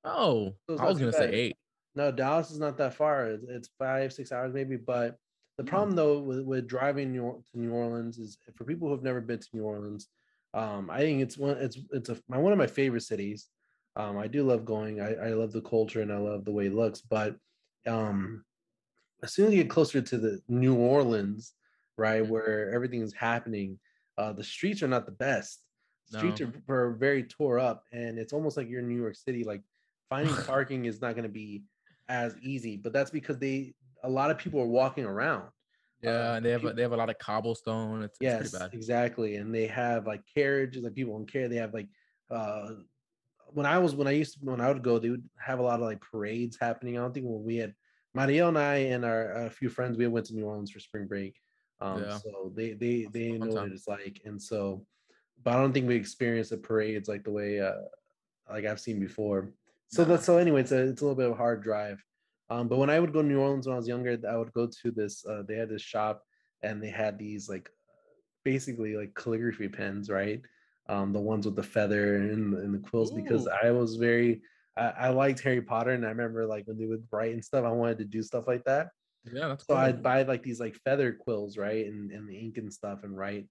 Oh, 0.03 0.53
So 0.69 0.77
I 0.77 0.85
was 0.85 0.99
gonna 0.99 1.13
say 1.13 1.31
eight. 1.31 1.55
No, 1.95 2.11
Dallas 2.11 2.51
is 2.51 2.59
not 2.59 2.77
that 2.77 2.93
far. 2.93 3.27
It's, 3.27 3.45
it's 3.47 3.69
five, 3.79 4.13
six 4.13 4.31
hours 4.31 4.53
maybe. 4.53 4.75
But 4.77 5.17
the 5.57 5.63
Hmm. 5.63 5.69
problem 5.69 5.95
though 5.95 6.19
with, 6.19 6.41
with 6.41 6.67
driving 6.67 7.11
New, 7.11 7.43
to 7.51 7.59
New 7.59 7.71
Orleans 7.73 8.17
is 8.19 8.37
for 8.55 8.63
people 8.63 8.87
who 8.87 8.93
have 8.93 9.03
never 9.03 9.21
been 9.21 9.39
to 9.39 9.47
New 9.53 9.63
Orleans, 9.63 10.07
um, 10.53 10.89
I 10.89 10.99
think 10.99 11.21
it's 11.21 11.37
one 11.37 11.57
it's 11.57 11.77
it's 11.91 12.09
a 12.09 12.17
my 12.27 12.37
one 12.37 12.51
of 12.53 12.57
my 12.59 12.67
favorite 12.67 13.01
cities. 13.01 13.49
Um, 13.95 14.17
I 14.17 14.27
do 14.27 14.43
love 14.43 14.63
going. 14.65 15.01
I, 15.01 15.15
I 15.15 15.29
love 15.33 15.51
the 15.51 15.61
culture 15.61 16.01
and 16.01 16.13
I 16.13 16.17
love 16.17 16.45
the 16.45 16.51
way 16.51 16.67
it 16.67 16.73
looks. 16.73 17.01
But 17.01 17.35
um, 17.87 18.45
as 19.23 19.33
soon 19.33 19.47
as 19.47 19.53
you 19.53 19.63
get 19.63 19.71
closer 19.71 20.01
to 20.01 20.17
the 20.17 20.41
New 20.47 20.75
Orleans, 20.75 21.53
right, 21.97 22.23
Mhm. 22.23 22.29
where 22.29 22.71
everything 22.71 23.01
is 23.01 23.13
happening, 23.13 23.79
uh, 24.17 24.33
the 24.33 24.43
streets 24.43 24.83
are 24.83 24.87
not 24.87 25.05
the 25.05 25.11
best. 25.11 25.63
Streets 26.05 26.41
No. 26.41 26.51
are, 26.69 26.75
are 26.75 26.91
very 26.93 27.23
tore 27.23 27.59
up, 27.59 27.83
and 27.91 28.19
it's 28.19 28.33
almost 28.33 28.55
like 28.55 28.69
you're 28.69 28.81
in 28.81 28.87
New 28.87 29.01
York 29.01 29.15
City. 29.15 29.43
Like 29.43 29.63
finding 30.09 30.35
parking 30.45 30.85
is 30.85 31.01
not 31.01 31.15
going 31.15 31.23
to 31.23 31.29
be 31.29 31.63
as 32.07 32.37
easy, 32.41 32.77
but 32.77 32.93
that's 32.93 33.11
because 33.11 33.37
they 33.39 33.73
a 34.03 34.09
lot 34.09 34.31
of 34.31 34.37
people 34.37 34.59
are 34.61 34.67
walking 34.67 35.05
around. 35.05 35.49
Yeah, 36.01 36.31
Uh, 36.31 36.35
and 36.35 36.45
they 36.45 36.51
have 36.51 36.61
a, 36.63 36.67
peop- 36.67 36.75
they 36.75 36.81
have 36.83 36.91
a 36.91 36.97
lot 36.97 37.09
of 37.09 37.17
cobblestone. 37.17 38.03
It's, 38.03 38.13
it's 38.13 38.21
Yes, 38.21 38.37
pretty 38.51 38.57
bad. 38.63 38.73
exactly, 38.73 39.35
and 39.37 39.53
they 39.53 39.67
have 39.67 40.05
like 40.05 40.21
carriages, 40.33 40.83
like 40.83 40.93
people 40.93 41.17
in 41.17 41.25
care. 41.25 41.47
They 41.47 41.55
have 41.57 41.73
like 41.73 41.87
uh 42.29 42.69
when 43.53 43.65
I 43.65 43.79
was 43.79 43.95
when 43.95 44.07
I 44.07 44.11
used 44.11 44.33
to 44.33 44.39
when 44.45 44.61
I 44.61 44.67
would 44.71 44.83
go, 44.83 44.99
they 44.99 45.09
would 45.09 45.27
have 45.39 45.59
a 45.59 45.63
lot 45.63 45.79
of 45.79 45.85
like 45.85 46.01
parades 46.01 46.57
happening. 46.59 46.97
I 46.97 47.01
don't 47.01 47.13
think 47.13 47.25
when 47.25 47.43
we 47.43 47.57
had 47.57 47.73
Mario 48.13 48.47
and 48.49 48.57
I 48.57 48.75
and 48.93 49.05
our 49.05 49.45
a 49.45 49.49
few 49.49 49.69
friends, 49.69 49.97
we 49.97 50.07
went 50.07 50.25
to 50.27 50.35
New 50.35 50.45
Orleans 50.45 50.71
for 50.71 50.79
spring 50.79 51.07
break. 51.07 51.39
Um, 51.79 52.01
Yeah. 52.01 52.17
so 52.17 52.51
they 52.55 52.73
they 52.73 53.07
they 53.11 53.31
know 53.31 53.53
what 53.53 53.71
it's 53.71 53.87
like, 53.87 54.21
and 54.25 54.41
so, 54.41 54.85
but 55.43 55.53
I 55.53 55.61
don't 55.61 55.73
think 55.73 55.87
we 55.87 55.95
experienced 55.95 56.49
the 56.51 56.57
parades 56.57 57.07
like 57.07 57.23
the 57.23 57.31
way 57.31 57.59
uh 57.59 57.81
like 58.49 58.65
I've 58.65 58.79
seen 58.79 58.99
before. 58.99 59.53
So 59.89 60.03
Nah. 60.03 60.09
that's 60.09 60.25
so 60.25 60.37
anyway, 60.37 60.61
it's 60.61 60.71
a 60.71 60.87
it's 60.89 61.01
a 61.01 61.05
little 61.05 61.15
bit 61.15 61.27
of 61.27 61.33
a 61.33 61.35
hard 61.35 61.61
drive. 61.63 62.03
Um, 62.49 62.67
but 62.67 62.77
when 62.77 62.89
I 62.89 62.99
would 62.99 63.13
go 63.13 63.21
to 63.21 63.27
New 63.27 63.39
Orleans 63.39 63.67
when 63.67 63.73
I 63.73 63.77
was 63.77 63.87
younger, 63.87 64.17
I 64.29 64.37
would 64.37 64.53
go 64.53 64.67
to 64.67 64.91
this. 64.91 65.25
Uh, 65.25 65.43
they 65.47 65.55
had 65.55 65.69
this 65.69 65.81
shop, 65.81 66.23
and 66.63 66.81
they 66.81 66.89
had 66.89 67.19
these 67.19 67.49
like 67.49 67.69
basically 68.45 68.95
like 68.95 69.13
calligraphy 69.15 69.67
pens, 69.67 70.09
right? 70.09 70.41
Um, 70.89 71.11
the 71.11 71.19
ones 71.19 71.45
with 71.45 71.55
the 71.57 71.63
feather 71.63 72.15
and, 72.15 72.53
and 72.53 72.73
the 72.73 72.79
quills. 72.79 73.11
Because 73.11 73.47
I 73.47 73.71
was 73.71 73.95
very, 73.97 74.41
I, 74.77 74.93
I 74.97 75.09
liked 75.09 75.41
Harry 75.41 75.61
Potter, 75.61 75.91
and 75.91 76.05
I 76.05 76.09
remember 76.09 76.45
like 76.45 76.65
when 76.65 76.77
they 76.77 76.85
would 76.85 77.05
write 77.11 77.33
and 77.33 77.43
stuff, 77.43 77.65
I 77.65 77.71
wanted 77.71 77.97
to 77.99 78.05
do 78.05 78.23
stuff 78.23 78.47
like 78.47 78.63
that. 78.63 78.89
Yeah, 79.25 79.49
that's 79.49 79.65
So 79.65 79.73
cool. 79.73 79.83
I'd 79.83 80.01
buy 80.01 80.23
like 80.23 80.43
these 80.43 80.61
like 80.61 80.75
feather 80.85 81.11
quills, 81.11 81.57
right, 81.57 81.85
and 81.85 82.11
and 82.11 82.29
the 82.29 82.37
ink 82.37 82.57
and 82.57 82.73
stuff, 82.73 83.03
and 83.03 83.17
write. 83.17 83.47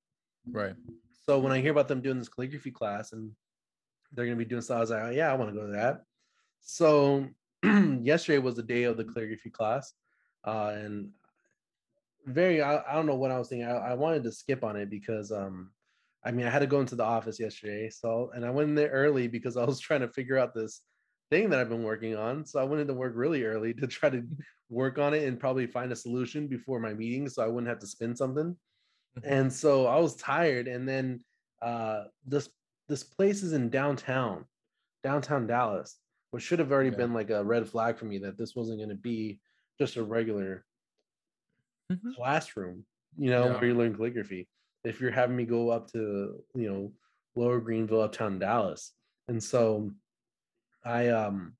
right. 0.50 0.74
So 1.28 1.38
when 1.38 1.52
I 1.52 1.60
hear 1.60 1.72
about 1.72 1.88
them 1.88 2.00
doing 2.00 2.18
this 2.18 2.28
calligraphy 2.28 2.70
class 2.70 3.12
and 3.12 3.32
they're 4.12 4.24
gonna 4.24 4.36
be 4.36 4.44
doing 4.44 4.62
stuff, 4.62 4.78
I 4.78 4.80
was 4.80 4.90
like, 4.90 5.02
oh, 5.02 5.10
yeah, 5.10 5.30
I 5.30 5.34
want 5.34 5.50
to 5.50 5.60
go 5.60 5.66
to 5.66 5.72
that. 5.72 6.02
So 6.62 7.26
yesterday 8.02 8.38
was 8.38 8.54
the 8.54 8.62
day 8.62 8.84
of 8.84 8.96
the 8.96 9.04
calligraphy 9.04 9.50
class, 9.50 9.92
uh, 10.44 10.72
and 10.74 11.10
very 12.26 12.62
I, 12.62 12.78
I 12.90 12.94
don't 12.94 13.06
know 13.06 13.14
what 13.14 13.30
I 13.30 13.38
was 13.38 13.48
thinking. 13.48 13.66
I, 13.68 13.72
I 13.76 13.94
wanted 13.94 14.24
to 14.24 14.32
skip 14.32 14.64
on 14.64 14.76
it 14.76 14.90
because 14.90 15.30
um 15.32 15.70
I 16.24 16.32
mean 16.32 16.46
I 16.46 16.50
had 16.50 16.60
to 16.60 16.66
go 16.66 16.80
into 16.80 16.96
the 16.96 17.04
office 17.04 17.38
yesterday, 17.38 17.90
so 17.90 18.30
and 18.34 18.44
I 18.44 18.50
went 18.50 18.68
in 18.68 18.74
there 18.74 18.90
early 18.90 19.28
because 19.28 19.56
I 19.56 19.64
was 19.64 19.80
trying 19.80 20.00
to 20.00 20.08
figure 20.08 20.38
out 20.38 20.54
this 20.54 20.82
thing 21.30 21.50
that 21.50 21.58
I've 21.58 21.68
been 21.68 21.82
working 21.82 22.16
on. 22.16 22.44
So 22.44 22.60
I 22.60 22.64
went 22.64 22.80
into 22.80 22.94
work 22.94 23.12
really 23.16 23.44
early 23.44 23.74
to 23.74 23.86
try 23.86 24.10
to 24.10 24.22
work 24.68 24.98
on 24.98 25.14
it 25.14 25.24
and 25.24 25.38
probably 25.38 25.66
find 25.66 25.92
a 25.92 25.96
solution 25.96 26.46
before 26.46 26.80
my 26.80 26.92
meeting 26.92 27.28
so 27.28 27.42
I 27.42 27.46
wouldn't 27.46 27.68
have 27.68 27.78
to 27.80 27.86
spin 27.86 28.16
something 28.16 28.56
and 29.24 29.52
so 29.52 29.86
I 29.86 29.98
was 29.98 30.16
tired. 30.16 30.68
And 30.68 30.88
then 30.88 31.20
uh, 31.62 32.04
this 32.26 32.48
this 32.88 33.02
place 33.02 33.42
is 33.42 33.52
in 33.52 33.70
downtown, 33.70 34.44
downtown 35.02 35.46
Dallas, 35.46 35.96
which 36.36 36.44
should 36.44 36.58
have 36.58 36.70
already 36.70 36.90
Yeah. 36.90 36.96
been 36.98 37.14
like 37.14 37.30
a 37.30 37.42
red 37.42 37.66
flag 37.66 37.96
for 37.96 38.04
me 38.04 38.18
that 38.18 38.36
this 38.36 38.54
wasn't 38.54 38.78
going 38.78 38.90
to 38.90 38.94
be 38.94 39.40
just 39.78 39.96
a 39.96 40.04
regular 40.04 40.66
Mhm. 41.90 42.14
classroom, 42.14 42.84
you 43.16 43.30
know, 43.30 43.46
Yeah. 43.46 43.54
where 43.54 43.68
you 43.68 43.74
learn 43.74 43.96
calligraphy. 43.96 44.46
If 44.84 45.00
you're 45.00 45.10
having 45.10 45.34
me 45.34 45.46
go 45.46 45.70
up 45.70 45.90
to 45.92 46.44
you 46.54 46.68
know 46.70 46.94
Lower 47.36 47.58
Greenville, 47.58 48.02
uptown 48.02 48.38
Dallas, 48.38 48.92
and 49.28 49.42
so 49.42 49.92
I 50.84 51.08
um 51.08 51.56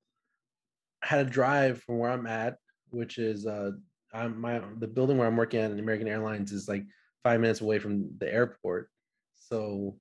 had 1.02 1.26
a 1.26 1.30
drive 1.30 1.82
from 1.82 1.96
where 1.98 2.10
I'm 2.10 2.26
at, 2.26 2.58
which 2.90 3.16
is 3.16 3.46
uh 3.46 3.72
I'm 4.12 4.38
my 4.38 4.58
the 4.58 4.88
building 4.88 5.16
where 5.16 5.26
I'm 5.26 5.36
working 5.38 5.60
at 5.60 5.70
in 5.70 5.78
American 5.78 6.06
Airlines 6.06 6.52
is 6.52 6.68
like 6.68 6.84
five 7.22 7.40
minutes 7.40 7.62
away 7.62 7.78
from 7.78 8.18
the 8.18 8.30
airport. 8.30 8.90
So 9.34 9.98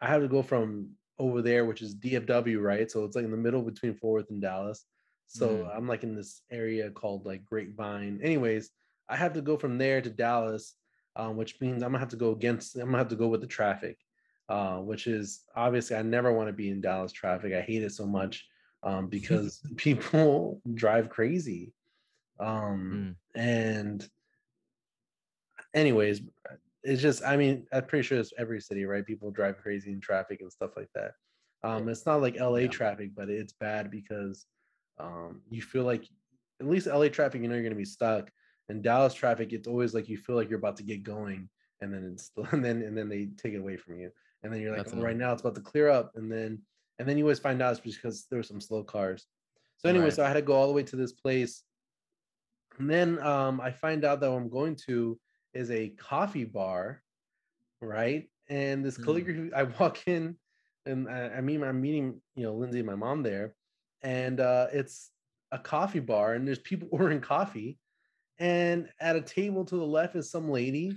I 0.00 0.06
had 0.06 0.18
to 0.20 0.28
go 0.28 0.44
from 0.44 0.96
over 1.18 1.42
there, 1.42 1.64
which 1.64 1.82
is 1.82 1.94
DFW, 1.94 2.62
right? 2.62 2.90
So 2.90 3.04
it's 3.04 3.16
like 3.16 3.24
in 3.24 3.30
the 3.30 3.36
middle 3.36 3.62
between 3.62 3.94
Fort 3.94 4.22
Worth 4.22 4.30
and 4.30 4.40
Dallas. 4.40 4.84
So 5.26 5.48
Mm. 5.48 5.76
I'm 5.76 5.88
like 5.88 6.02
in 6.02 6.14
this 6.14 6.42
area 6.50 6.90
called 6.90 7.24
like 7.24 7.44
Grapevine. 7.44 8.20
Anyways, 8.22 8.70
I 9.08 9.16
have 9.16 9.32
to 9.34 9.40
go 9.42 9.56
from 9.56 9.78
there 9.78 10.00
to 10.00 10.10
Dallas, 10.10 10.74
um, 11.16 11.36
which 11.36 11.60
means 11.60 11.82
I'm 11.82 11.90
gonna 11.90 11.98
have 12.00 12.08
to 12.10 12.16
go 12.16 12.32
against. 12.32 12.76
I'm 12.76 12.86
gonna 12.86 12.98
have 12.98 13.08
to 13.08 13.16
go 13.16 13.28
with 13.28 13.40
the 13.40 13.46
traffic, 13.46 13.98
uh, 14.48 14.78
which 14.78 15.06
is 15.06 15.44
obviously 15.54 15.96
I 15.96 16.02
never 16.02 16.32
want 16.32 16.48
to 16.48 16.52
be 16.52 16.70
in 16.70 16.80
Dallas 16.80 17.12
traffic. 17.12 17.52
I 17.52 17.60
hate 17.62 17.82
it 17.82 17.92
so 17.92 18.06
much 18.06 18.46
um, 18.82 19.08
because 19.08 19.60
people 19.76 20.60
drive 20.74 21.08
crazy. 21.08 21.72
Um, 22.40 23.16
And 23.34 24.08
anyways, 25.74 26.20
it's 26.84 27.02
just 27.02 27.24
I 27.24 27.36
mean 27.36 27.66
I'm 27.72 27.84
pretty 27.86 28.02
sure 28.06 28.18
it's 28.18 28.32
every 28.38 28.60
city, 28.60 28.84
right? 28.84 29.06
People 29.06 29.30
drive 29.30 29.58
crazy 29.58 29.92
in 29.92 30.00
traffic 30.00 30.40
and 30.40 30.52
stuff 30.52 30.72
like 30.76 30.88
that. 30.94 31.12
Um, 31.62 31.88
it's 31.88 32.06
not 32.06 32.20
like 32.20 32.40
LA 32.40 32.58
Yeah. 32.58 32.68
traffic, 32.68 33.10
but 33.14 33.28
it's 33.30 33.52
bad 33.52 33.90
because 33.90 34.46
um, 34.98 35.42
you 35.50 35.62
feel 35.62 35.84
like 35.84 36.04
at 36.60 36.66
least 36.68 36.86
LA 36.86 37.08
traffic, 37.08 37.40
you 37.42 37.48
know 37.48 37.54
you're 37.54 37.62
gonna 37.64 37.74
be 37.76 37.84
stuck. 37.84 38.30
And 38.68 38.82
Dallas 38.82 39.14
traffic, 39.14 39.52
it's 39.52 39.68
always 39.68 39.94
like 39.94 40.08
you 40.08 40.16
feel 40.16 40.36
like 40.36 40.48
you're 40.48 40.58
about 40.58 40.76
to 40.78 40.82
get 40.82 41.02
going, 41.02 41.48
and 41.80 41.92
then 41.92 42.04
it's 42.12 42.30
and 42.52 42.64
then 42.64 42.82
and 42.82 42.96
then 42.96 43.08
they 43.08 43.26
take 43.36 43.54
it 43.54 43.60
away 43.60 43.76
from 43.76 43.98
you, 43.98 44.10
and 44.42 44.52
then 44.52 44.60
you're 44.60 44.76
like, 44.76 44.86
oh, 44.92 45.00
right 45.00 45.16
now 45.16 45.32
it's 45.32 45.42
about 45.42 45.54
to 45.56 45.60
clear 45.60 45.88
up, 45.88 46.12
and 46.16 46.30
then 46.30 46.62
and 46.98 47.08
then 47.08 47.18
you 47.18 47.24
always 47.24 47.38
find 47.38 47.62
out 47.62 47.72
it's 47.72 47.80
because 47.80 48.26
there 48.30 48.38
were 48.38 48.44
some 48.44 48.60
slow 48.60 48.82
cars. 48.82 49.26
So 49.78 49.88
anyway, 49.88 50.04
Right. 50.04 50.12
so 50.12 50.24
I 50.24 50.28
had 50.28 50.34
to 50.34 50.42
go 50.42 50.54
all 50.54 50.68
the 50.68 50.72
way 50.72 50.84
to 50.84 50.96
this 50.96 51.12
place, 51.12 51.64
and 52.78 52.88
then 52.88 53.18
um, 53.20 53.60
I 53.60 53.70
find 53.70 54.04
out 54.04 54.20
that 54.20 54.30
I'm 54.30 54.48
going 54.48 54.76
to 54.86 55.18
is 55.54 55.70
a 55.70 55.90
coffee 55.90 56.44
bar, 56.44 57.02
right? 57.80 58.28
And 58.48 58.84
this 58.84 58.98
Mm. 58.98 59.04
calligraphy, 59.04 59.52
I 59.54 59.64
walk 59.64 59.98
in, 60.06 60.36
and 60.86 61.08
I, 61.08 61.28
I 61.36 61.40
mean 61.40 61.62
I'm 61.62 61.80
meeting 61.80 62.20
you 62.34 62.44
know 62.44 62.54
Lindsay 62.54 62.78
and 62.80 62.86
my 62.86 62.94
mom 62.94 63.22
there, 63.22 63.54
and 64.02 64.40
uh, 64.40 64.66
it's 64.72 65.10
a 65.52 65.58
coffee 65.58 66.00
bar, 66.00 66.34
and 66.34 66.46
there's 66.46 66.58
people 66.58 66.88
ordering 66.92 67.20
coffee, 67.20 67.78
and 68.38 68.88
at 69.00 69.16
a 69.16 69.20
table 69.20 69.64
to 69.66 69.76
the 69.76 69.84
left 69.86 70.16
is 70.16 70.30
some 70.30 70.50
lady 70.50 70.96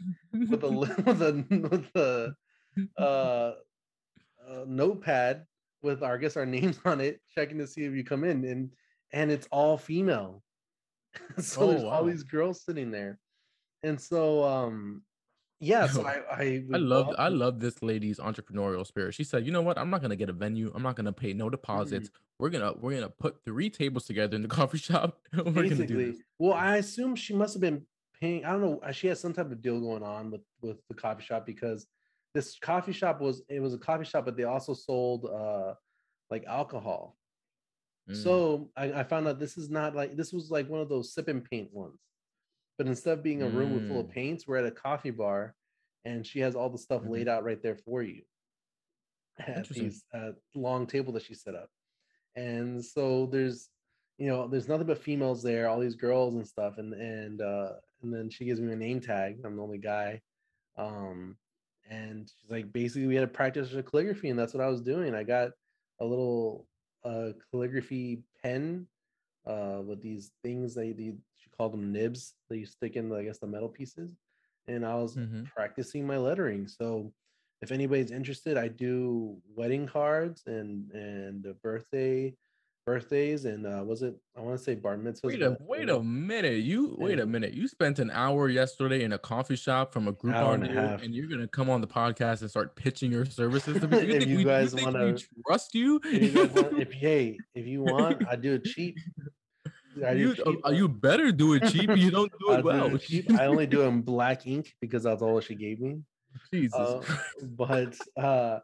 with 0.49 0.63
a 0.63 0.69
with 1.05 1.21
a 1.21 1.45
with 1.69 1.95
a 1.95 2.35
uh, 2.97 3.53
uh, 4.47 4.65
notepad 4.67 5.45
with 5.81 6.03
our 6.03 6.15
I 6.15 6.17
guess 6.17 6.37
our 6.37 6.45
names 6.45 6.79
on 6.85 7.01
it, 7.01 7.21
checking 7.33 7.57
to 7.59 7.67
see 7.67 7.83
if 7.83 7.93
you 7.93 8.03
come 8.03 8.23
in, 8.23 8.43
and 8.45 8.71
and 9.11 9.31
it's 9.31 9.47
all 9.51 9.77
female. 9.77 10.41
so 11.39 11.61
Oh, 11.61 11.69
there's 11.69 11.83
all 11.83 12.05
these 12.05 12.23
girls 12.23 12.63
sitting 12.63 12.91
there, 12.91 13.19
and 13.85 13.99
so 13.99 14.43
um, 14.43 15.01
yeah, 15.59 15.87
so 15.87 16.05
I 16.05 16.21
I, 16.31 16.63
I 16.73 16.77
love 16.77 17.15
I 17.17 17.29
love 17.29 17.59
this 17.59 17.81
lady's 17.81 18.19
entrepreneurial 18.19 18.85
spirit. 18.85 19.13
She 19.13 19.23
said, 19.23 19.45
"You 19.45 19.51
know 19.51 19.61
what? 19.61 19.77
I'm 19.77 19.89
not 19.89 20.01
gonna 20.01 20.15
get 20.15 20.29
a 20.29 20.33
venue. 20.33 20.71
I'm 20.75 20.83
not 20.83 20.95
gonna 20.95 21.13
pay 21.13 21.33
no 21.33 21.49
deposits. 21.49 22.09
We're 22.39 22.49
gonna 22.49 22.73
we're 22.79 22.93
gonna 22.95 23.09
put 23.09 23.43
three 23.45 23.69
tables 23.69 24.05
together 24.05 24.35
in 24.35 24.41
the 24.41 24.47
coffee 24.59 24.77
shop. 24.77 25.19
and 25.31 25.45
we're 25.55 25.63
gonna 25.63 25.69
do 25.69 25.75
basically. 25.77 26.11
this." 26.11 26.21
Well, 26.39 26.53
I 26.53 26.77
assume 26.77 27.15
she 27.15 27.33
must 27.33 27.53
have 27.53 27.61
been 27.61 27.85
paying. 28.19 28.43
I 28.45 28.51
don't 28.51 28.61
know. 28.61 28.79
uh, 28.83 28.91
She 28.91 29.07
has 29.07 29.19
some 29.19 29.33
type 29.33 29.51
of 29.51 29.61
deal 29.61 29.79
going 29.79 30.03
on 30.03 30.31
with 30.31 30.41
with 30.61 30.77
the 30.89 30.95
coffee 30.95 31.23
shop 31.23 31.45
because 31.45 31.87
this 32.33 32.57
coffee 32.59 32.91
shop 32.91 33.21
was 33.21 33.41
it 33.47 33.61
was 33.61 33.73
a 33.73 33.77
coffee 33.77 34.03
shop, 34.05 34.25
but 34.25 34.35
they 34.35 34.43
also 34.43 34.73
sold 34.73 35.25
uh 35.25 35.73
like 36.29 36.43
alcohol. 36.45 37.17
Mm, 38.09 38.15
So 38.21 38.69
I, 38.75 38.91
I 38.91 39.03
found 39.03 39.27
out 39.27 39.39
this 39.39 39.57
is 39.57 39.69
not 39.69 39.95
like 39.95 40.17
this 40.17 40.33
was 40.33 40.51
like 40.51 40.67
one 40.69 40.81
of 40.81 40.89
those 40.89 41.13
sip 41.13 41.27
and 41.29 41.43
paint 41.45 41.69
ones. 41.71 41.99
But 42.77 42.87
instead 42.87 43.17
of 43.17 43.23
being 43.23 43.41
a 43.41 43.49
room 43.49 43.73
with 43.73 43.87
full 43.87 44.01
of 44.01 44.07
Mm. 44.07 44.11
paints, 44.11 44.47
we're 44.47 44.57
at 44.57 44.65
a 44.65 44.71
coffee 44.71 45.11
bar 45.11 45.55
and 46.05 46.25
she 46.25 46.39
has 46.39 46.55
all 46.55 46.69
the 46.69 46.77
stuff 46.77 47.03
Mhm. 47.03 47.09
laid 47.11 47.27
out 47.27 47.43
right 47.43 47.61
there 47.61 47.75
for 47.75 48.03
you 48.03 48.25
at 49.37 49.69
these 49.69 50.05
uh, 50.13 50.33
long 50.53 50.87
table 50.87 51.13
that 51.13 51.23
she 51.23 51.33
set 51.33 51.55
up. 51.55 51.69
And 52.35 52.83
so 52.83 53.27
there's 53.27 53.71
you 54.17 54.27
know, 54.27 54.47
there's 54.47 54.69
nothing 54.69 54.87
but 54.87 54.97
females 54.99 55.43
there, 55.43 55.67
all 55.67 55.79
these 55.79 55.95
girls 55.95 56.35
and 56.35 56.47
stuff. 56.47 56.77
And 56.77 56.93
and 56.93 57.41
uh 57.41 57.81
and 58.01 58.13
then 58.13 58.29
she 58.29 58.45
gives 58.45 58.61
me 58.61 58.71
a 58.73 58.75
name 58.77 59.01
tag. 59.01 59.41
I'm 59.45 59.55
the 59.57 59.63
only 59.63 59.77
guy. 59.79 60.21
Um 60.77 61.37
and 61.89 62.29
she's 62.29 62.49
like 62.51 62.71
basically 62.71 63.07
we 63.07 63.15
had 63.15 63.21
to 63.21 63.27
practice 63.27 63.71
her 63.71 63.83
calligraphy, 63.83 64.29
and 64.29 64.39
that's 64.39 64.53
what 64.53 64.63
I 64.63 64.69
was 64.69 64.81
doing. 64.81 65.15
I 65.15 65.23
got 65.23 65.51
a 65.99 66.05
little 66.05 66.69
uh 67.03 67.33
calligraphy 67.51 68.23
pen 68.41 68.89
uh 69.45 69.81
with 69.85 70.01
these 70.01 70.31
things 70.43 70.75
they, 70.75 70.93
they 70.93 71.13
called 71.57 71.73
them 71.73 71.91
nibs 71.91 72.33
that 72.49 72.57
you 72.57 72.65
stick 72.65 72.95
in 72.95 73.11
I 73.13 73.23
guess 73.23 73.37
the 73.39 73.47
metal 73.47 73.69
pieces 73.69 74.11
and 74.67 74.85
I 74.85 74.95
was 74.95 75.15
Mhm. 75.15 75.45
practicing 75.45 76.05
my 76.07 76.17
lettering 76.17 76.67
so 76.67 77.13
if 77.61 77.71
anybody's 77.71 78.11
interested 78.11 78.57
I 78.57 78.67
do 78.67 79.37
wedding 79.55 79.87
cards 79.87 80.43
and 80.47 80.91
and 80.91 81.45
birthday 81.61 82.35
birthdays 82.85 83.45
and 83.45 83.65
uh 83.65 83.83
was 83.83 84.03
it 84.03 84.15
I 84.37 84.41
want 84.41 84.57
to 84.59 84.63
say 84.63 84.75
bar 84.75 84.95
mitzvahs 84.95 85.23
Wait 85.23 85.41
a 85.41 85.57
wait 85.61 85.89
a 85.89 86.03
minute. 86.03 86.61
You 86.61 86.95
wait 86.99 87.19
a 87.19 87.25
minute. 87.25 87.53
You 87.53 87.67
spent 87.67 87.97
an 87.97 88.11
hour 88.11 88.47
yesterday 88.47 89.03
in 89.03 89.13
a 89.13 89.17
coffee 89.17 89.55
shop 89.55 89.91
from 89.91 90.07
a 90.07 90.13
Groupon 90.13 90.67
and 90.69 90.77
a 90.77 90.99
and 91.01 91.15
you're 91.15 91.27
gonna 91.27 91.47
come 91.47 91.67
on 91.67 91.81
the 91.81 91.87
podcast 91.87 92.41
and 92.41 92.49
start 92.49 92.75
pitching 92.75 93.11
your 93.11 93.25
services 93.25 93.79
to 93.81 93.87
people. 93.87 93.99
You 94.03 94.13
If 94.13 94.19
think 94.19 94.29
you 94.29 94.37
we, 94.37 94.43
guys 94.43 94.75
wanna- 94.75 95.17
trust 95.47 95.73
you? 95.73 95.99
if 96.03 96.21
you 96.35 96.45
guys 96.47 96.53
want, 96.63 96.79
if 96.79 96.91
hey 96.93 97.37
if 97.55 97.65
you 97.65 97.81
want 97.81 98.21
I 98.27 98.35
do 98.35 98.53
it 98.53 98.65
cheap 98.65 98.97
you, 99.95 100.35
uh, 100.65 100.71
you 100.71 100.87
better 100.87 101.31
do 101.31 101.53
it 101.53 101.67
cheap. 101.71 101.89
You 101.95 102.11
don't 102.11 102.31
do 102.39 102.51
it 102.53 102.57
do 102.57 102.63
well. 102.63 102.95
it 102.95 103.01
cheap. 103.01 103.31
I 103.39 103.45
only 103.45 103.65
do 103.65 103.81
it 103.81 103.87
in 103.87 104.01
black 104.01 104.45
ink 104.47 104.75
because 104.81 105.03
that's 105.03 105.21
all 105.21 105.39
she 105.39 105.55
gave 105.55 105.79
me 105.79 106.01
Jesus. 106.53 106.75
uh, 106.77 107.01
but 107.41 107.97
uh 108.17 108.59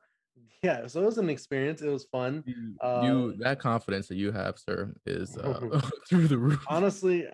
yeah 0.63 0.85
so 0.87 1.01
it 1.01 1.05
was 1.05 1.17
an 1.17 1.29
experience 1.29 1.81
it 1.81 1.89
was 1.89 2.05
fun 2.05 2.43
you, 2.45 2.75
uh, 2.81 3.01
you 3.03 3.35
that 3.39 3.59
confidence 3.59 4.07
that 4.07 4.15
you 4.15 4.31
have, 4.31 4.59
sir, 4.59 4.93
is 5.05 5.37
uh, 5.37 5.79
through 6.09 6.27
the 6.27 6.37
roof. 6.37 6.63
honestly 6.67 7.27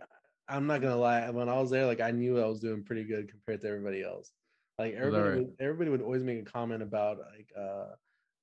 i'm 0.48 0.68
not 0.68 0.82
gonna 0.82 0.95
lie 0.95 1.30
when 1.30 1.50
i 1.50 1.60
was 1.60 1.70
there 1.70 1.86
like 1.86 2.00
i 2.00 2.12
knew 2.12 2.39
i 2.39 2.45
was 2.45 2.60
doing 2.60 2.84
pretty 2.84 3.04
good 3.04 3.30
compared 3.30 3.60
to 3.62 3.68
everybody 3.68 4.04
else 4.04 4.32
like 4.80 4.93
everybody 4.93 5.24
alright. 5.24 5.38
would, 5.39 5.56
everybody 5.60 5.89
would 5.89 6.02
always 6.02 6.24
make 6.24 6.39
a 6.39 6.50
comment 6.50 6.82
about 6.82 7.18
like 7.18 7.50
uh 7.60 7.88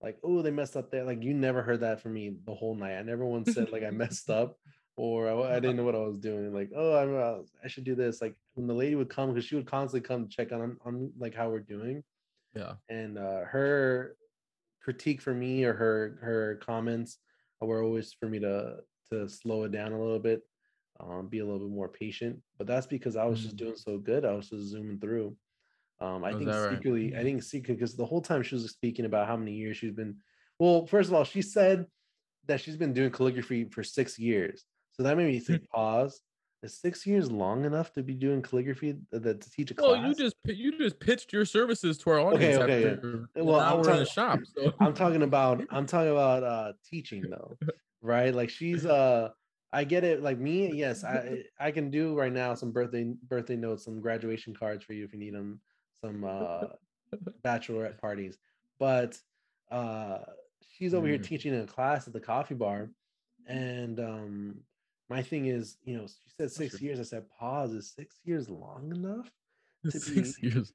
like 0.02 0.18
oh 0.22 0.42
they 0.42 0.50
messed 0.50 0.76
up 0.76 0.90
there 0.90 1.04
like 1.04 1.22
you 1.22 1.32
never 1.32 1.62
heard 1.62 1.80
that 1.80 2.00
from 2.00 2.12
me 2.12 2.36
the 2.44 2.54
whole 2.54 2.74
night 2.74 2.98
i 2.98 3.02
never 3.02 3.24
once 3.24 3.54
said 3.54 3.70
like 3.72 3.84
i 3.84 3.90
messed 3.90 4.28
up 4.28 4.58
or 4.96 5.28
I, 5.28 5.56
I 5.56 5.60
didn't 5.60 5.76
know 5.76 5.84
what 5.84 5.94
i 5.96 5.98
was 5.98 6.18
doing 6.18 6.52
like 6.54 6.70
oh 6.76 6.96
I'm, 6.96 7.16
uh, 7.16 7.42
i 7.64 7.68
should 7.68 7.84
do 7.84 7.94
this 7.94 8.20
like 8.22 8.34
when 8.54 8.66
the 8.66 8.74
lady 8.74 8.94
would 8.94 9.08
come 9.10 9.30
because 9.32 9.44
she 9.44 9.56
would 9.56 9.66
constantly 9.66 10.06
come 10.06 10.24
to 10.24 10.28
check 10.30 10.52
on 10.52 10.76
on 10.84 11.12
like 11.18 11.34
how 11.34 11.48
we're 11.50 11.60
doing 11.60 12.02
Yeah. 12.54 12.74
and 12.88 13.18
uh, 13.18 13.40
her 13.44 14.16
critique 14.82 15.20
for 15.20 15.34
me 15.34 15.64
or 15.64 15.72
her 15.74 16.18
her 16.20 16.60
comments 16.62 17.18
were 17.60 17.82
always 17.82 18.12
for 18.12 18.28
me 18.28 18.38
to 18.40 18.76
to 19.10 19.28
slow 19.28 19.64
it 19.64 19.72
down 19.72 19.92
a 19.92 19.98
little 20.00 20.18
bit 20.18 20.42
um, 21.00 21.26
be 21.28 21.38
a 21.40 21.44
little 21.44 21.60
bit 21.66 21.74
more 21.74 21.88
patient 21.88 22.40
but 22.58 22.66
that's 22.66 22.86
because 22.86 23.16
i 23.16 23.24
was 23.24 23.42
just 23.42 23.56
Mm. 23.56 23.58
doing 23.58 23.76
so 23.76 23.98
good 23.98 24.24
i 24.24 24.32
was 24.32 24.50
just 24.50 24.66
zooming 24.66 25.00
through 25.00 25.34
um, 26.00 26.24
i 26.24 26.32
Oh, 26.32 26.38
think 26.38 26.50
right? 26.50 26.70
secretly 26.70 27.16
i 27.16 27.22
think 27.22 27.42
secretly 27.42 27.74
because 27.76 27.96
the 27.96 28.04
whole 28.04 28.20
time 28.20 28.42
she 28.42 28.54
was 28.54 28.70
speaking 28.70 29.06
about 29.06 29.26
how 29.26 29.36
many 29.36 29.52
years 29.54 29.76
she's 29.78 29.92
been 29.94 30.16
well 30.58 30.86
first 30.86 31.08
of 31.08 31.14
all 31.14 31.24
she 31.24 31.42
said 31.42 31.86
that 32.46 32.60
she's 32.60 32.76
been 32.76 32.92
doing 32.92 33.10
calligraphy 33.10 33.64
for 33.64 33.82
six 33.82 34.18
years 34.18 34.66
so 34.96 35.02
that 35.02 35.16
made 35.16 35.26
me 35.26 35.38
think 35.40 35.68
pause 35.70 36.22
is 36.62 36.78
six 36.78 37.06
years 37.06 37.30
long 37.30 37.64
enough 37.64 37.92
to 37.92 38.02
be 38.02 38.14
doing 38.14 38.40
calligraphy 38.40 38.96
th- 39.10 39.22
th- 39.22 39.40
to 39.40 39.50
teach 39.50 39.70
a 39.70 39.74
class 39.74 39.88
Well, 39.88 40.06
you 40.08 40.14
just 40.14 40.36
you 40.46 40.78
just 40.78 40.98
pitched 40.98 41.32
your 41.32 41.44
services 41.44 41.98
to 41.98 42.10
our 42.10 42.18
audience 42.20 42.56
okay, 42.56 42.82
yeah. 42.82 42.90
after 42.90 43.28
Well, 43.36 43.60
I'm 43.60 43.80
hour 43.80 43.90
in 43.90 43.98
the 43.98 44.06
shop. 44.06 44.40
So 44.56 44.72
I'm 44.80 44.94
talking 44.94 45.22
about 45.22 45.62
I'm 45.70 45.86
talking 45.86 46.12
about 46.12 46.42
uh 46.42 46.72
teaching 46.88 47.28
though, 47.28 47.58
right? 48.00 48.34
Like 48.34 48.48
she's 48.50 48.86
uh 48.86 49.30
I 49.72 49.82
get 49.82 50.04
it. 50.04 50.22
Like 50.22 50.38
me, 50.38 50.72
yes, 50.72 51.02
I 51.04 51.42
I 51.60 51.70
can 51.72 51.90
do 51.90 52.16
right 52.16 52.32
now 52.32 52.54
some 52.54 52.70
birthday 52.72 53.12
birthday 53.24 53.56
notes, 53.56 53.84
some 53.84 54.00
graduation 54.00 54.54
cards 54.54 54.84
for 54.84 54.92
you 54.94 55.04
if 55.04 55.12
you 55.12 55.18
need 55.18 55.34
them, 55.34 55.60
some 56.00 56.24
uh 56.24 56.66
bachelorette 57.44 57.98
parties. 57.98 58.38
But 58.78 59.18
uh 59.70 60.18
she's 60.70 60.94
over 60.94 61.06
here 61.06 61.18
Mm. 61.18 61.22
teaching 61.24 61.52
in 61.54 61.60
a 61.60 61.66
class 61.66 62.06
at 62.06 62.12
the 62.12 62.20
coffee 62.20 62.54
bar, 62.54 62.90
and 63.46 64.00
um 64.00 64.60
my 65.08 65.22
thing 65.22 65.46
is, 65.46 65.76
you 65.84 65.96
know, 65.96 66.06
she 66.06 66.30
said 66.38 66.50
six 66.50 66.80
years. 66.80 66.98
I 66.98 67.02
said, 67.02 67.24
pause. 67.38 67.72
Is 67.72 67.92
six 67.92 68.16
years 68.24 68.48
long 68.48 68.90
enough 68.94 69.30
to 69.84 69.90
six 70.00 70.38
be- 70.40 70.48
years. 70.48 70.72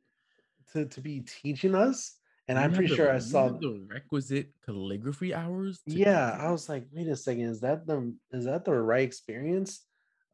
to 0.74 0.86
to 0.86 1.02
be 1.02 1.22
teaching 1.22 1.76
us? 1.76 2.16
And 2.48 2.58
You 2.58 2.64
I'm 2.64 2.74
pretty 2.74 2.90
the- 2.90 2.96
sure 2.96 3.12
I 3.12 3.20
saw 3.20 3.50
the 3.50 3.86
requisite 3.88 4.50
calligraphy 4.66 5.34
hours. 5.34 5.82
yeah 5.86 6.36
i 6.40 6.50
was 6.52 6.68
like 6.70 6.86
wait 6.92 7.08
a 7.08 7.16
second 7.16 7.44
is 7.46 7.60
that 7.62 7.86
the 7.86 8.14
is 8.32 8.46
that 8.46 8.66
the 8.66 8.74
right 8.74 9.04
experience 9.04 9.86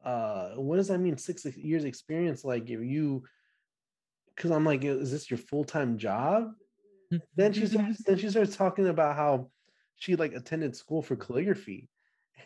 uh 0.04 0.50
what 0.56 0.76
does 0.76 0.88
that 0.88 0.98
mean 0.98 1.16
six 1.18 1.44
years 1.56 1.84
experience 1.84 2.42
like 2.44 2.64
if 2.70 2.80
you 2.80 3.22
because 4.34 4.50
i'm 4.50 4.64
like 4.64 4.82
is 4.84 5.10
this 5.10 5.30
your 5.30 5.36
full-time 5.38 5.98
job 5.98 6.52
then 7.36 7.52
she 7.52 7.66
starts 7.66 8.02
then 8.06 8.16
she 8.18 8.30
starts 8.30 8.56
talking 8.56 8.88
about 8.88 9.14
how 9.16 9.50
she 9.96 10.16
like 10.16 10.32
attended 10.34 10.74
school 10.76 11.02
for 11.02 11.16
calligraphy 11.16 11.88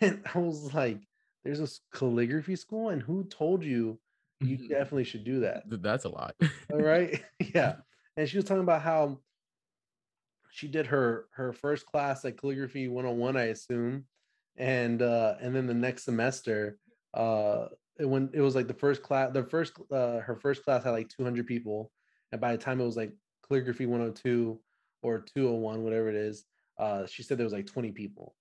and 0.01 0.21
i 0.35 0.39
was 0.39 0.73
like 0.75 1.01
there's 1.45 1.59
this 1.59 1.81
calligraphy 1.93 2.57
school 2.57 2.91
and 2.91 3.03
who 3.03 3.25
told 3.25 3.65
you 3.65 4.01
you 4.41 4.57
Mhm. 4.57 4.69
definitely 4.69 5.05
should 5.05 5.25
do 5.25 5.41
that? 5.41 5.65
That's 5.67 6.05
a 6.05 6.09
lot. 6.09 6.35
all 6.73 6.79
right? 6.81 7.23
Yeah. 7.55 7.77
And 8.17 8.29
she 8.29 8.37
was 8.39 8.45
talking 8.45 8.63
about 8.63 8.83
how 8.83 9.21
she 10.51 10.69
did 10.69 10.87
her 10.87 11.29
her 11.33 11.53
first 11.53 11.87
class 11.87 12.25
at 12.25 12.37
calligraphy 12.39 12.89
101 12.89 13.37
i 13.37 13.45
assume. 13.45 14.07
And 14.57 15.01
uh 15.03 15.37
and 15.41 15.55
then 15.55 15.67
the 15.67 15.75
next 15.75 16.05
semester 16.05 16.79
uh 17.15 17.69
it 17.99 18.05
when 18.07 18.31
it 18.35 18.41
was 18.41 18.55
like 18.55 18.67
the 18.67 18.75
first 18.75 19.03
class 19.03 19.33
the 19.33 19.45
first 19.45 19.75
uh 19.91 20.19
her 20.21 20.37
first 20.37 20.65
class 20.65 20.85
had 20.85 20.91
like 20.91 21.09
200 21.09 21.47
people. 21.47 21.93
And 22.33 22.41
by 22.41 22.53
the 22.53 22.63
time 22.63 22.81
it 22.81 22.85
was 22.85 22.97
like 22.97 23.13
calligraphy 23.47 23.87
102 23.87 24.61
or 25.03 25.21
201 25.21 25.83
whatever 25.83 26.09
it 26.09 26.15
is 26.17 26.45
uh 26.79 27.07
she 27.07 27.23
said 27.23 27.39
there 27.39 27.45
was 27.47 27.53
like 27.53 27.67
20 27.67 27.93
people 27.93 28.35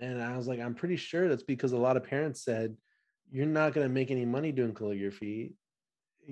and 0.00 0.22
i 0.22 0.36
was 0.36 0.46
like 0.46 0.60
i'm 0.60 0.74
pretty 0.74 0.96
sure 0.96 1.28
that's 1.28 1.42
because 1.42 1.72
a 1.72 1.76
lot 1.76 1.96
of 1.96 2.04
parents 2.04 2.42
said 2.42 2.76
you're 3.30 3.46
not 3.46 3.72
going 3.72 3.86
to 3.86 3.92
make 3.92 4.10
any 4.10 4.24
money 4.24 4.52
doing 4.52 4.74
calligraphy 4.74 5.54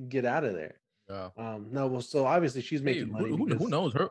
get 0.09 0.25
out 0.25 0.45
of 0.45 0.55
there 0.55 0.81
Yeah. 1.09 1.31
um, 1.37 1.69
no, 1.71 1.87
well, 1.87 2.01
so 2.01 2.25
obviously 2.27 2.63
she's 2.63 2.83
making 2.83 3.13
money. 3.13 3.29
who, 3.29 3.47
who 3.47 3.69
knows 3.69 3.93
her? 3.95 4.09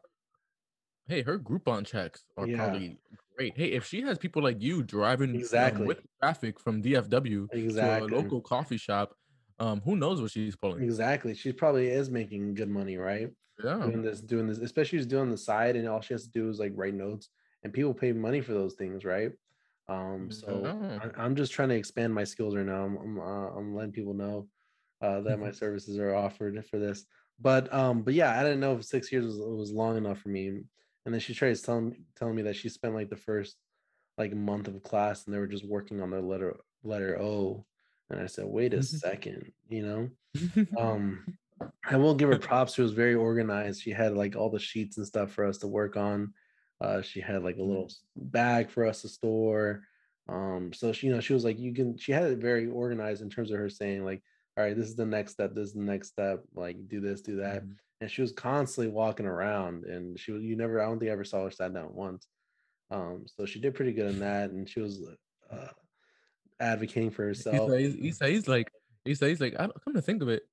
Hey, 1.07 1.21
her 1.23 1.37
Groupon 1.37 1.85
checks 1.85 2.23
are 2.37 2.47
Yeah. 2.47 2.57
probably 2.57 2.99
great. 3.35 3.53
Hey, 3.57 3.71
if 3.73 3.85
she 3.85 4.01
has 4.03 4.17
people 4.17 4.41
like 4.41 4.61
you 4.61 4.83
driving 4.83 5.31
um, 5.31 5.35
Exactly. 5.35 5.85
with 5.87 5.99
traffic 6.21 6.59
from 6.59 6.81
DFW 6.81 7.47
Exactly. 7.51 8.07
to 8.09 8.15
a 8.15 8.17
local 8.17 8.39
coffee 8.41 8.77
shop, 8.77 9.13
um, 9.59 9.81
who 9.81 9.95
knows 9.97 10.21
what 10.21 10.31
she's 10.31 10.55
pulling? 10.55 10.83
Exactly. 10.83 11.33
She 11.35 11.51
probably 11.51 11.87
is 11.89 12.09
making 12.09 12.53
good 12.55 12.69
money, 12.69 12.95
right? 12.97 13.29
Yeah. 13.63 13.79
Doing 13.85 14.01
this, 14.01 14.21
doing 14.21 14.47
this, 14.47 14.59
especially 14.59 14.99
she's 14.99 15.05
doing 15.07 15.29
the 15.29 15.37
side, 15.37 15.75
and 15.75 15.87
all 15.87 15.99
she 16.01 16.13
has 16.13 16.23
to 16.23 16.31
do 16.31 16.49
is 16.49 16.59
like 16.59 16.71
write 16.75 16.93
notes, 16.95 17.27
and 17.63 17.73
people 17.73 17.93
pay 17.93 18.13
money 18.13 18.39
for 18.41 18.53
those 18.53 18.75
things, 18.75 19.03
right? 19.03 19.31
Um, 19.87 20.31
so 20.31 20.63
Yeah. 20.63 20.99
I, 21.15 21.23
I'm 21.23 21.35
just 21.35 21.51
trying 21.51 21.69
to 21.69 21.75
expand 21.75 22.13
my 22.13 22.23
skills 22.23 22.55
right 22.55 22.65
now. 22.65 22.83
I'm, 22.85 22.97
I'm, 22.97 23.19
uh, 23.19 23.49
I'm 23.49 23.75
letting 23.75 23.91
people 23.91 24.13
know 24.13 24.47
uh, 25.01 25.21
that 25.21 25.39
my 25.39 25.51
services 25.51 25.99
are 25.99 26.15
offered 26.15 26.65
for 26.65 26.79
this. 26.79 27.05
But, 27.39 27.73
um, 27.73 28.03
but 28.03 28.13
yeah, 28.13 28.39
I 28.39 28.43
didn't 28.43 28.59
know 28.61 28.75
if 28.75 28.85
six 28.85 29.11
years 29.11 29.25
was, 29.25 29.37
was 29.37 29.71
long 29.71 29.97
enough 29.97 30.19
for 30.19 30.29
me. 30.29 30.47
And 31.05 31.13
then 31.13 31.19
she 31.19 31.33
tries 31.33 31.61
telling 31.61 32.05
telling 32.15 32.35
me 32.35 32.43
that 32.43 32.55
she 32.55 32.69
spent 32.69 32.95
like 32.95 33.09
the 33.09 33.17
first 33.17 33.57
like 34.17 34.33
month 34.33 34.67
of 34.67 34.81
class, 34.83 35.25
and 35.25 35.33
they 35.33 35.39
were 35.39 35.47
just 35.47 35.65
working 35.65 36.01
on 36.01 36.09
their 36.11 36.21
letter 36.21 36.55
letter 36.83 37.19
O. 37.19 37.65
And 38.09 38.21
I 38.21 38.27
said, 38.27 38.45
wait 38.45 38.73
a 38.73 38.83
second, 38.83 39.51
you 39.67 39.85
know. 39.85 40.09
um 40.77 41.37
i 41.85 41.95
will 41.95 42.15
give 42.15 42.29
her 42.29 42.37
props 42.37 42.73
she 42.73 42.81
was 42.81 42.91
very 42.93 43.15
organized 43.15 43.81
she 43.81 43.91
had 43.91 44.13
like 44.15 44.35
all 44.35 44.49
the 44.49 44.59
sheets 44.59 44.97
and 44.97 45.07
stuff 45.07 45.31
for 45.31 45.45
us 45.45 45.57
to 45.59 45.67
work 45.67 45.95
on 45.95 46.33
uh 46.83 47.01
she 47.01 47.19
had 47.21 47.43
like 47.43 47.57
a 47.57 47.63
little 47.63 47.85
s- 47.85 48.01
bag 48.15 48.69
for 48.69 48.85
us 48.85 49.01
to 49.01 49.07
store 49.09 49.81
um 50.29 50.71
so 50.73 50.91
she 50.93 51.07
you 51.07 51.13
know 51.13 51.19
she 51.21 51.33
was 51.33 51.43
like 51.43 51.59
you 51.59 51.73
can 51.73 51.97
she 51.97 52.11
had 52.11 52.23
it 52.31 52.37
very 52.37 52.67
organized 52.67 53.21
in 53.21 53.29
terms 53.29 53.51
of 53.51 53.57
her 53.57 53.69
saying 53.69 54.03
like 54.05 54.21
all 54.57 54.63
right 54.63 54.75
this 54.77 54.87
is 54.87 54.95
the 54.95 55.05
next 55.05 55.31
step 55.31 55.53
this 55.53 55.69
is 55.69 55.73
the 55.73 55.81
next 55.81 56.09
step 56.09 56.43
like 56.53 56.77
do 56.87 56.99
this 57.01 57.21
do 57.21 57.37
that 57.37 57.63
Mhm. 57.63 57.75
and 58.01 58.11
she 58.11 58.21
was 58.21 58.33
constantly 58.33 58.91
walking 58.91 59.25
around, 59.25 59.85
and 59.85 60.19
she 60.19 60.31
was 60.33 60.43
you 60.43 60.55
never 60.57 60.81
I 60.81 60.85
don't 60.85 60.99
think 60.99 61.09
I 61.09 61.13
ever 61.13 61.23
saw 61.23 61.45
her 61.45 61.51
sat 61.51 61.73
down 61.73 61.93
once. 61.93 62.27
Um, 62.91 63.23
so 63.33 63.45
she 63.45 63.59
did 63.61 63.75
pretty 63.75 63.93
good 63.93 64.11
in 64.13 64.19
that, 64.27 64.49
and 64.51 64.67
she 64.67 64.81
was 64.81 65.01
uh, 65.49 65.71
advocating 66.59 67.11
for 67.11 67.23
herself. 67.23 67.71
He's, 67.77 67.93
he's, 67.95 68.19
he's 68.19 68.47
like, 68.47 68.69
he's, 69.05 69.19
he's 69.21 69.39
like, 69.41 69.55
I 69.57 69.63
don't, 69.67 69.83
come 69.83 69.93
to 69.93 70.01
think 70.01 70.21
of 70.21 70.27
it, 70.29 70.43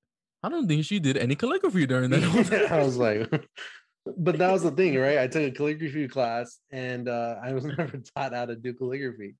I 0.44 0.48
don't 0.48 0.68
think 0.68 0.84
she 0.84 1.00
did 1.00 1.16
any 1.16 1.34
calligraphy 1.34 1.86
during 1.86 2.10
that. 2.10 2.68
I 2.70 2.82
was 2.84 2.96
like, 2.96 3.28
but 4.04 4.38
that 4.38 4.52
was 4.52 4.62
the 4.62 4.70
thing, 4.70 4.96
right? 4.98 5.18
I 5.18 5.26
took 5.26 5.42
a 5.42 5.50
calligraphy 5.50 6.08
class, 6.08 6.58
and 6.70 7.08
uh, 7.08 7.36
I 7.42 7.52
was 7.52 7.64
never 7.78 7.98
taught 8.16 8.34
how 8.34 8.46
to 8.46 8.56
do 8.56 8.72
calligraphy. 8.72 9.34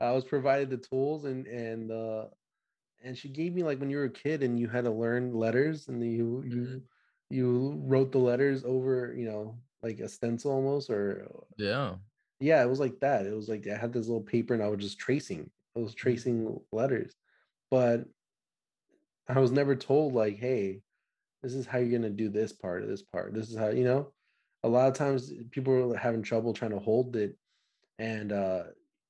I 0.00 0.12
was 0.12 0.24
provided 0.24 0.70
the 0.70 0.78
tools, 0.78 1.24
and 1.24 1.46
and 1.46 1.90
uh, 1.90 2.26
and 3.02 3.16
she 3.16 3.28
gave 3.28 3.54
me 3.54 3.62
like 3.62 3.80
when 3.80 3.90
you 3.90 3.98
were 3.98 4.04
a 4.04 4.10
kid 4.10 4.42
and 4.42 4.58
you 4.58 4.68
had 4.68 4.84
to 4.84 4.90
learn 4.90 5.34
letters, 5.34 5.88
and 5.88 6.02
you 6.02 6.42
you 6.46 6.56
mm-hmm. 6.56 6.78
you 7.30 7.80
wrote 7.84 8.12
the 8.12 8.18
letters 8.18 8.64
over, 8.64 9.14
you 9.16 9.26
know, 9.26 9.58
like 9.82 10.00
a 10.00 10.08
stencil 10.08 10.52
almost, 10.52 10.90
or 10.90 11.26
yeah, 11.56 11.94
yeah, 12.38 12.62
it 12.62 12.68
was 12.68 12.80
like 12.80 13.00
that. 13.00 13.26
It 13.26 13.34
was 13.34 13.48
like 13.48 13.66
I 13.66 13.76
had 13.76 13.92
this 13.92 14.06
little 14.06 14.22
paper, 14.22 14.54
and 14.54 14.62
I 14.62 14.68
was 14.68 14.80
just 14.80 14.98
tracing. 14.98 15.50
I 15.76 15.80
was 15.80 15.90
mm-hmm. 15.90 15.98
tracing 15.98 16.60
letters, 16.72 17.14
but 17.70 18.04
I 19.28 19.38
was 19.38 19.52
never 19.52 19.76
told 19.76 20.14
like, 20.14 20.38
hey, 20.38 20.80
this 21.42 21.54
is 21.54 21.66
how 21.66 21.78
you're 21.78 21.98
gonna 21.98 22.10
do 22.10 22.28
this 22.28 22.52
part 22.52 22.82
of 22.82 22.88
this 22.88 23.02
part. 23.02 23.34
This 23.34 23.50
is 23.50 23.56
how 23.56 23.68
you 23.68 23.84
know. 23.84 24.12
A 24.62 24.68
lot 24.68 24.88
of 24.88 24.94
times 24.94 25.32
people 25.50 25.94
are 25.94 25.96
having 25.96 26.22
trouble 26.22 26.52
trying 26.52 26.72
to 26.72 26.78
hold 26.78 27.16
it, 27.16 27.36
and 27.98 28.32
uh, 28.32 28.64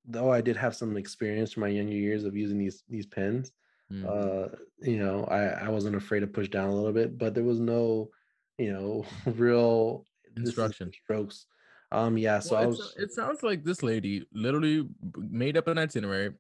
though 0.07 0.33
I 0.33 0.41
did 0.41 0.57
have 0.57 0.77
some 0.77 0.97
experience 0.97 1.53
from 1.53 1.63
my 1.63 1.69
younger 1.69 1.93
years 1.93 2.25
of 2.25 2.37
using 2.37 2.59
these 2.59 2.85
these 2.89 3.07
pens, 3.07 3.53
mm. 3.93 4.05
uh, 4.07 4.49
you 4.81 4.99
know, 4.99 5.25
I 5.25 5.67
I 5.67 5.69
wasn't 5.69 5.97
afraid 5.97 6.21
to 6.21 6.27
push 6.27 6.49
down 6.49 6.69
a 6.69 6.75
little 6.75 6.93
bit, 6.93 7.19
but 7.19 7.35
there 7.35 7.45
was 7.45 7.59
no, 7.59 8.11
you 8.59 8.73
know, 8.73 9.05
real 9.33 10.05
instruction 10.37 10.93
strokes. 10.93 11.47
Um, 11.93 12.17
yeah, 12.17 12.39
so 12.39 12.55
well, 12.55 12.65
I 12.65 12.67
was. 12.67 12.95
It 12.97 13.13
sounds 13.13 13.43
like 13.43 13.65
this 13.65 13.83
lady 13.83 14.25
literally 14.33 14.89
made 15.17 15.57
up 15.57 15.67
an 15.67 15.79
itinerary, 15.79 16.31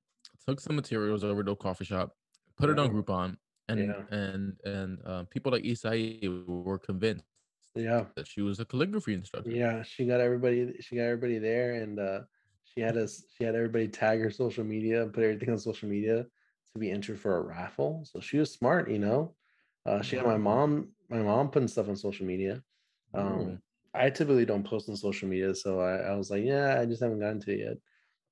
took 0.46 0.60
some 0.60 0.76
materials 0.76 1.24
over 1.24 1.42
to 1.42 1.52
a 1.52 1.56
coffee 1.56 1.84
shop, 1.84 2.12
put 2.56 2.70
it 2.70 2.78
on 2.78 2.90
Groupon, 2.90 3.36
and 3.70 3.80
yeah. 3.80 4.18
and 4.18 4.56
and 4.64 4.98
uh, 5.06 5.24
people 5.30 5.52
like 5.52 5.62
Isai 5.62 6.44
were 6.46 6.78
convinced 6.78 7.24
yeah. 7.74 8.04
that 8.16 8.26
she 8.26 8.42
was 8.42 8.60
a 8.60 8.64
calligraphy 8.64 9.14
instructor. 9.14 9.50
Yeah 9.50 9.82
she 9.82 10.06
got 10.06 10.20
everybody 10.20 10.74
she 10.80 10.96
got 10.96 11.02
everybody 11.02 11.38
there 11.38 11.74
and 11.74 11.98
uh 11.98 12.20
she 12.64 12.80
had 12.80 12.96
us 12.96 13.24
she 13.36 13.44
had 13.44 13.54
everybody 13.54 13.88
tag 13.88 14.20
her 14.20 14.30
social 14.30 14.64
media 14.64 15.02
and 15.02 15.12
put 15.12 15.24
everything 15.24 15.50
on 15.50 15.58
social 15.58 15.88
media 15.88 16.24
to 16.72 16.78
be 16.78 16.90
entered 16.90 17.18
for 17.18 17.36
a 17.36 17.40
raffle. 17.40 18.04
So 18.10 18.20
she 18.20 18.38
was 18.38 18.52
smart 18.52 18.90
you 18.90 18.98
know? 18.98 19.34
Uh 19.86 20.02
she 20.02 20.16
had 20.16 20.26
my 20.26 20.36
mom 20.36 20.88
my 21.08 21.18
mom 21.18 21.50
putting 21.50 21.68
stuff 21.68 21.88
on 21.88 21.96
social 21.96 22.26
media. 22.26 22.62
Um 23.14 23.60
i 23.92 24.08
typically 24.08 24.46
don't 24.46 24.62
post 24.62 24.88
on 24.88 24.94
social 24.94 25.28
media 25.28 25.52
so 25.52 25.80
I, 25.80 25.96
I 25.96 26.14
was 26.14 26.30
like 26.30 26.44
yeah 26.44 26.80
i 26.80 26.86
just 26.86 27.02
haven't 27.02 27.18
gotten 27.18 27.40
to 27.40 27.52
it 27.52 27.58
yet. 27.58 27.76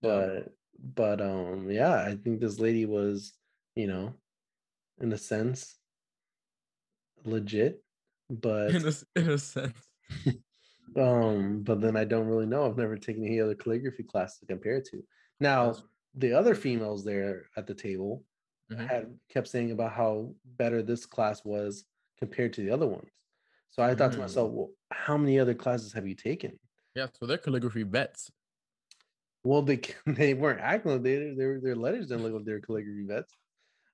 But 0.00 0.52
but 0.94 1.20
um 1.20 1.68
yeah 1.68 2.04
i 2.04 2.14
think 2.14 2.38
this 2.38 2.60
lady 2.60 2.86
was 2.86 3.32
you 3.74 3.88
know 3.88 4.14
in 5.00 5.12
a 5.12 5.18
sense 5.18 5.78
legit 7.24 7.82
but 8.30 8.74
in 8.74 8.86
a, 8.86 8.92
in 9.20 9.30
a 9.30 9.38
sense. 9.38 9.88
Um 10.96 11.62
but 11.62 11.82
then 11.82 11.96
i 11.96 12.04
don't 12.04 12.26
really 12.26 12.46
know. 12.46 12.64
I've 12.64 12.78
never 12.78 12.96
taken 12.96 13.22
any 13.22 13.40
other 13.40 13.54
calligraphy 13.54 14.04
class 14.04 14.38
to 14.38 14.46
compare 14.46 14.80
to. 14.80 15.02
Now 15.38 15.76
the 16.14 16.32
other 16.32 16.54
females 16.54 17.04
there 17.04 17.44
at 17.58 17.66
the 17.66 17.74
table 17.74 18.24
mm-hmm. 18.72 18.86
had 18.86 19.14
kept 19.28 19.48
saying 19.48 19.70
about 19.70 19.92
how 19.92 20.32
better 20.56 20.82
this 20.82 21.04
class 21.04 21.44
was 21.44 21.84
compared 22.18 22.54
to 22.54 22.62
the 22.62 22.70
other 22.70 22.86
ones. 22.86 23.10
So 23.70 23.82
i 23.82 23.94
thought 23.94 24.12
mm-hmm. 24.12 24.20
to 24.20 24.26
myself 24.26 24.50
well 24.50 24.70
how 24.90 25.18
many 25.18 25.38
other 25.38 25.54
classes 25.54 25.92
have 25.92 26.06
you 26.06 26.14
taken? 26.14 26.58
Yeah 26.94 27.08
so 27.12 27.26
they're 27.26 27.38
calligraphy 27.38 27.82
vets. 27.82 28.30
Well 29.44 29.60
they 29.60 29.80
they 30.06 30.32
weren't 30.32 30.60
acting 30.60 31.02
they, 31.02 31.34
their 31.36 31.60
their 31.60 31.76
letters 31.76 32.06
didn't 32.06 32.22
look 32.24 32.32
like 32.32 32.44
they're 32.46 32.60
calligraphy 32.60 33.06
vets 33.06 33.34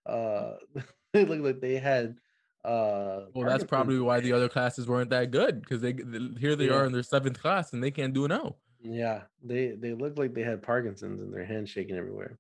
uh 0.07 0.55
they 1.12 1.24
looked 1.24 1.42
like 1.42 1.61
they 1.61 1.76
had 1.76 2.16
uh 2.64 3.26
well 3.34 3.48
that's 3.48 3.64
probably 3.64 3.98
why 3.98 4.20
the 4.20 4.32
other 4.32 4.48
classes 4.48 4.86
weren't 4.86 5.11
that 5.11 5.30
good 5.30 5.61
because 5.61 5.80
they, 5.82 5.92
they, 5.92 6.18
here 6.38 6.57
they 6.57 6.66
yeah. 6.66 6.72
are 6.72 6.86
in 6.86 6.92
their 6.92 7.02
seventh 7.02 7.40
class 7.40 7.72
and 7.72 7.82
they 7.82 7.90
can't 7.90 8.14
do 8.14 8.24
an 8.24 8.32
o 8.32 8.57
yeah 8.84 9.22
they 9.42 9.72
they 9.72 9.94
looked 9.94 10.18
like 10.18 10.34
they 10.34 10.42
had 10.42 10.62
parkinson's 10.62 11.20
and 11.20 11.32
their 11.32 11.44
hands 11.44 11.70
shaking 11.70 11.96
everywhere. 11.96 12.38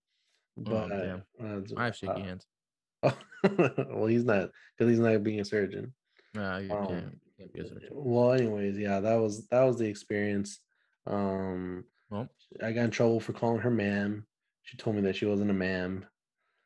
But 0.56 0.92
oh, 0.92 1.20
uh, 1.42 1.76
i 1.78 1.84
have 1.84 1.96
shaky 1.96 2.12
uh, 2.12 2.18
hands. 2.18 2.46
well 3.02 4.06
he's 4.06 4.24
not 4.24 4.50
because 4.76 4.90
he's 4.90 5.00
not 5.00 5.22
being 5.22 5.40
a 5.40 5.44
surgeon. 5.44 5.92
Nah, 6.34 6.58
you 6.58 6.72
um, 6.72 6.86
can't, 6.86 7.18
can't 7.38 7.52
be 7.52 7.60
a 7.60 7.66
surgeon. 7.66 7.88
well 7.92 8.32
anyways 8.32 8.76
yeah 8.76 9.00
that 9.00 9.16
was 9.16 9.46
that 9.48 9.64
was 9.64 9.78
the 9.78 9.86
experience. 9.86 10.60
Um 11.06 11.84
well, 12.10 12.28
i 12.62 12.70
got 12.72 12.84
in 12.84 12.90
trouble 12.90 13.20
for 13.20 13.32
calling 13.32 13.60
her 13.60 13.70
ma'am. 13.70 14.26
She 14.62 14.76
told 14.76 14.96
me 14.96 15.02
that 15.02 15.16
she 15.16 15.26
wasn't 15.26 15.50
a 15.50 15.54
ma'am 15.54 16.04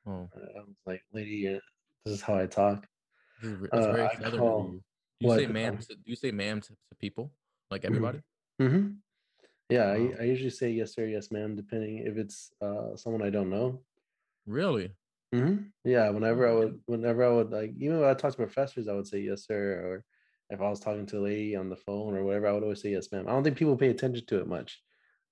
Oh. 0.09 0.29
I 0.35 0.61
was 0.61 0.77
like, 0.87 1.03
lady, 1.13 1.49
uh, 1.49 1.61
this 2.05 2.15
is 2.15 2.23
how 2.23 2.39
I 2.39 2.47
talk. 2.47 2.87
It's 3.43 3.73
uh, 3.73 3.93
very 3.93 4.39
call, 4.39 4.71
you. 4.73 4.83
You 5.21 5.29
what, 5.29 5.39
say 5.39 5.47
ma'am. 5.47 5.75
Um, 5.75 5.81
to, 5.81 5.95
do 5.95 6.03
you 6.07 6.17
say 6.17 6.31
ma'am 6.31 6.61
to, 6.61 6.69
to 6.69 6.95
people 6.99 7.33
like 7.71 7.83
mm-hmm. 7.83 7.95
everybody? 7.95 8.21
Mm-hmm. 8.61 8.89
Yeah, 9.69 9.87
I, 9.89 10.15
I 10.21 10.25
usually 10.25 10.51
say 10.51 10.71
yes 10.71 10.95
sir, 10.95 11.05
yes 11.05 11.31
ma'am, 11.31 11.55
depending 11.55 11.99
if 11.99 12.17
it's 12.17 12.51
uh 12.63 12.97
someone 12.97 13.23
I 13.23 13.31
don't 13.31 13.51
know. 13.51 13.81
Really? 14.47 14.93
Mm-hmm. 15.35 15.65
Yeah. 15.85 16.09
Whenever 16.09 16.49
I 16.49 16.55
would, 16.55 16.81
whenever 16.87 17.25
I 17.25 17.29
would 17.29 17.51
like, 17.51 17.75
even 17.79 18.01
when 18.01 18.09
I 18.09 18.15
talk 18.15 18.31
to 18.31 18.37
professors, 18.39 18.89
I 18.89 18.95
would 18.95 19.07
say 19.07 19.19
yes 19.21 19.47
sir, 19.47 19.73
or 19.85 20.05
if 20.49 20.61
I 20.63 20.71
was 20.71 20.81
talking 20.81 21.05
to 21.07 21.19
a 21.19 21.21
lady 21.21 21.55
on 21.55 21.69
the 21.69 21.77
phone 21.77 22.17
or 22.17 22.25
whatever, 22.25 22.47
I 22.47 22.53
would 22.53 22.63
always 22.63 22.81
say 22.81 22.91
yes 22.91 23.13
ma'am. 23.13 23.27
I 23.29 23.33
don't 23.33 23.45
think 23.45 23.59
people 23.59 23.77
pay 23.77 23.91
attention 23.91 24.25
to 24.27 24.41
it 24.41 24.49
much. 24.49 24.81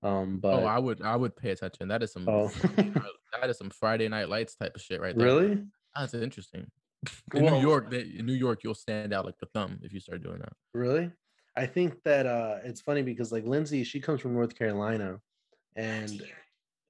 Um, 0.02 0.38
but 0.38 0.62
oh, 0.62 0.66
I 0.66 0.78
would 0.78 1.00
I 1.00 1.16
would 1.16 1.34
pay 1.34 1.50
attention. 1.50 1.88
That 1.88 2.02
is 2.02 2.12
some 2.12 2.28
oh. 2.28 2.52
that 3.32 3.50
is 3.50 3.58
some 3.58 3.70
Friday 3.70 4.08
Night 4.08 4.28
Lights 4.28 4.56
type 4.56 4.74
of 4.74 4.80
shit 4.80 5.00
right 5.00 5.16
there. 5.16 5.26
Really? 5.26 5.62
That's 5.94 6.14
interesting. 6.14 6.66
In 7.34 7.44
well, 7.44 7.56
New 7.56 7.60
York, 7.60 7.90
they, 7.90 8.00
in 8.18 8.26
New 8.26 8.32
York, 8.32 8.64
you'll 8.64 8.74
stand 8.74 9.12
out 9.12 9.26
like 9.26 9.38
the 9.38 9.46
thumb 9.54 9.78
if 9.82 9.92
you 9.92 10.00
start 10.00 10.22
doing 10.22 10.38
that. 10.38 10.52
Really? 10.74 11.10
I 11.56 11.66
think 11.66 12.02
that 12.04 12.26
uh 12.26 12.56
it's 12.64 12.80
funny 12.80 13.02
because 13.02 13.32
like 13.32 13.44
Lindsay, 13.44 13.84
she 13.84 14.00
comes 14.00 14.20
from 14.20 14.34
North 14.34 14.56
Carolina, 14.56 15.20
and 15.74 16.22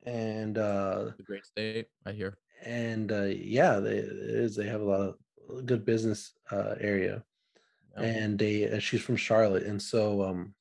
and 0.04 0.58
uh 0.58 1.10
the 1.16 1.22
great 1.24 1.46
state, 1.46 1.86
I 2.04 2.12
hear. 2.12 2.38
And 2.64 3.12
uh 3.12 3.24
yeah, 3.24 3.78
they 3.78 3.98
is 3.98 4.56
they 4.56 4.66
have 4.66 4.80
a 4.80 4.84
lot 4.84 5.00
of 5.00 5.66
good 5.66 5.84
business 5.84 6.32
uh 6.50 6.74
area, 6.80 7.22
yeah. 7.96 8.02
and 8.02 8.38
they 8.38 8.70
uh, 8.70 8.78
she's 8.78 9.02
from 9.02 9.16
Charlotte, 9.16 9.64
and 9.64 9.80
so 9.80 10.22
um 10.22 10.54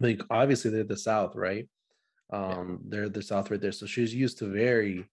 like 0.00 0.20
obviously 0.30 0.70
they're 0.70 0.84
the 0.84 0.96
South, 0.96 1.34
right? 1.34 1.68
Um, 2.30 2.68
yeah. 2.68 2.76
they're 2.88 3.08
the 3.08 3.22
South 3.22 3.50
right 3.50 3.60
there. 3.60 3.72
So 3.72 3.86
she's 3.86 4.14
used 4.14 4.38
to 4.38 4.46
very 4.46 5.06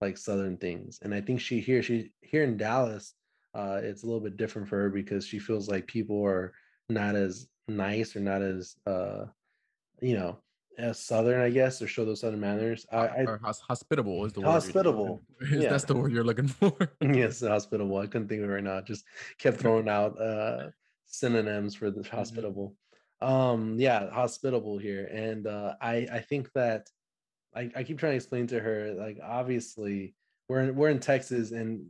like 0.00 0.18
Southern 0.18 0.56
things. 0.56 0.98
And 1.02 1.14
I 1.14 1.20
think 1.20 1.40
she 1.40 1.60
here, 1.60 1.82
she 1.82 2.12
here 2.20 2.44
in 2.44 2.56
Dallas, 2.56 3.14
uh, 3.54 3.80
it's 3.82 4.02
a 4.02 4.06
little 4.06 4.20
bit 4.20 4.36
different 4.36 4.68
for 4.68 4.76
her 4.78 4.90
because 4.90 5.26
she 5.26 5.38
feels 5.38 5.68
like 5.68 5.86
people 5.86 6.24
are 6.24 6.52
not 6.88 7.14
as 7.14 7.48
nice 7.68 8.16
or 8.16 8.20
not 8.20 8.42
as 8.42 8.74
uh, 8.86 9.26
you 10.00 10.16
know, 10.16 10.38
as 10.78 10.98
southern, 10.98 11.40
I 11.40 11.50
guess, 11.50 11.80
or 11.80 11.86
show 11.86 12.04
those 12.04 12.20
southern 12.20 12.40
manners. 12.40 12.86
I, 12.90 13.06
I 13.06 13.26
hospitable 13.42 14.24
is 14.24 14.32
the 14.32 14.40
word. 14.40 14.46
Hospitable. 14.46 15.22
yeah. 15.50 15.68
That's 15.68 15.84
the 15.84 15.94
word 15.94 16.12
you're 16.12 16.24
looking 16.24 16.48
for. 16.48 16.74
yes, 17.00 17.40
hospitable. 17.40 17.98
I 17.98 18.06
couldn't 18.06 18.28
think 18.28 18.42
of 18.42 18.50
it 18.50 18.52
right 18.52 18.64
now. 18.64 18.80
Just 18.80 19.04
kept 19.38 19.58
throwing 19.58 19.88
out 19.88 20.20
uh 20.20 20.70
synonyms 21.06 21.74
for 21.74 21.90
the 21.90 22.00
mm-hmm. 22.00 22.16
hospitable 22.16 22.74
um 23.22 23.76
yeah 23.78 24.10
hospitable 24.10 24.78
here 24.78 25.06
and 25.06 25.46
uh 25.46 25.74
i 25.80 26.06
i 26.12 26.18
think 26.18 26.50
that 26.54 26.88
I, 27.54 27.70
I 27.76 27.84
keep 27.84 27.98
trying 27.98 28.12
to 28.12 28.16
explain 28.16 28.46
to 28.48 28.60
her 28.60 28.94
like 28.94 29.18
obviously 29.22 30.14
we're 30.48 30.60
in, 30.60 30.74
we're 30.74 30.90
in 30.90 30.98
texas 30.98 31.52
and 31.52 31.86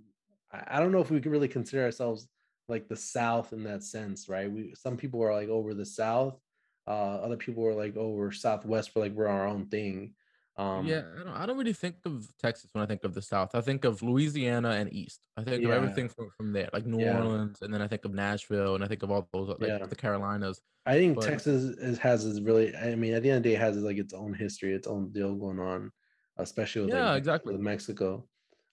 I, 0.52 0.80
don't 0.80 0.92
know 0.92 1.00
if 1.00 1.10
we 1.10 1.20
can 1.20 1.32
really 1.32 1.48
consider 1.48 1.82
ourselves 1.82 2.28
like 2.68 2.86
the 2.86 2.96
south 2.96 3.54
in 3.54 3.64
that 3.64 3.82
sense 3.82 4.28
right? 4.28 4.50
We 4.50 4.74
some 4.76 4.96
people 4.96 5.22
are 5.22 5.32
like 5.32 5.48
over 5.48 5.74
the 5.74 5.86
south 5.86 6.38
uh 6.86 6.90
other 7.24 7.36
people 7.36 7.64
are 7.66 7.74
like 7.74 7.96
over 7.96 8.32
southwest 8.32 8.90
for 8.90 9.00
like 9.00 9.12
we're 9.12 9.28
our 9.28 9.46
own 9.46 9.66
thing 9.66 10.14
um, 10.56 10.86
yeah, 10.86 11.02
I 11.18 11.24
don't, 11.24 11.34
I 11.34 11.46
don't 11.46 11.56
really 11.56 11.72
think 11.72 11.96
of 12.04 12.28
Texas 12.38 12.70
when 12.72 12.84
I 12.84 12.86
think 12.86 13.04
of 13.04 13.14
the 13.14 13.22
South. 13.22 13.54
I 13.54 13.62
think 13.62 13.84
of 13.84 14.02
Louisiana 14.02 14.70
and 14.70 14.92
East. 14.92 15.26
I 15.36 15.44
think 15.44 15.62
yeah. 15.62 15.68
of 15.68 15.74
everything 15.74 16.08
from, 16.08 16.28
from 16.36 16.52
there, 16.52 16.68
like 16.74 16.84
New 16.84 17.00
yeah. 17.00 17.18
Orleans, 17.18 17.62
and 17.62 17.72
then 17.72 17.80
I 17.80 17.88
think 17.88 18.04
of 18.04 18.12
Nashville, 18.12 18.74
and 18.74 18.84
I 18.84 18.88
think 18.88 19.02
of 19.02 19.10
all 19.10 19.26
those, 19.32 19.48
like 19.48 19.68
yeah. 19.68 19.86
the 19.86 19.96
Carolinas. 19.96 20.60
I 20.84 20.94
think 20.94 21.16
but, 21.16 21.24
Texas 21.24 21.62
is, 21.78 21.98
has 21.98 22.24
is 22.24 22.42
really. 22.42 22.76
I 22.76 22.94
mean, 22.96 23.14
at 23.14 23.22
the 23.22 23.30
end 23.30 23.38
of 23.38 23.42
the 23.44 23.48
day, 23.50 23.54
it 23.54 23.60
has 23.60 23.76
like 23.78 23.96
its 23.96 24.12
own 24.12 24.34
history, 24.34 24.74
its 24.74 24.86
own 24.86 25.10
deal 25.10 25.34
going 25.34 25.58
on, 25.58 25.90
especially 26.36 26.82
with 26.82 26.90
yeah, 26.90 27.10
like, 27.10 27.18
exactly 27.18 27.54
with 27.54 27.62
Mexico. 27.62 28.26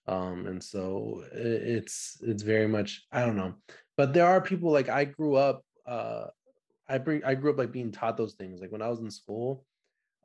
Um, 0.06 0.46
and 0.48 0.62
so 0.62 1.24
it, 1.32 1.46
it's 1.46 2.18
it's 2.20 2.42
very 2.42 2.68
much 2.68 3.06
I 3.10 3.24
don't 3.24 3.36
know, 3.36 3.54
but 3.96 4.12
there 4.12 4.26
are 4.26 4.40
people 4.42 4.70
like 4.70 4.90
I 4.90 5.04
grew 5.04 5.36
up. 5.36 5.64
Uh, 5.86 6.26
I 6.90 6.98
bring 6.98 7.24
I 7.24 7.34
grew 7.36 7.52
up 7.52 7.58
like 7.58 7.72
being 7.72 7.90
taught 7.90 8.18
those 8.18 8.34
things. 8.34 8.60
Like 8.60 8.72
when 8.72 8.82
I 8.82 8.88
was 8.88 9.00
in 9.00 9.10
school, 9.10 9.64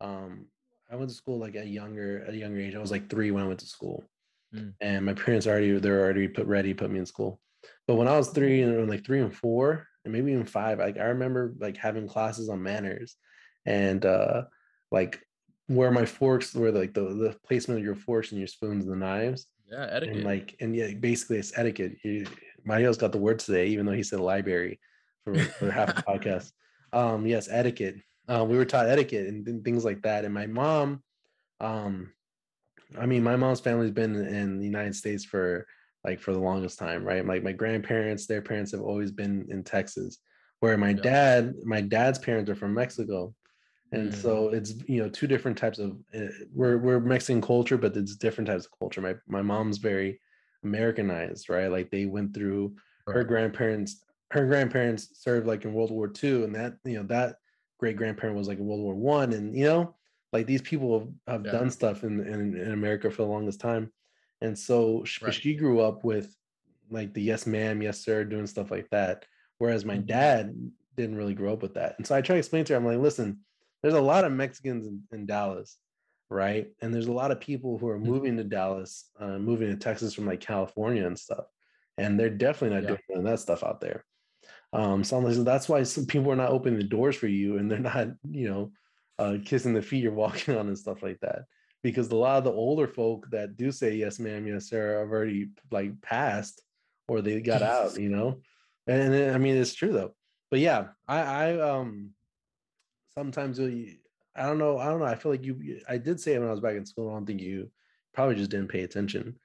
um, 0.02 0.48
I 0.96 0.98
went 0.98 1.10
to 1.10 1.16
school 1.16 1.38
like 1.38 1.56
a 1.56 1.66
younger 1.66 2.24
at 2.26 2.34
a 2.34 2.38
younger 2.38 2.60
age. 2.60 2.74
I 2.74 2.80
was 2.80 2.92
like 2.92 3.10
three 3.10 3.30
when 3.30 3.44
I 3.44 3.48
went 3.48 3.60
to 3.60 3.66
school, 3.66 4.06
mm. 4.56 4.74
and 4.80 5.06
my 5.06 5.14
parents 5.14 5.46
already 5.46 5.78
they're 5.78 6.02
already 6.02 6.30
put 6.30 6.48
ready 6.48 6.74
put 6.74 6.90
me 6.90 7.00
in 7.00 7.06
school. 7.06 7.42
But 7.86 7.96
when 7.96 8.08
I 8.08 8.18
was 8.18 8.30
three 8.30 8.62
and 8.62 8.90
like 8.90 9.06
three 9.06 9.20
and 9.20 9.34
four, 9.34 9.88
and 10.06 10.14
maybe 10.14 10.32
even 10.32 10.46
five, 10.46 10.80
like 10.80 10.98
I 10.98 11.06
remember 11.06 11.54
like 11.60 11.76
having 11.76 12.08
classes 12.08 12.48
on 12.48 12.64
manners 12.64 13.18
and 13.66 14.06
uh 14.06 14.44
like 14.90 15.20
where 15.68 15.92
my 15.92 16.06
forks 16.06 16.54
were 16.54 16.72
like 16.72 16.94
the, 16.94 17.02
the 17.02 17.36
placement 17.46 17.80
of 17.80 17.86
your 17.86 17.96
forks 17.96 18.32
and 18.32 18.40
your 18.40 18.48
spoons 18.48 18.86
and 18.86 18.94
the 18.94 18.98
knives. 18.98 19.48
Yeah, 19.70 19.88
etiquette. 19.90 20.16
And 20.16 20.26
like 20.26 20.56
and 20.62 20.74
yeah, 20.74 20.94
basically 20.94 21.40
it's 21.40 21.58
etiquette. 21.58 21.98
You, 22.04 22.26
Mario's 22.64 22.98
got 22.98 23.12
the 23.12 23.18
word 23.18 23.40
today, 23.40 23.68
even 23.68 23.86
though 23.86 23.92
he 23.92 24.04
said 24.04 24.22
library 24.22 24.80
for, 25.26 25.38
for 25.38 25.70
half 25.70 25.94
the 25.94 26.02
podcast. 26.08 26.52
Um, 26.94 27.28
yes, 27.28 27.50
etiquette. 27.52 27.96
Uh, 28.28 28.46
we 28.48 28.58
were 28.58 28.66
taught 28.66 28.90
etiquette 28.90 29.28
and, 29.28 29.48
and 29.48 29.64
things 29.64 29.86
like 29.86 30.02
that. 30.02 30.26
And 30.26 30.34
my 30.34 30.48
mom, 30.48 31.04
um, 31.60 32.12
I 32.98 33.06
mean, 33.06 33.24
my 33.24 33.36
mom's 33.36 33.60
family's 33.60 33.92
been 33.92 34.16
in 34.16 34.60
the 34.60 34.66
United 34.66 34.96
States 34.96 35.24
for 35.24 35.68
like 36.04 36.20
for 36.20 36.34
the 36.34 36.40
longest 36.40 36.78
time, 36.80 37.04
right? 37.04 37.26
Like 37.26 37.44
my 37.44 37.52
grandparents, 37.52 38.28
their 38.28 38.42
parents 38.42 38.72
have 38.72 38.82
always 38.82 39.12
been 39.12 39.48
in 39.50 39.64
Texas. 39.64 40.20
Where 40.60 40.78
my 40.78 40.94
Yeah. 40.94 41.02
dad, 41.02 41.54
my 41.64 41.82
dad's 41.82 42.18
parents 42.18 42.50
are 42.50 42.56
from 42.56 42.74
Mexico, 42.74 43.36
and 43.92 44.10
Mm. 44.12 44.14
so 44.14 44.50
it's 44.50 44.74
you 44.88 45.04
know 45.04 45.10
two 45.10 45.28
different 45.28 45.58
types 45.58 45.80
of 45.80 45.98
uh, 46.16 46.28
we're 46.54 46.78
we're 46.78 47.00
Mexican 47.00 47.42
culture, 47.42 47.78
but 47.78 47.96
it's 47.98 48.16
different 48.16 48.48
types 48.48 48.66
of 48.66 48.72
culture. 48.80 49.02
My 49.02 49.16
my 49.28 49.42
mom's 49.42 49.78
very 49.80 50.20
Americanized, 50.64 51.50
right? 51.50 51.68
Like 51.68 51.92
they 51.92 52.06
went 52.06 52.34
through 52.34 52.76
her 53.08 53.24
grandparents. 53.24 54.04
Her 54.32 54.46
grandparents 54.48 55.22
served 55.22 55.46
like 55.46 55.66
in 55.66 55.74
World 55.74 55.92
War 55.92 56.12
II, 56.24 56.46
and 56.46 56.56
that 56.56 56.78
you 56.86 56.98
know 56.98 57.04
that 57.08 57.36
great 57.78 57.98
grandparent 57.98 58.38
was 58.38 58.48
like 58.48 58.60
in 58.60 58.66
World 58.66 58.82
War 58.82 58.96
One, 58.96 59.34
and 59.34 59.56
you 59.58 59.66
know 59.66 59.96
like 60.34 60.46
these 60.48 60.62
people 60.62 61.00
have, 61.00 61.10
have 61.28 61.44
Yeah. 61.44 61.52
done 61.52 61.70
stuff 61.72 62.04
in, 62.04 62.20
in 62.22 62.56
in 62.58 62.72
America 62.72 63.10
for 63.12 63.24
the 63.24 63.28
longest 63.30 63.60
time, 63.62 63.92
and 64.42 64.58
so 64.58 65.04
she, 65.06 65.20
Right. 65.22 65.34
she 65.34 65.56
grew 65.56 65.82
up 65.82 66.04
with 66.04 66.36
like 66.90 67.14
the 67.14 67.22
yes 67.22 67.48
ma'am, 67.48 67.82
yes 67.82 68.04
sir, 68.04 68.24
doing 68.24 68.48
stuff 68.48 68.72
like 68.72 68.90
that. 68.92 69.26
Whereas 69.58 69.86
my 69.86 69.98
Mhm. 69.98 70.06
dad 70.06 70.54
didn't 70.96 71.16
really 71.18 71.34
grow 71.34 71.54
up 71.54 71.62
with 71.62 71.74
that, 71.76 71.96
and 71.98 72.08
so 72.08 72.16
I 72.16 72.22
try 72.22 72.36
to 72.36 72.40
explain 72.40 72.66
to 72.66 72.74
her, 72.74 72.78
I'm 72.80 72.86
like, 72.86 73.00
listen, 73.00 73.44
there's 73.82 73.94
a 73.96 74.02
lot 74.02 74.26
of 74.26 74.32
Mexicans 74.34 74.88
in, 74.88 75.04
in 75.12 75.26
Dallas, 75.26 75.78
right? 76.30 76.68
And 76.82 76.94
there's 76.94 77.08
a 77.08 77.14
lot 77.14 77.32
of 77.32 77.40
people 77.40 77.78
who 77.78 77.88
are 77.90 78.00
Mhm. 78.04 78.12
moving 78.12 78.38
to 78.38 78.44
Dallas, 78.44 79.12
uh, 79.20 79.38
moving 79.40 79.70
to 79.70 79.78
Texas 79.78 80.14
from 80.14 80.26
like 80.26 80.42
California 80.42 81.06
and 81.06 81.18
stuff, 81.20 81.46
and 81.98 82.20
they're 82.20 82.30
definitely 82.30 82.76
not 82.78 82.86
Yeah. 82.86 82.88
doing 82.88 83.00
none 83.10 83.20
of 83.20 83.26
that 83.26 83.40
stuff 83.40 83.64
out 83.64 83.82
there. 83.82 84.06
Um, 84.76 85.06
so 85.06 85.18
I'm 85.18 85.24
like, 85.24 85.36
so 85.36 85.44
that's 85.44 85.70
why 85.70 85.84
some 85.84 86.06
people 86.06 86.30
are 86.32 86.36
not 86.36 86.50
opening 86.52 86.78
the 86.78 86.86
doors 86.86 87.16
for 87.16 87.28
you, 87.28 87.58
and 87.58 87.72
they're 87.72 87.80
not, 87.80 88.10
you 88.30 88.50
know, 88.50 88.72
uh, 89.18 89.38
kissing 89.44 89.74
the 89.74 89.82
feet 89.82 90.04
you're 90.04 90.12
walking 90.26 90.58
on 90.58 90.68
and 90.68 90.78
stuff 90.78 91.02
like 91.02 91.20
that. 91.22 91.44
Because 91.82 92.10
a 92.10 92.16
lot 92.16 92.40
of 92.40 92.44
the 92.44 92.52
older 92.52 92.88
folk 92.88 93.30
that 93.32 93.56
do 93.56 93.72
say 93.72 93.96
yes, 93.96 94.20
ma'am, 94.20 94.46
yes, 94.46 94.68
sir, 94.68 95.00
have 95.00 95.10
already 95.12 95.50
like 95.72 96.02
passed 96.02 96.62
or 97.08 97.22
they 97.22 97.40
got 97.40 97.62
out, 97.62 97.98
you 98.00 98.10
know. 98.10 98.42
And 98.88 99.34
I 99.34 99.38
mean, 99.38 99.56
it's 99.56 99.74
true 99.74 99.94
though. 99.94 100.14
But 100.52 100.60
yeah, 100.60 100.88
I, 101.08 101.20
I 101.22 101.60
um 101.60 102.12
sometimes 103.16 103.60
I 103.60 104.46
don't 104.46 104.58
know, 104.58 104.78
I 104.78 104.86
don't 104.86 105.00
know. 105.00 105.06
I 105.06 105.16
feel 105.16 105.32
like 105.32 105.46
you. 105.46 105.80
I 105.88 105.98
did 105.98 106.20
say 106.20 106.34
it 106.34 106.40
when 106.40 106.50
I 106.50 106.52
was 106.52 106.60
back 106.60 106.76
in 106.76 106.86
school. 106.86 107.10
I 107.10 107.14
don't 107.14 107.26
think 107.26 107.42
you 107.42 107.72
probably 108.14 108.36
just 108.36 108.52
didn't 108.52 108.70
pay 108.70 108.84
attention. 108.84 109.38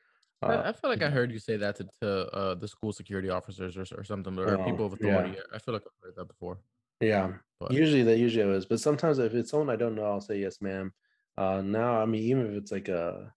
I, 0.42 0.46
Uh, 0.46 0.62
I 0.66 0.72
feel 0.72 0.90
like 0.90 1.02
I 1.02 1.10
heard 1.10 1.30
you 1.30 1.38
say 1.38 1.56
that 1.58 1.76
to, 1.76 1.88
to 2.00 2.30
uh, 2.34 2.54
the 2.54 2.68
school 2.68 2.92
security 2.92 3.28
officers 3.28 3.76
or, 3.76 3.84
or 3.98 4.04
something, 4.04 4.38
or 4.38 4.58
Oh, 4.58 4.64
people 4.64 4.86
of 4.86 4.92
yeah. 5.00 5.08
authority. 5.08 5.38
I 5.52 5.58
feel 5.58 5.74
like 5.74 5.82
I've 5.86 6.02
heard 6.02 6.16
that 6.16 6.26
before. 6.26 6.58
Yeah, 7.00 7.38
But 7.58 7.72
usually 7.72 8.02
that 8.04 8.18
usually 8.18 8.54
is, 8.54 8.66
but 8.66 8.80
sometimes 8.80 9.18
if 9.18 9.32
it's 9.34 9.50
someone 9.50 9.70
I 9.70 9.76
don't 9.76 9.94
know, 9.94 10.04
I'll 10.04 10.20
say 10.20 10.38
yes, 10.38 10.60
ma'am. 10.60 10.92
Uh, 11.36 11.62
now, 11.62 12.00
I 12.00 12.06
mean, 12.06 12.22
even 12.24 12.46
if 12.46 12.52
it's 12.52 12.72
like 12.72 12.88
a 12.88 13.32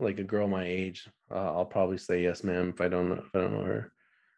like 0.00 0.18
a 0.18 0.24
girl 0.24 0.48
my 0.48 0.64
age, 0.64 1.08
uh, 1.30 1.52
I'll 1.54 1.66
probably 1.66 1.98
say 1.98 2.22
yes, 2.22 2.42
ma'am 2.44 2.70
if 2.70 2.80
I 2.80 2.88
don't 2.88 3.08
know 3.10 3.16
if 3.16 3.34
I 3.34 3.40
don't 3.40 3.52
know 3.52 3.64
her. 3.64 3.92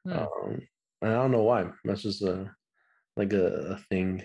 Hmm. 0.04 0.12
Um, 0.12 0.68
and 1.02 1.10
I 1.12 1.14
don't 1.14 1.30
know 1.32 1.42
why. 1.42 1.70
That's 1.84 2.02
just 2.02 2.22
a 2.22 2.54
like 3.16 3.32
a, 3.32 3.46
a 3.74 3.78
thing. 3.90 4.22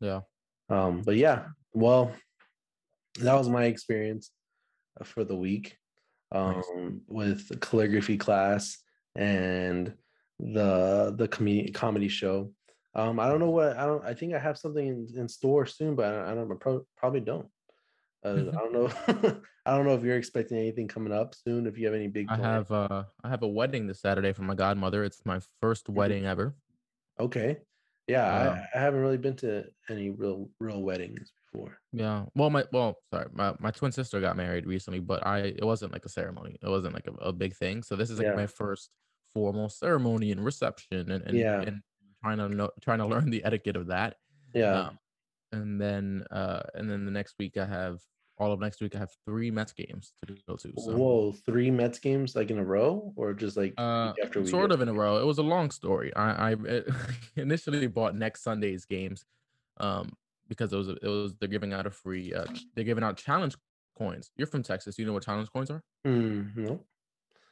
yeah, 0.00 0.20
Um, 0.68 1.02
but 1.02 1.16
yeah, 1.16 1.48
well, 1.72 2.14
that 3.20 3.34
was 3.34 3.48
my 3.48 3.64
experience 3.64 4.32
uh, 5.00 5.04
for 5.04 5.24
the 5.24 5.36
week 5.36 5.78
Nice. 6.32 6.64
um, 6.74 7.00
with 7.08 7.48
the 7.48 7.56
calligraphy 7.56 8.16
class 8.16 8.78
and 9.14 9.94
the 10.40 11.14
the 11.16 11.28
comedy 11.28 11.70
comedy 11.70 12.08
show. 12.08 12.52
Um, 12.94 13.18
I 13.20 13.28
don't 13.28 13.40
know 13.40 13.50
what 13.50 13.76
I 13.76 13.86
don't. 13.86 14.04
I 14.04 14.14
think 14.14 14.34
I 14.34 14.38
have 14.38 14.58
something 14.58 14.86
in, 14.86 15.08
in 15.16 15.28
store 15.28 15.66
soon, 15.66 15.94
but 15.94 16.12
I, 16.12 16.32
I 16.32 16.34
don't. 16.34 16.50
I 16.50 16.54
pro- 16.58 16.86
probably 16.96 17.20
don't. 17.20 17.48
Uh, 18.24 18.50
I 18.50 18.56
don't 18.56 18.72
know. 18.72 18.92
I 19.66 19.76
don't 19.76 19.86
know 19.86 19.94
if 19.94 20.02
you're 20.02 20.16
expecting 20.16 20.58
anything 20.58 20.88
coming 20.88 21.12
up 21.12 21.34
soon. 21.34 21.66
If 21.66 21.78
you 21.78 21.86
have 21.86 21.94
any 21.94 22.08
big 22.08 22.26
I 22.30 22.36
have 22.36 22.70
uh, 22.70 23.04
I 23.22 23.28
have 23.28 23.42
a 23.42 23.48
wedding 23.48 23.86
this 23.86 24.00
Saturday 24.00 24.32
for 24.32 24.42
my 24.42 24.54
godmother. 24.54 25.04
It's 25.04 25.24
my 25.24 25.40
first 25.60 25.86
Mhm. 25.86 25.94
wedding 25.94 26.26
ever. 26.26 26.54
Okay. 27.20 27.58
Yeah, 28.12 28.66
I, 28.74 28.78
I 28.78 28.80
haven't 28.80 29.00
really 29.00 29.18
been 29.18 29.36
to 29.36 29.64
any 29.88 30.10
real 30.10 30.48
real 30.60 30.82
weddings 30.82 31.32
before. 31.52 31.78
Yeah. 31.92 32.24
Well, 32.34 32.50
my 32.50 32.64
well, 32.72 32.98
sorry, 33.12 33.28
my, 33.32 33.54
my 33.58 33.70
twin 33.70 33.92
sister 33.92 34.20
got 34.20 34.36
married 34.36 34.66
recently, 34.66 35.00
but 35.00 35.26
I 35.26 35.38
it 35.40 35.64
wasn't 35.64 35.92
like 35.92 36.04
a 36.04 36.08
ceremony. 36.08 36.58
It 36.62 36.68
wasn't 36.68 36.94
like 36.94 37.06
a, 37.06 37.12
a 37.24 37.32
big 37.32 37.54
thing. 37.54 37.82
So 37.82 37.96
this 37.96 38.10
is 38.10 38.18
like 38.18 38.28
Yeah. 38.28 38.34
my 38.34 38.46
first 38.46 38.90
formal 39.32 39.68
ceremony 39.68 40.30
and 40.32 40.44
reception 40.44 41.10
and 41.10 41.22
and, 41.26 41.36
Yeah. 41.36 41.60
and 41.62 41.80
trying 42.22 42.38
to 42.38 42.48
know 42.48 42.70
trying 42.80 42.98
to 42.98 43.06
learn 43.12 43.30
the 43.30 43.44
etiquette 43.44 43.76
of 43.76 43.86
that. 43.88 44.16
Yeah. 44.54 44.88
Um, 44.88 44.98
and 45.52 45.80
then 45.80 46.24
uh 46.30 46.62
and 46.74 46.90
then 46.90 47.04
the 47.04 47.10
next 47.10 47.34
week 47.38 47.56
I 47.56 47.66
have 47.66 48.00
all 48.38 48.52
of 48.52 48.60
next 48.60 48.80
week 48.80 48.94
I 48.94 48.98
have 48.98 49.12
three 49.26 49.50
Mets 49.50 49.72
games 49.72 50.14
to 50.26 50.36
go 50.48 50.56
to. 50.56 50.72
So 50.76 50.92
Whoa, 50.92 51.32
three 51.32 51.70
Mets 51.70 51.98
games 51.98 52.34
like 52.34 52.50
in 52.50 52.58
a 52.58 52.64
row, 52.64 53.12
or 53.16 53.34
just 53.34 53.56
like 53.56 53.74
uh 53.78 54.12
after 54.22 54.40
week? 54.40 54.50
sort 54.50 54.72
of 54.72 54.80
in 54.80 54.88
a 54.88 54.92
row. 54.94 55.18
It 55.18 55.26
was 55.26 55.38
a 55.38 55.42
long 55.42 55.70
story. 55.70 56.14
I 56.14 56.52
I 56.52 56.54
uh, 56.54 56.82
initially 57.36 57.86
bought 57.86 58.14
next 58.14 58.42
Sunday's 58.42 58.84
games 58.84 59.24
um 59.78 60.16
because 60.48 60.72
it 60.72 60.76
was 60.76 60.88
it 60.88 61.02
was 61.04 61.34
they're 61.40 61.48
giving 61.48 61.72
out 61.72 61.86
a 61.86 61.90
free 61.90 62.34
uh 62.34 62.44
they're 62.74 62.84
giving 62.84 63.04
out 63.04 63.16
challenge 63.16 63.56
coins. 63.96 64.30
You're 64.36 64.46
from 64.46 64.62
Texas. 64.62 64.98
You 64.98 65.06
know 65.06 65.12
what 65.12 65.22
challenge 65.24 65.50
coins 65.50 65.70
are? 65.70 65.82
Hmm, 66.04 66.48
no, 66.56 66.84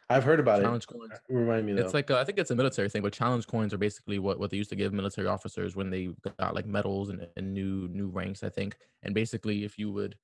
I've 0.09 0.25
heard 0.25 0.41
about 0.41 0.61
Challenge 0.63 0.85
it. 0.85 0.89
coins. 0.89 1.13
Remind 1.29 1.67
me 1.67 1.75
though. 1.75 1.83
It's 1.83 1.95
like 1.95 2.11
uh, 2.11 2.19
I 2.19 2.25
think 2.25 2.39
it's 2.39 2.51
a 2.51 2.57
military 2.57 2.89
thing, 2.89 3.03
but 3.03 3.13
challenge 3.13 3.47
coins 3.47 3.73
are 3.73 3.79
basically 3.79 4.19
what, 4.19 4.39
what 4.41 4.51
they 4.51 4.57
used 4.57 4.71
to 4.71 4.77
give 4.77 4.93
military 4.93 5.29
officers 5.29 5.77
when 5.77 5.91
they 5.91 6.09
got 6.39 6.55
like 6.55 6.67
medals 6.67 7.11
and, 7.11 7.29
and 7.37 7.55
new 7.55 7.89
new 7.89 8.09
ranks, 8.09 8.43
I 8.43 8.49
think. 8.49 8.77
And 9.03 9.15
basically, 9.15 9.65
if 9.65 9.79
you 9.79 9.93
would, 9.93 10.17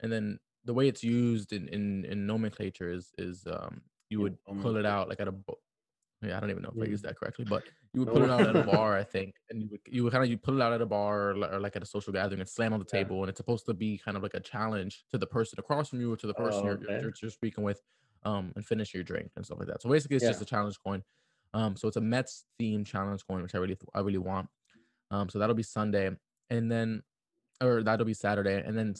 and 0.00 0.12
then 0.12 0.38
the 0.64 0.74
way 0.74 0.88
it's 0.88 1.04
used 1.04 1.52
in 1.52 1.68
in, 1.68 2.04
in 2.04 2.26
nomenclature 2.26 2.90
is 2.90 3.12
is 3.18 3.46
um 3.46 3.82
you 4.10 4.20
Yeah, 4.20 4.22
would 4.22 4.38
pull 4.58 4.76
it 4.76 4.86
out 4.86 5.08
like 5.08 5.20
at 5.20 5.28
a 5.28 5.32
bo- 5.32 5.60
yeah 6.22 6.36
I 6.36 6.40
don't 6.40 6.50
even 6.50 6.62
know 6.62 6.70
if 6.70 6.82
I 6.82 6.86
used 6.86 7.04
that 7.04 7.16
correctly, 7.16 7.44
but 7.44 7.64
you 7.94 8.00
would 8.00 8.10
pull 8.10 8.24
it 8.24 8.30
out 8.30 8.44
at 8.44 8.56
a 8.56 8.60
bar, 8.60 8.96
I 8.96 9.04
think, 9.04 9.36
and 9.50 9.62
you 9.62 9.68
would 9.70 9.80
you 9.86 10.04
would 10.04 10.12
kind 10.12 10.24
of 10.24 10.30
you 10.30 10.38
pull 10.38 10.60
it 10.60 10.62
out 10.64 10.72
at 10.72 10.82
a 10.82 10.86
bar 10.86 11.30
or, 11.30 11.44
or 11.54 11.60
like 11.60 11.76
at 11.76 11.82
a 11.82 11.86
social 11.86 12.12
gathering 12.12 12.40
and 12.40 12.48
slam 12.48 12.72
on 12.72 12.80
the 12.80 12.84
Yeah. 12.92 13.08
table, 13.08 13.22
and 13.22 13.30
it's 13.30 13.38
supposed 13.38 13.66
to 13.66 13.74
be 13.74 13.98
kind 13.98 14.16
of 14.16 14.22
like 14.22 14.34
a 14.34 14.40
challenge 14.40 15.04
to 15.10 15.18
the 15.18 15.26
person 15.26 15.58
across 15.60 15.88
from 15.90 16.00
you 16.00 16.12
or 16.12 16.16
to 16.16 16.26
the 16.26 16.34
person 16.34 16.66
Oh, 16.66 16.68
you're, 16.68 16.78
you're, 16.80 16.92
you're 17.00 17.12
you're 17.22 17.30
speaking 17.30 17.64
with, 17.64 17.80
um, 18.24 18.52
and 18.56 18.66
finish 18.66 18.94
your 18.94 19.04
drink 19.04 19.32
and 19.36 19.44
stuff 19.46 19.58
like 19.58 19.68
that. 19.68 19.82
So 19.82 19.90
basically, 19.90 20.16
it's 20.16 20.26
just 20.26 20.40
a 20.42 20.44
challenge 20.46 20.78
coin. 20.84 21.02
Um, 21.54 21.76
so 21.76 21.88
it's 21.88 21.96
a 21.96 22.00
Mets 22.00 22.44
themed 22.60 22.86
challenge 22.86 23.24
coin, 23.26 23.42
which 23.42 23.54
I 23.54 23.58
really 23.58 23.76
I 23.94 24.00
really 24.00 24.18
want. 24.18 24.50
Um, 25.10 25.28
so 25.28 25.38
that'll 25.38 25.54
be 25.56 25.62
Sunday, 25.62 26.10
and 26.50 26.70
then 26.70 27.02
or 27.62 27.82
that'll 27.82 28.06
be 28.06 28.14
Saturday, 28.14 28.62
and 28.64 28.76
then 28.78 28.94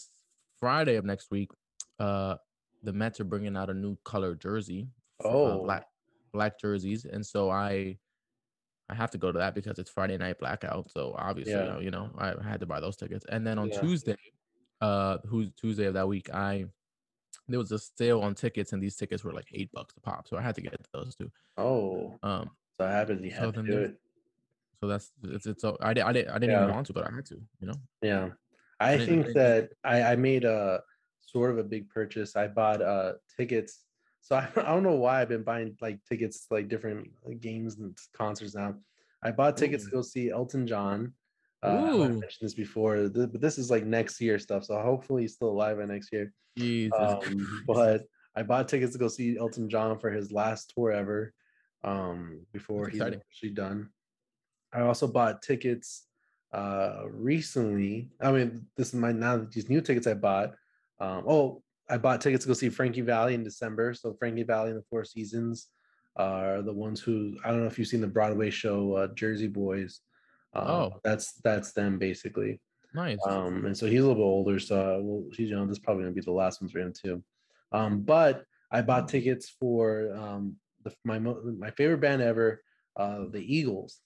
Friday 0.60 0.96
of 0.96 1.04
next 1.04 1.30
week, 1.30 1.50
uh, 1.98 2.36
the 2.82 2.92
Mets 2.92 3.20
are 3.20 3.24
bringing 3.24 3.56
out 3.56 3.70
a 3.70 3.74
new 3.74 3.96
color 4.04 4.34
jersey, 4.34 4.88
uh, 5.20 5.28
Oh. 5.28 5.62
black 5.64 5.86
black 6.32 6.58
jerseys, 6.58 7.04
and 7.04 7.24
so 7.24 7.50
I 7.50 7.98
I 8.90 8.94
have 8.94 9.10
to 9.12 9.18
go 9.18 9.32
to 9.32 9.38
that 9.38 9.54
because 9.54 9.78
it's 9.78 9.90
Friday 9.90 10.16
night 10.18 10.38
blackout. 10.38 10.90
So 10.90 11.14
obviously, 11.18 11.54
Yeah. 11.54 11.76
uh, 11.76 11.80
you 11.80 11.90
know, 11.90 12.10
I 12.18 12.34
had 12.42 12.60
to 12.60 12.66
buy 12.66 12.80
those 12.80 12.96
tickets, 12.96 13.24
and 13.30 13.46
then 13.46 13.58
on 13.58 13.68
Yeah. 13.70 13.80
Tuesday, 13.80 14.16
uh, 14.80 15.18
who's 15.26 15.50
Tuesday 15.56 15.86
of 15.86 15.94
that 15.94 16.08
week, 16.08 16.30
I 16.34 16.66
there 17.48 17.58
was 17.58 17.72
a 17.72 17.78
sale 17.78 18.20
on 18.22 18.34
tickets, 18.34 18.72
and 18.72 18.82
these 18.82 18.96
tickets 18.96 19.24
were 19.24 19.32
like 19.32 19.48
eight 19.52 19.70
bucks 19.72 19.94
a 19.96 20.00
pop, 20.00 20.28
so 20.28 20.36
I 20.36 20.42
had 20.42 20.54
to 20.56 20.62
get 20.62 20.76
those 20.92 21.14
too. 21.16 21.32
Oh, 21.56 22.18
Um, 22.22 22.50
so 22.80 22.86
I 22.86 22.90
happen 22.92 23.22
you 23.24 23.30
so 23.30 23.52
had 23.52 23.54
to 23.54 23.62
do 23.62 23.78
it. 23.78 24.00
so 24.80 24.86
that's 24.88 25.12
it's 25.24 25.46
it's 25.46 25.62
so 25.62 25.76
I 25.80 25.94
did 25.94 26.04
I 26.04 26.12
did 26.12 26.28
I 26.28 26.38
didn't 26.38 26.52
even 26.56 26.68
want 26.68 26.86
to, 26.88 26.92
but 26.92 27.06
I 27.10 27.14
had 27.14 27.26
to, 27.26 27.36
you 27.60 27.66
know. 27.68 27.74
Yeah, 28.02 28.30
I 28.80 28.92
I 28.92 28.98
think 28.98 29.26
that 29.34 29.70
I, 29.84 30.02
I 30.02 30.16
made 30.16 30.44
a 30.44 30.80
sort 31.20 31.50
of 31.50 31.58
a 31.58 31.64
big 31.64 31.88
purchase. 31.88 32.36
I 32.36 32.48
bought 32.48 32.82
uh 32.82 33.14
tickets. 33.36 33.84
So 34.20 34.36
I, 34.36 34.48
I 34.56 34.62
don't 34.62 34.82
know 34.82 34.96
why 34.96 35.20
I've 35.20 35.28
been 35.28 35.42
buying 35.42 35.76
like 35.80 36.04
tickets 36.04 36.46
to, 36.46 36.54
like 36.54 36.68
different 36.68 37.10
like, 37.24 37.40
games 37.40 37.78
and 37.78 37.96
concerts 38.14 38.54
now. 38.54 38.74
I 39.22 39.32
bought 39.32 39.56
tickets 39.56 39.84
to 39.86 39.90
go 39.90 40.02
see 40.02 40.30
Elton 40.30 40.66
John. 40.66 41.12
Uh, 41.60 41.66
I 41.66 41.90
Ooh. 41.90 41.98
mentioned 41.98 42.30
this 42.40 42.54
before, 42.54 43.08
th- 43.08 43.32
but 43.32 43.40
this 43.40 43.58
is 43.58 43.68
like 43.68 43.84
next 43.84 44.20
year 44.20 44.38
stuff. 44.38 44.64
So 44.64 44.80
hopefully 44.80 45.22
he's 45.22 45.34
still 45.34 45.48
alive 45.48 45.78
by 45.78 45.86
next 45.86 46.12
year. 46.12 46.32
Jesus. 46.56 46.94
Um, 46.96 47.64
but 47.66 48.04
I 48.36 48.44
bought 48.44 48.68
tickets 48.68 48.92
to 48.92 48.98
go 48.98 49.08
see 49.08 49.36
Elton 49.36 49.68
John 49.68 49.98
for 49.98 50.10
his 50.10 50.30
last 50.30 50.72
tour 50.72 50.92
ever. 50.92 51.34
Um, 51.84 52.46
before 52.52 52.84
That's 52.84 52.92
he's 52.92 53.00
exciting. 53.00 53.20
actually 53.20 53.50
done. 53.50 53.90
I 54.72 54.82
also 54.82 55.06
bought 55.06 55.42
tickets 55.42 56.06
uh 56.52 57.02
recently. 57.10 58.10
I 58.20 58.32
mean, 58.32 58.66
this 58.76 58.88
is 58.88 58.94
my 58.94 59.12
now 59.12 59.46
these 59.50 59.68
new 59.68 59.80
tickets 59.80 60.06
I 60.06 60.14
bought. 60.14 60.54
Um, 61.00 61.24
oh, 61.28 61.62
I 61.88 61.98
bought 61.98 62.20
tickets 62.20 62.44
to 62.44 62.48
go 62.48 62.54
see 62.54 62.68
Frankie 62.68 63.00
Valli 63.02 63.34
in 63.34 63.44
December. 63.44 63.94
So 63.94 64.14
Frankie 64.18 64.42
Valli 64.42 64.70
and 64.70 64.78
the 64.78 64.84
Four 64.90 65.04
Seasons 65.04 65.68
are 66.16 66.62
the 66.62 66.72
ones 66.72 67.00
who 67.00 67.36
I 67.44 67.50
don't 67.50 67.60
know 67.60 67.66
if 67.66 67.78
you've 67.78 67.88
seen 67.88 68.00
the 68.00 68.06
Broadway 68.08 68.50
show 68.50 68.94
uh, 68.94 69.08
Jersey 69.14 69.46
Boys. 69.48 70.00
Uh, 70.54 70.64
Oh. 70.66 71.00
that's 71.04 71.34
that's 71.44 71.72
them 71.72 71.98
basically. 71.98 72.60
Nice. 72.94 73.18
Um, 73.26 73.66
and 73.66 73.76
so 73.76 73.86
he's 73.86 74.00
a 74.00 74.02
little 74.02 74.14
bit 74.16 74.22
older, 74.22 74.58
so 74.58 74.76
uh, 74.80 74.98
well, 75.02 75.24
he's 75.32 75.50
you 75.50 75.56
know 75.56 75.66
this 75.66 75.76
is 75.76 75.82
probably 75.84 76.04
gonna 76.04 76.14
be 76.14 76.22
the 76.22 76.32
last 76.32 76.60
one 76.62 76.70
for 76.70 76.78
him 76.80 76.92
too. 76.92 77.22
Um, 77.70 78.00
but 78.00 78.44
I 78.72 78.80
bought 78.82 79.08
tickets 79.08 79.54
for 79.60 80.14
um 80.16 80.56
the 80.84 80.94
my 81.04 81.18
my 81.18 81.70
favorite 81.72 82.00
band 82.00 82.22
ever, 82.22 82.62
uh, 82.96 83.24
the 83.30 83.40
Eagles. 83.40 84.00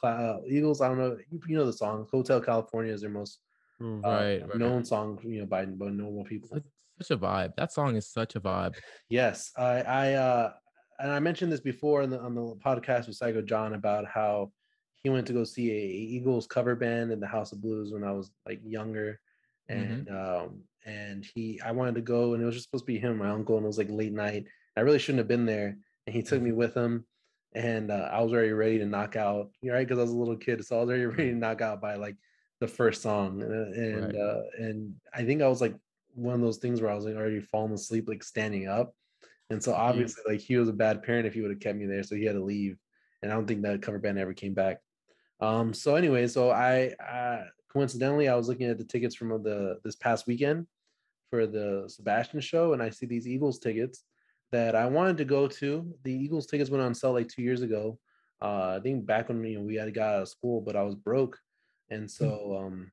Cla- 0.00 0.40
Eagles, 0.48 0.80
I 0.80 0.88
don't 0.88 0.98
know, 0.98 1.16
you, 1.30 1.40
you 1.48 1.56
know 1.56 1.66
the 1.66 1.72
song 1.72 2.06
Hotel 2.10 2.40
California 2.40 2.92
is 2.92 3.00
their 3.00 3.10
most 3.10 3.38
uh, 3.82 3.86
right. 4.02 4.46
right. 4.46 4.56
known 4.56 4.84
song, 4.84 5.18
you 5.22 5.40
know, 5.40 5.46
by, 5.46 5.64
by 5.64 5.88
normal 5.88 6.24
people. 6.24 6.48
Such, 6.52 6.64
such 7.00 7.10
a 7.10 7.18
vibe. 7.18 7.56
That 7.56 7.72
song 7.72 7.96
is 7.96 8.08
such 8.08 8.36
a 8.36 8.40
vibe. 8.40 8.76
Yes, 9.08 9.52
I, 9.56 9.80
I, 9.82 10.12
uh, 10.14 10.52
and 10.98 11.12
I 11.12 11.18
mentioned 11.18 11.52
this 11.52 11.60
before 11.60 12.02
on 12.02 12.10
the 12.10 12.20
on 12.20 12.34
the 12.34 12.56
podcast 12.64 13.06
with 13.06 13.16
Psycho 13.16 13.42
John 13.42 13.74
about 13.74 14.06
how 14.06 14.52
he 15.02 15.10
went 15.10 15.26
to 15.26 15.32
go 15.32 15.44
see 15.44 15.70
a 15.70 15.84
Eagles 15.84 16.46
cover 16.46 16.74
band 16.74 17.12
in 17.12 17.20
the 17.20 17.26
House 17.26 17.52
of 17.52 17.60
Blues 17.60 17.92
when 17.92 18.02
I 18.02 18.12
was 18.12 18.30
like 18.46 18.60
younger, 18.64 19.20
and 19.68 20.08
um, 20.10 20.62
and 20.86 21.24
he, 21.34 21.60
I 21.64 21.72
wanted 21.72 21.96
to 21.96 22.00
go, 22.00 22.34
and 22.34 22.42
it 22.42 22.46
was 22.46 22.54
just 22.54 22.66
supposed 22.66 22.86
to 22.86 22.92
be 22.92 22.98
him, 22.98 23.10
and 23.10 23.18
my 23.18 23.30
uncle, 23.30 23.56
and 23.56 23.64
it 23.64 23.68
was 23.68 23.78
like 23.78 23.90
late 23.90 24.12
night. 24.12 24.46
I 24.76 24.80
really 24.80 24.98
shouldn't 24.98 25.18
have 25.18 25.28
been 25.28 25.46
there, 25.46 25.76
and 26.06 26.16
he 26.16 26.22
took 26.22 26.40
me 26.40 26.52
with 26.52 26.74
him, 26.74 27.04
and 27.54 27.90
uh, 27.90 28.08
I 28.12 28.20
was 28.22 28.32
already 28.32 28.52
ready 28.52 28.78
to 28.78 28.86
knock 28.86 29.16
out, 29.16 29.50
you 29.60 29.70
know, 29.70 29.76
right? 29.76 29.86
Because 29.86 29.98
I 29.98 30.02
was 30.02 30.12
a 30.12 30.16
little 30.16 30.36
kid, 30.36 30.64
so 30.64 30.76
I 30.76 30.80
was 30.80 30.88
already 30.88 31.06
ready 31.06 31.30
to 31.30 31.36
knock 31.36 31.60
out 31.60 31.80
by 31.80 31.94
like 31.96 32.16
the 32.60 32.68
first 32.68 33.02
song, 33.02 33.42
and 33.42 33.74
and, 33.74 34.14
Right. 34.14 34.16
uh, 34.16 34.42
and 34.58 34.94
I 35.14 35.24
think 35.24 35.42
I 35.42 35.48
was 35.48 35.60
like 35.60 35.74
one 36.14 36.34
of 36.34 36.40
those 36.40 36.58
things 36.58 36.80
where 36.80 36.90
I 36.90 36.94
was 36.94 37.04
like 37.04 37.16
already 37.16 37.40
falling 37.40 37.74
asleep, 37.74 38.08
like 38.08 38.24
standing 38.24 38.68
up. 38.68 38.94
And 39.50 39.62
so 39.62 39.74
obviously, 39.74 40.22
like 40.26 40.40
he 40.40 40.56
was 40.56 40.68
a 40.68 40.72
bad 40.72 41.02
parent 41.02 41.26
if 41.26 41.34
he 41.34 41.40
would 41.40 41.50
have 41.50 41.60
kept 41.60 41.78
me 41.78 41.86
there, 41.86 42.02
so 42.02 42.16
he 42.16 42.24
had 42.24 42.34
to 42.34 42.42
leave. 42.42 42.78
And 43.22 43.30
I 43.30 43.34
don't 43.34 43.46
think 43.46 43.62
that 43.62 43.82
cover 43.82 43.98
band 43.98 44.18
ever 44.18 44.34
came 44.34 44.54
back. 44.54 44.78
Um. 45.40 45.72
So 45.72 45.94
anyway, 45.96 46.26
so 46.26 46.50
I, 46.50 46.88
uh, 46.94 47.44
coincidentally 47.72 48.28
I 48.28 48.34
was 48.34 48.48
looking 48.48 48.68
at 48.68 48.78
the 48.78 48.84
tickets 48.84 49.14
from 49.14 49.28
the 49.42 49.78
this 49.84 49.96
past 49.96 50.26
weekend 50.26 50.66
for 51.30 51.46
the 51.46 51.84
Sebastian 51.88 52.40
show, 52.40 52.72
and 52.72 52.82
I 52.82 52.90
see 52.90 53.06
these 53.06 53.28
Eagles 53.28 53.58
tickets 53.58 54.04
that 54.56 54.74
I 54.74 54.86
wanted 54.86 55.16
to 55.18 55.24
go 55.24 55.46
to. 55.60 55.94
The 56.02 56.12
Eagles 56.12 56.46
tickets 56.46 56.70
went 56.70 56.82
on 56.82 56.94
sale 56.94 57.12
like 57.12 57.28
two 57.28 57.42
years 57.42 57.62
ago. 57.62 57.98
Uh, 58.40 58.76
I 58.76 58.80
think 58.82 59.06
back 59.06 59.28
when 59.28 59.44
you 59.44 59.58
know 59.58 59.64
we 59.64 59.76
had 59.76 59.92
got 59.94 60.14
out 60.14 60.22
of 60.22 60.28
school, 60.28 60.60
but 60.60 60.76
I 60.76 60.82
was 60.82 60.94
broke, 60.94 61.38
and 61.90 62.10
so 62.10 62.28
um, 62.60 62.90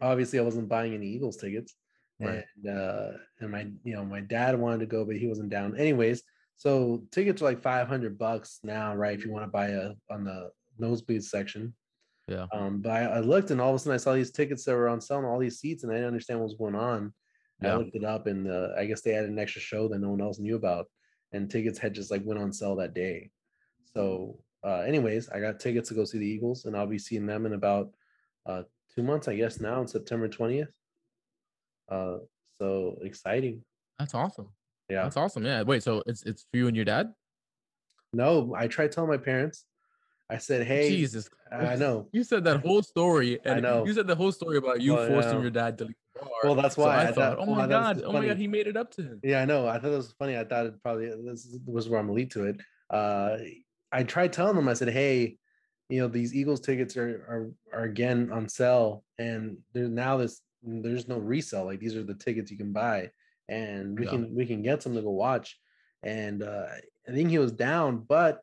obviously 0.00 0.38
I 0.38 0.42
wasn't 0.42 0.68
buying 0.68 0.94
any 0.94 1.06
Eagles 1.06 1.36
tickets 1.36 1.74
Right. 2.20 2.44
and 2.62 2.78
uh 2.78 3.10
and 3.40 3.50
my 3.50 3.66
you 3.82 3.94
know 3.96 4.04
my 4.04 4.20
dad 4.20 4.56
wanted 4.56 4.78
to 4.80 4.86
go 4.86 5.04
but 5.04 5.16
he 5.16 5.26
wasn't 5.26 5.50
down 5.50 5.76
anyways 5.76 6.22
so 6.56 7.02
tickets 7.10 7.42
are 7.42 7.46
like 7.46 7.60
500 7.60 8.16
bucks 8.16 8.60
now 8.62 8.94
right 8.94 9.18
if 9.18 9.24
you 9.24 9.32
want 9.32 9.44
to 9.44 9.50
buy 9.50 9.66
a 9.70 9.94
on 10.08 10.22
the 10.22 10.50
nosebleed 10.78 11.24
section 11.24 11.74
Yeah. 12.28 12.46
um 12.52 12.80
but 12.80 12.92
I, 12.92 13.00
I 13.16 13.20
looked 13.20 13.50
and 13.50 13.60
all 13.60 13.70
of 13.70 13.74
a 13.74 13.78
sudden 13.80 13.94
i 13.94 14.02
saw 14.04 14.12
these 14.14 14.30
tickets 14.30 14.64
that 14.64 14.76
were 14.76 14.88
on 14.88 15.00
sale 15.00 15.18
on 15.18 15.24
all 15.24 15.40
these 15.40 15.58
seats 15.58 15.82
and 15.82 15.90
i 15.90 15.96
didn't 15.96 16.06
understand 16.12 16.38
what 16.38 16.44
was 16.50 16.54
going 16.62 16.76
on 16.76 17.12
i 17.62 17.66
Yeah. 17.66 17.76
looked 17.76 17.94
it 17.94 18.04
up 18.04 18.26
and 18.26 18.48
uh, 18.50 18.68
i 18.76 18.84
guess 18.84 19.00
they 19.02 19.12
had 19.12 19.24
an 19.24 19.38
extra 19.38 19.60
show 19.60 19.88
that 19.88 19.98
no 20.00 20.10
one 20.10 20.20
else 20.20 20.38
knew 20.38 20.56
about 20.56 20.86
and 21.32 21.50
tickets 21.50 21.78
had 21.78 21.94
just 21.94 22.10
like 22.10 22.22
went 22.24 22.40
on 22.40 22.52
sale 22.52 22.76
that 22.76 22.94
day 22.94 23.30
so 23.94 24.38
uh 24.64 24.80
anyways 24.80 25.28
i 25.30 25.40
got 25.40 25.60
tickets 25.60 25.88
to 25.88 25.94
go 25.94 26.04
see 26.04 26.18
the 26.18 26.26
eagles 26.26 26.64
and 26.64 26.76
i'll 26.76 26.86
be 26.86 26.98
seeing 26.98 27.26
them 27.26 27.46
in 27.46 27.52
about 27.54 27.90
uh 28.46 28.62
two 28.94 29.02
months 29.02 29.28
i 29.28 29.34
guess 29.36 29.60
now 29.60 29.80
on 29.80 29.86
september 29.88 30.28
20th 30.28 30.68
uh 31.90 32.16
so 32.58 32.96
exciting 33.02 33.62
That's 33.98 34.14
awesome. 34.14 34.48
yeah 34.88 35.02
That's 35.04 35.16
awesome. 35.16 35.44
Yeah. 35.44 35.62
Wait. 35.62 35.82
So 35.82 36.02
it's 36.06 36.22
it's 36.24 36.46
for 36.50 36.56
you 36.58 36.66
and 36.68 36.76
your 36.76 36.84
dad? 36.84 37.12
no 38.12 38.54
i 38.56 38.66
tried 38.68 38.92
telling 38.92 39.10
my 39.10 39.16
parents 39.16 39.64
i 40.30 40.38
said 40.38 40.64
hey 40.66 40.88
Jesus. 40.88 41.28
i 41.52 41.74
know 41.76 42.08
You 42.12 42.22
said 42.24 42.44
that 42.44 42.60
whole 42.60 42.82
story, 42.82 43.38
and 43.44 43.62
know. 43.62 43.84
you 43.86 43.92
said 43.92 44.06
the 44.06 44.14
whole 44.14 44.32
story 44.32 44.56
about 44.58 44.80
you 44.80 44.94
Well, 44.94 45.08
forcing 45.08 45.32
yeah. 45.38 45.40
your 45.42 45.50
dad 45.50 45.78
to 45.78 45.84
leave 45.84 45.96
the. 45.96 46.03
Well 46.42 46.54
that's 46.54 46.76
So 46.76 46.82
why 46.82 46.96
I, 46.96 47.02
I, 47.02 47.06
thought, 47.06 47.14
thought 47.14 47.38
oh 47.40 47.46
my 47.54 47.66
god, 47.66 48.02
oh 48.04 48.12
my 48.12 48.26
god, 48.26 48.36
he 48.36 48.46
made 48.46 48.66
it 48.66 48.76
up 48.76 48.90
to 48.92 49.02
him. 49.02 49.20
yeah 49.22 49.40
i 49.40 49.44
know 49.44 49.66
i 49.66 49.78
thought 49.78 49.92
it 49.92 49.96
was 49.96 50.12
funny 50.12 50.36
i 50.38 50.44
thought 50.44 50.66
it 50.66 50.82
probably 50.82 51.06
this 51.24 51.56
was 51.66 51.88
where 51.88 51.98
i'm 52.00 52.06
gonna 52.06 52.16
lead 52.16 52.30
to 52.30 52.44
it 52.44 52.60
uh 52.90 53.36
i 53.92 54.02
tried 54.02 54.32
telling 54.32 54.56
them 54.56 54.68
i 54.68 54.74
said 54.74 54.88
hey 54.88 55.36
you 55.88 56.00
know 56.00 56.08
these 56.08 56.34
eagles 56.34 56.60
tickets 56.60 56.96
are 56.96 57.52
are, 57.72 57.78
are 57.80 57.84
again 57.84 58.30
on 58.32 58.48
sale 58.48 59.04
and 59.18 59.58
there's 59.72 59.90
now 59.90 60.16
this 60.16 60.40
there's 60.62 61.08
no 61.08 61.18
resale 61.18 61.64
like 61.66 61.80
these 61.80 61.96
are 61.96 62.04
the 62.04 62.14
tickets 62.14 62.50
you 62.50 62.56
can 62.56 62.72
buy 62.72 63.10
and 63.48 63.98
we 63.98 64.04
Yeah. 64.06 64.12
can 64.12 64.34
we 64.34 64.46
can 64.46 64.62
get 64.62 64.82
some 64.82 64.94
to 64.94 65.02
go 65.02 65.10
watch 65.10 65.58
and 66.02 66.42
uh 66.42 66.66
i 67.08 67.12
think 67.12 67.28
he 67.30 67.38
was 67.38 67.52
down 67.52 67.98
but 67.98 68.40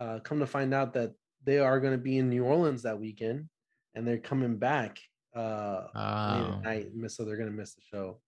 uh 0.00 0.18
come 0.20 0.40
to 0.40 0.46
find 0.46 0.72
out 0.74 0.94
that 0.94 1.12
they 1.44 1.58
are 1.58 1.78
going 1.80 1.92
to 1.92 1.98
be 1.98 2.18
in 2.18 2.28
new 2.28 2.44
orleans 2.44 2.82
that 2.82 2.98
weekend 2.98 3.48
and 3.94 4.06
they're 4.06 4.18
coming 4.18 4.56
back 4.56 4.98
uh 5.34 5.88
late 6.26 6.46
at 6.46 6.62
night 6.64 6.94
miss 6.94 7.16
so 7.16 7.24
they're 7.24 7.36
to 7.50 7.56
miss 7.56 7.74
the 7.74 7.82
show. 7.82 8.20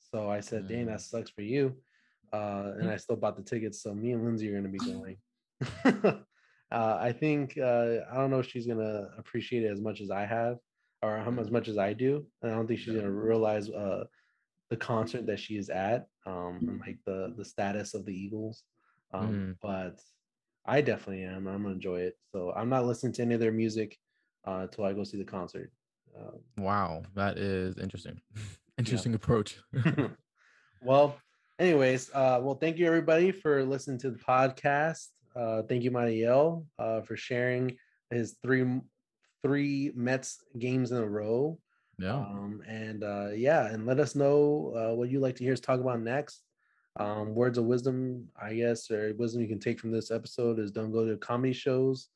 So 0.00 0.28
i 0.30 0.40
said 0.40 0.68
dang 0.68 0.84
Mm. 0.84 0.88
that 0.88 1.00
sucks 1.00 1.30
for 1.30 1.42
you. 1.42 1.76
Uh 2.32 2.72
and 2.78 2.90
i 2.90 2.96
still 2.96 3.16
bought 3.16 3.36
the 3.36 3.42
tickets 3.42 3.82
so 3.82 3.94
me 3.94 4.12
and 4.12 4.24
lindsay 4.24 4.48
are 4.48 4.52
to 4.64 4.68
be 4.68 4.78
going. 4.92 5.16
Uh 6.72 6.96
i 7.00 7.12
think 7.12 7.56
uh 7.58 7.98
i 8.10 8.16
don't 8.16 8.30
know 8.30 8.40
if 8.40 8.46
she's 8.48 8.66
to 8.78 9.08
appreciate 9.18 9.62
it 9.64 9.70
as 9.70 9.80
much 9.80 10.00
as 10.00 10.10
i 10.10 10.24
have 10.24 10.56
or 11.02 11.18
how 11.18 11.30
as 11.38 11.50
much 11.50 11.68
as 11.68 11.78
i 11.78 11.92
do. 11.92 12.26
And 12.42 12.50
i 12.50 12.54
don't 12.54 12.66
think 12.66 12.80
she's 12.80 12.94
to 13.04 13.10
realize 13.12 13.68
uh 13.70 14.04
the 14.70 14.76
concert 14.76 15.26
that 15.26 15.38
she 15.38 15.56
is 15.56 15.68
at 15.68 16.06
um 16.26 16.64
and 16.68 16.80
like 16.80 16.98
the 17.06 17.34
the 17.36 17.44
status 17.44 17.94
of 17.94 18.04
the 18.06 18.12
eagles. 18.14 18.64
Um 19.12 19.28
Mhm. 19.30 19.56
but 19.62 20.00
i 20.66 20.80
definitely 20.80 21.24
am. 21.24 21.46
I'm 21.46 21.62
gonna 21.62 21.74
enjoy 21.74 22.00
it. 22.00 22.14
So 22.32 22.52
i'm 22.56 22.70
not 22.70 22.86
listening 22.86 23.12
to 23.14 23.22
any 23.22 23.34
of 23.34 23.40
their 23.40 23.52
music 23.52 23.98
uh 24.48 24.60
until 24.66 24.84
i 24.84 24.92
go 24.94 25.04
see 25.04 25.18
the 25.18 25.24
concert 25.38 25.70
um, 26.16 26.40
Wow. 26.56 27.02
That 27.14 27.38
is 27.38 27.78
interesting. 27.78 28.20
interesting 28.78 29.14
approach. 29.14 29.58
well 30.82 31.16
anyways 31.58 32.10
uh 32.14 32.38
well 32.42 32.56
thank 32.56 32.78
you 32.78 32.86
everybody 32.86 33.30
for 33.32 33.64
listening 33.64 33.98
to 33.98 34.10
the 34.10 34.18
podcast 34.18 35.08
uh 35.36 35.62
thank 35.62 35.82
you 35.82 35.90
Mariel 35.90 36.66
uh 36.78 37.00
for 37.00 37.16
sharing 37.16 37.76
his 38.10 38.36
three 38.42 38.80
three 39.42 39.92
mets 39.94 40.42
games 40.58 40.90
in 40.90 40.98
a 40.98 41.06
row 41.06 41.56
yeah. 41.98 42.16
um 42.16 42.60
and 42.68 43.04
uh 43.04 43.28
yeah 43.34 43.66
and 43.66 43.86
let 43.86 44.00
us 44.00 44.14
know 44.14 44.74
uh 44.76 44.94
what 44.94 45.08
you'd 45.08 45.22
like 45.22 45.36
to 45.36 45.44
hear 45.44 45.52
us 45.52 45.60
talk 45.60 45.80
about 45.80 46.00
next 46.00 46.42
um 46.98 47.34
words 47.34 47.56
of 47.56 47.64
wisdom 47.64 48.26
i 48.40 48.52
guess 48.52 48.90
or 48.90 49.14
wisdom 49.14 49.40
you 49.40 49.48
can 49.48 49.60
take 49.60 49.78
from 49.78 49.92
this 49.92 50.10
episode 50.10 50.58
is 50.58 50.72
don't 50.72 50.92
go 50.92 51.06
to 51.06 51.16
comedy 51.18 51.52
shows 51.52 52.08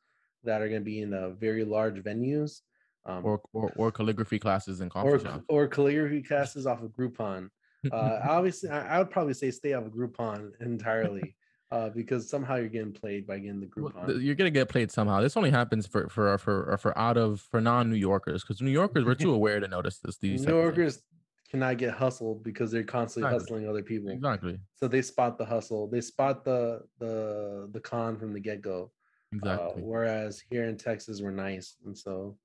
that 0.44 0.61
are 0.61 0.68
going 0.68 0.80
to 0.80 0.84
be 0.84 1.03
in 1.03 1.14
uh, 1.14 1.30
very 1.30 1.64
large 1.64 2.03
venues 2.03 2.62
um, 3.09 3.24
Or, 3.24 3.40
or 3.52 3.72
or 3.76 3.90
calligraphy 3.90 4.38
classes 4.38 4.80
in 4.80 4.88
coffee 4.88 5.09
or, 5.09 5.18
shops. 5.18 5.44
or 5.48 5.66
calligraphy 5.66 6.22
classes 6.22 6.66
off 6.66 6.82
of 6.82 6.90
Groupon. 6.90 7.48
Uh, 7.90 8.20
obviously, 8.28 8.68
I, 8.70 8.96
I 8.96 8.98
would 8.98 9.11
probably 9.11 9.34
say 9.34 9.50
stay 9.50 9.72
off 9.72 9.86
of 9.86 9.92
Groupon 9.92 10.50
entirely 10.61 11.34
uh, 11.70 11.88
because 11.90 12.28
somehow 12.28 12.56
you're 12.56 12.68
getting 12.68 12.92
played 12.92 13.26
by 13.26 13.38
getting 13.38 13.61
the 13.61 13.66
Groupon. 13.66 14.22
You're 14.22 14.34
gonna 14.34 14.50
get 14.50 14.68
played 14.68 14.90
somehow. 14.90 15.20
This 15.20 15.36
only 15.36 15.50
happens 15.50 15.86
for 15.86 16.09
for 16.09 16.38
for 16.38 16.76
for 16.78 16.96
out 16.98 17.16
of 17.16 17.40
for 17.40 17.61
non 17.61 17.90
New 17.90 17.96
Yorkers 17.96 18.42
because 18.42 18.61
New 18.61 18.70
Yorkers 18.70 19.04
we're 19.04 19.14
too 19.14 19.32
aware 19.38 19.61
to 19.61 19.68
notice 19.68 19.98
this. 19.98 20.18
These 20.18 20.40
New 20.42 20.46
type 20.46 20.54
of 20.54 20.61
things. 20.64 20.76
Yorkers 20.76 21.02
cannot 21.50 21.78
get 21.78 21.94
hustled 21.94 22.42
because 22.44 22.70
they're 22.70 22.84
constantly 22.84 23.26
Exactly. 23.32 23.54
hustling 23.56 23.68
other 23.70 23.82
people. 23.82 24.11
Exactly. 24.11 24.59
So 24.76 24.86
they 24.86 25.00
spot 25.00 25.38
the 25.38 25.46
hustle. 25.46 25.88
They 25.88 26.02
spot 26.02 26.44
the 26.44 26.82
the 26.98 27.68
the 27.72 27.80
con 27.80 28.18
from 28.18 28.32
the 28.34 28.40
get 28.40 28.61
go. 28.61 28.90
Exactly. 29.32 29.82
Uh, 29.82 29.84
whereas 29.86 30.42
here 30.50 30.64
in 30.64 30.76
Texas, 30.78 31.20
we're 31.20 31.30
nice. 31.30 31.76
And 31.84 31.96
so, 31.96 32.36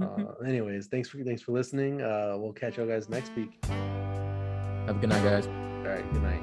uh, 0.00 0.06
Mhm. 0.06 0.46
anyways, 0.48 0.86
thanks 0.88 1.08
for 1.08 1.22
thanks 1.24 1.42
for 1.42 1.52
listening. 1.52 2.02
Uh, 2.02 2.34
we'll 2.38 2.52
catch 2.52 2.78
you 2.78 2.86
guys 2.86 3.08
next 3.08 3.34
week. 3.36 3.58
Have 3.64 4.96
a 4.96 4.98
good 5.00 5.08
night, 5.10 5.22
guys. 5.24 5.46
All 5.46 5.82
right, 5.90 6.04
good 6.12 6.22
night. 6.22 6.42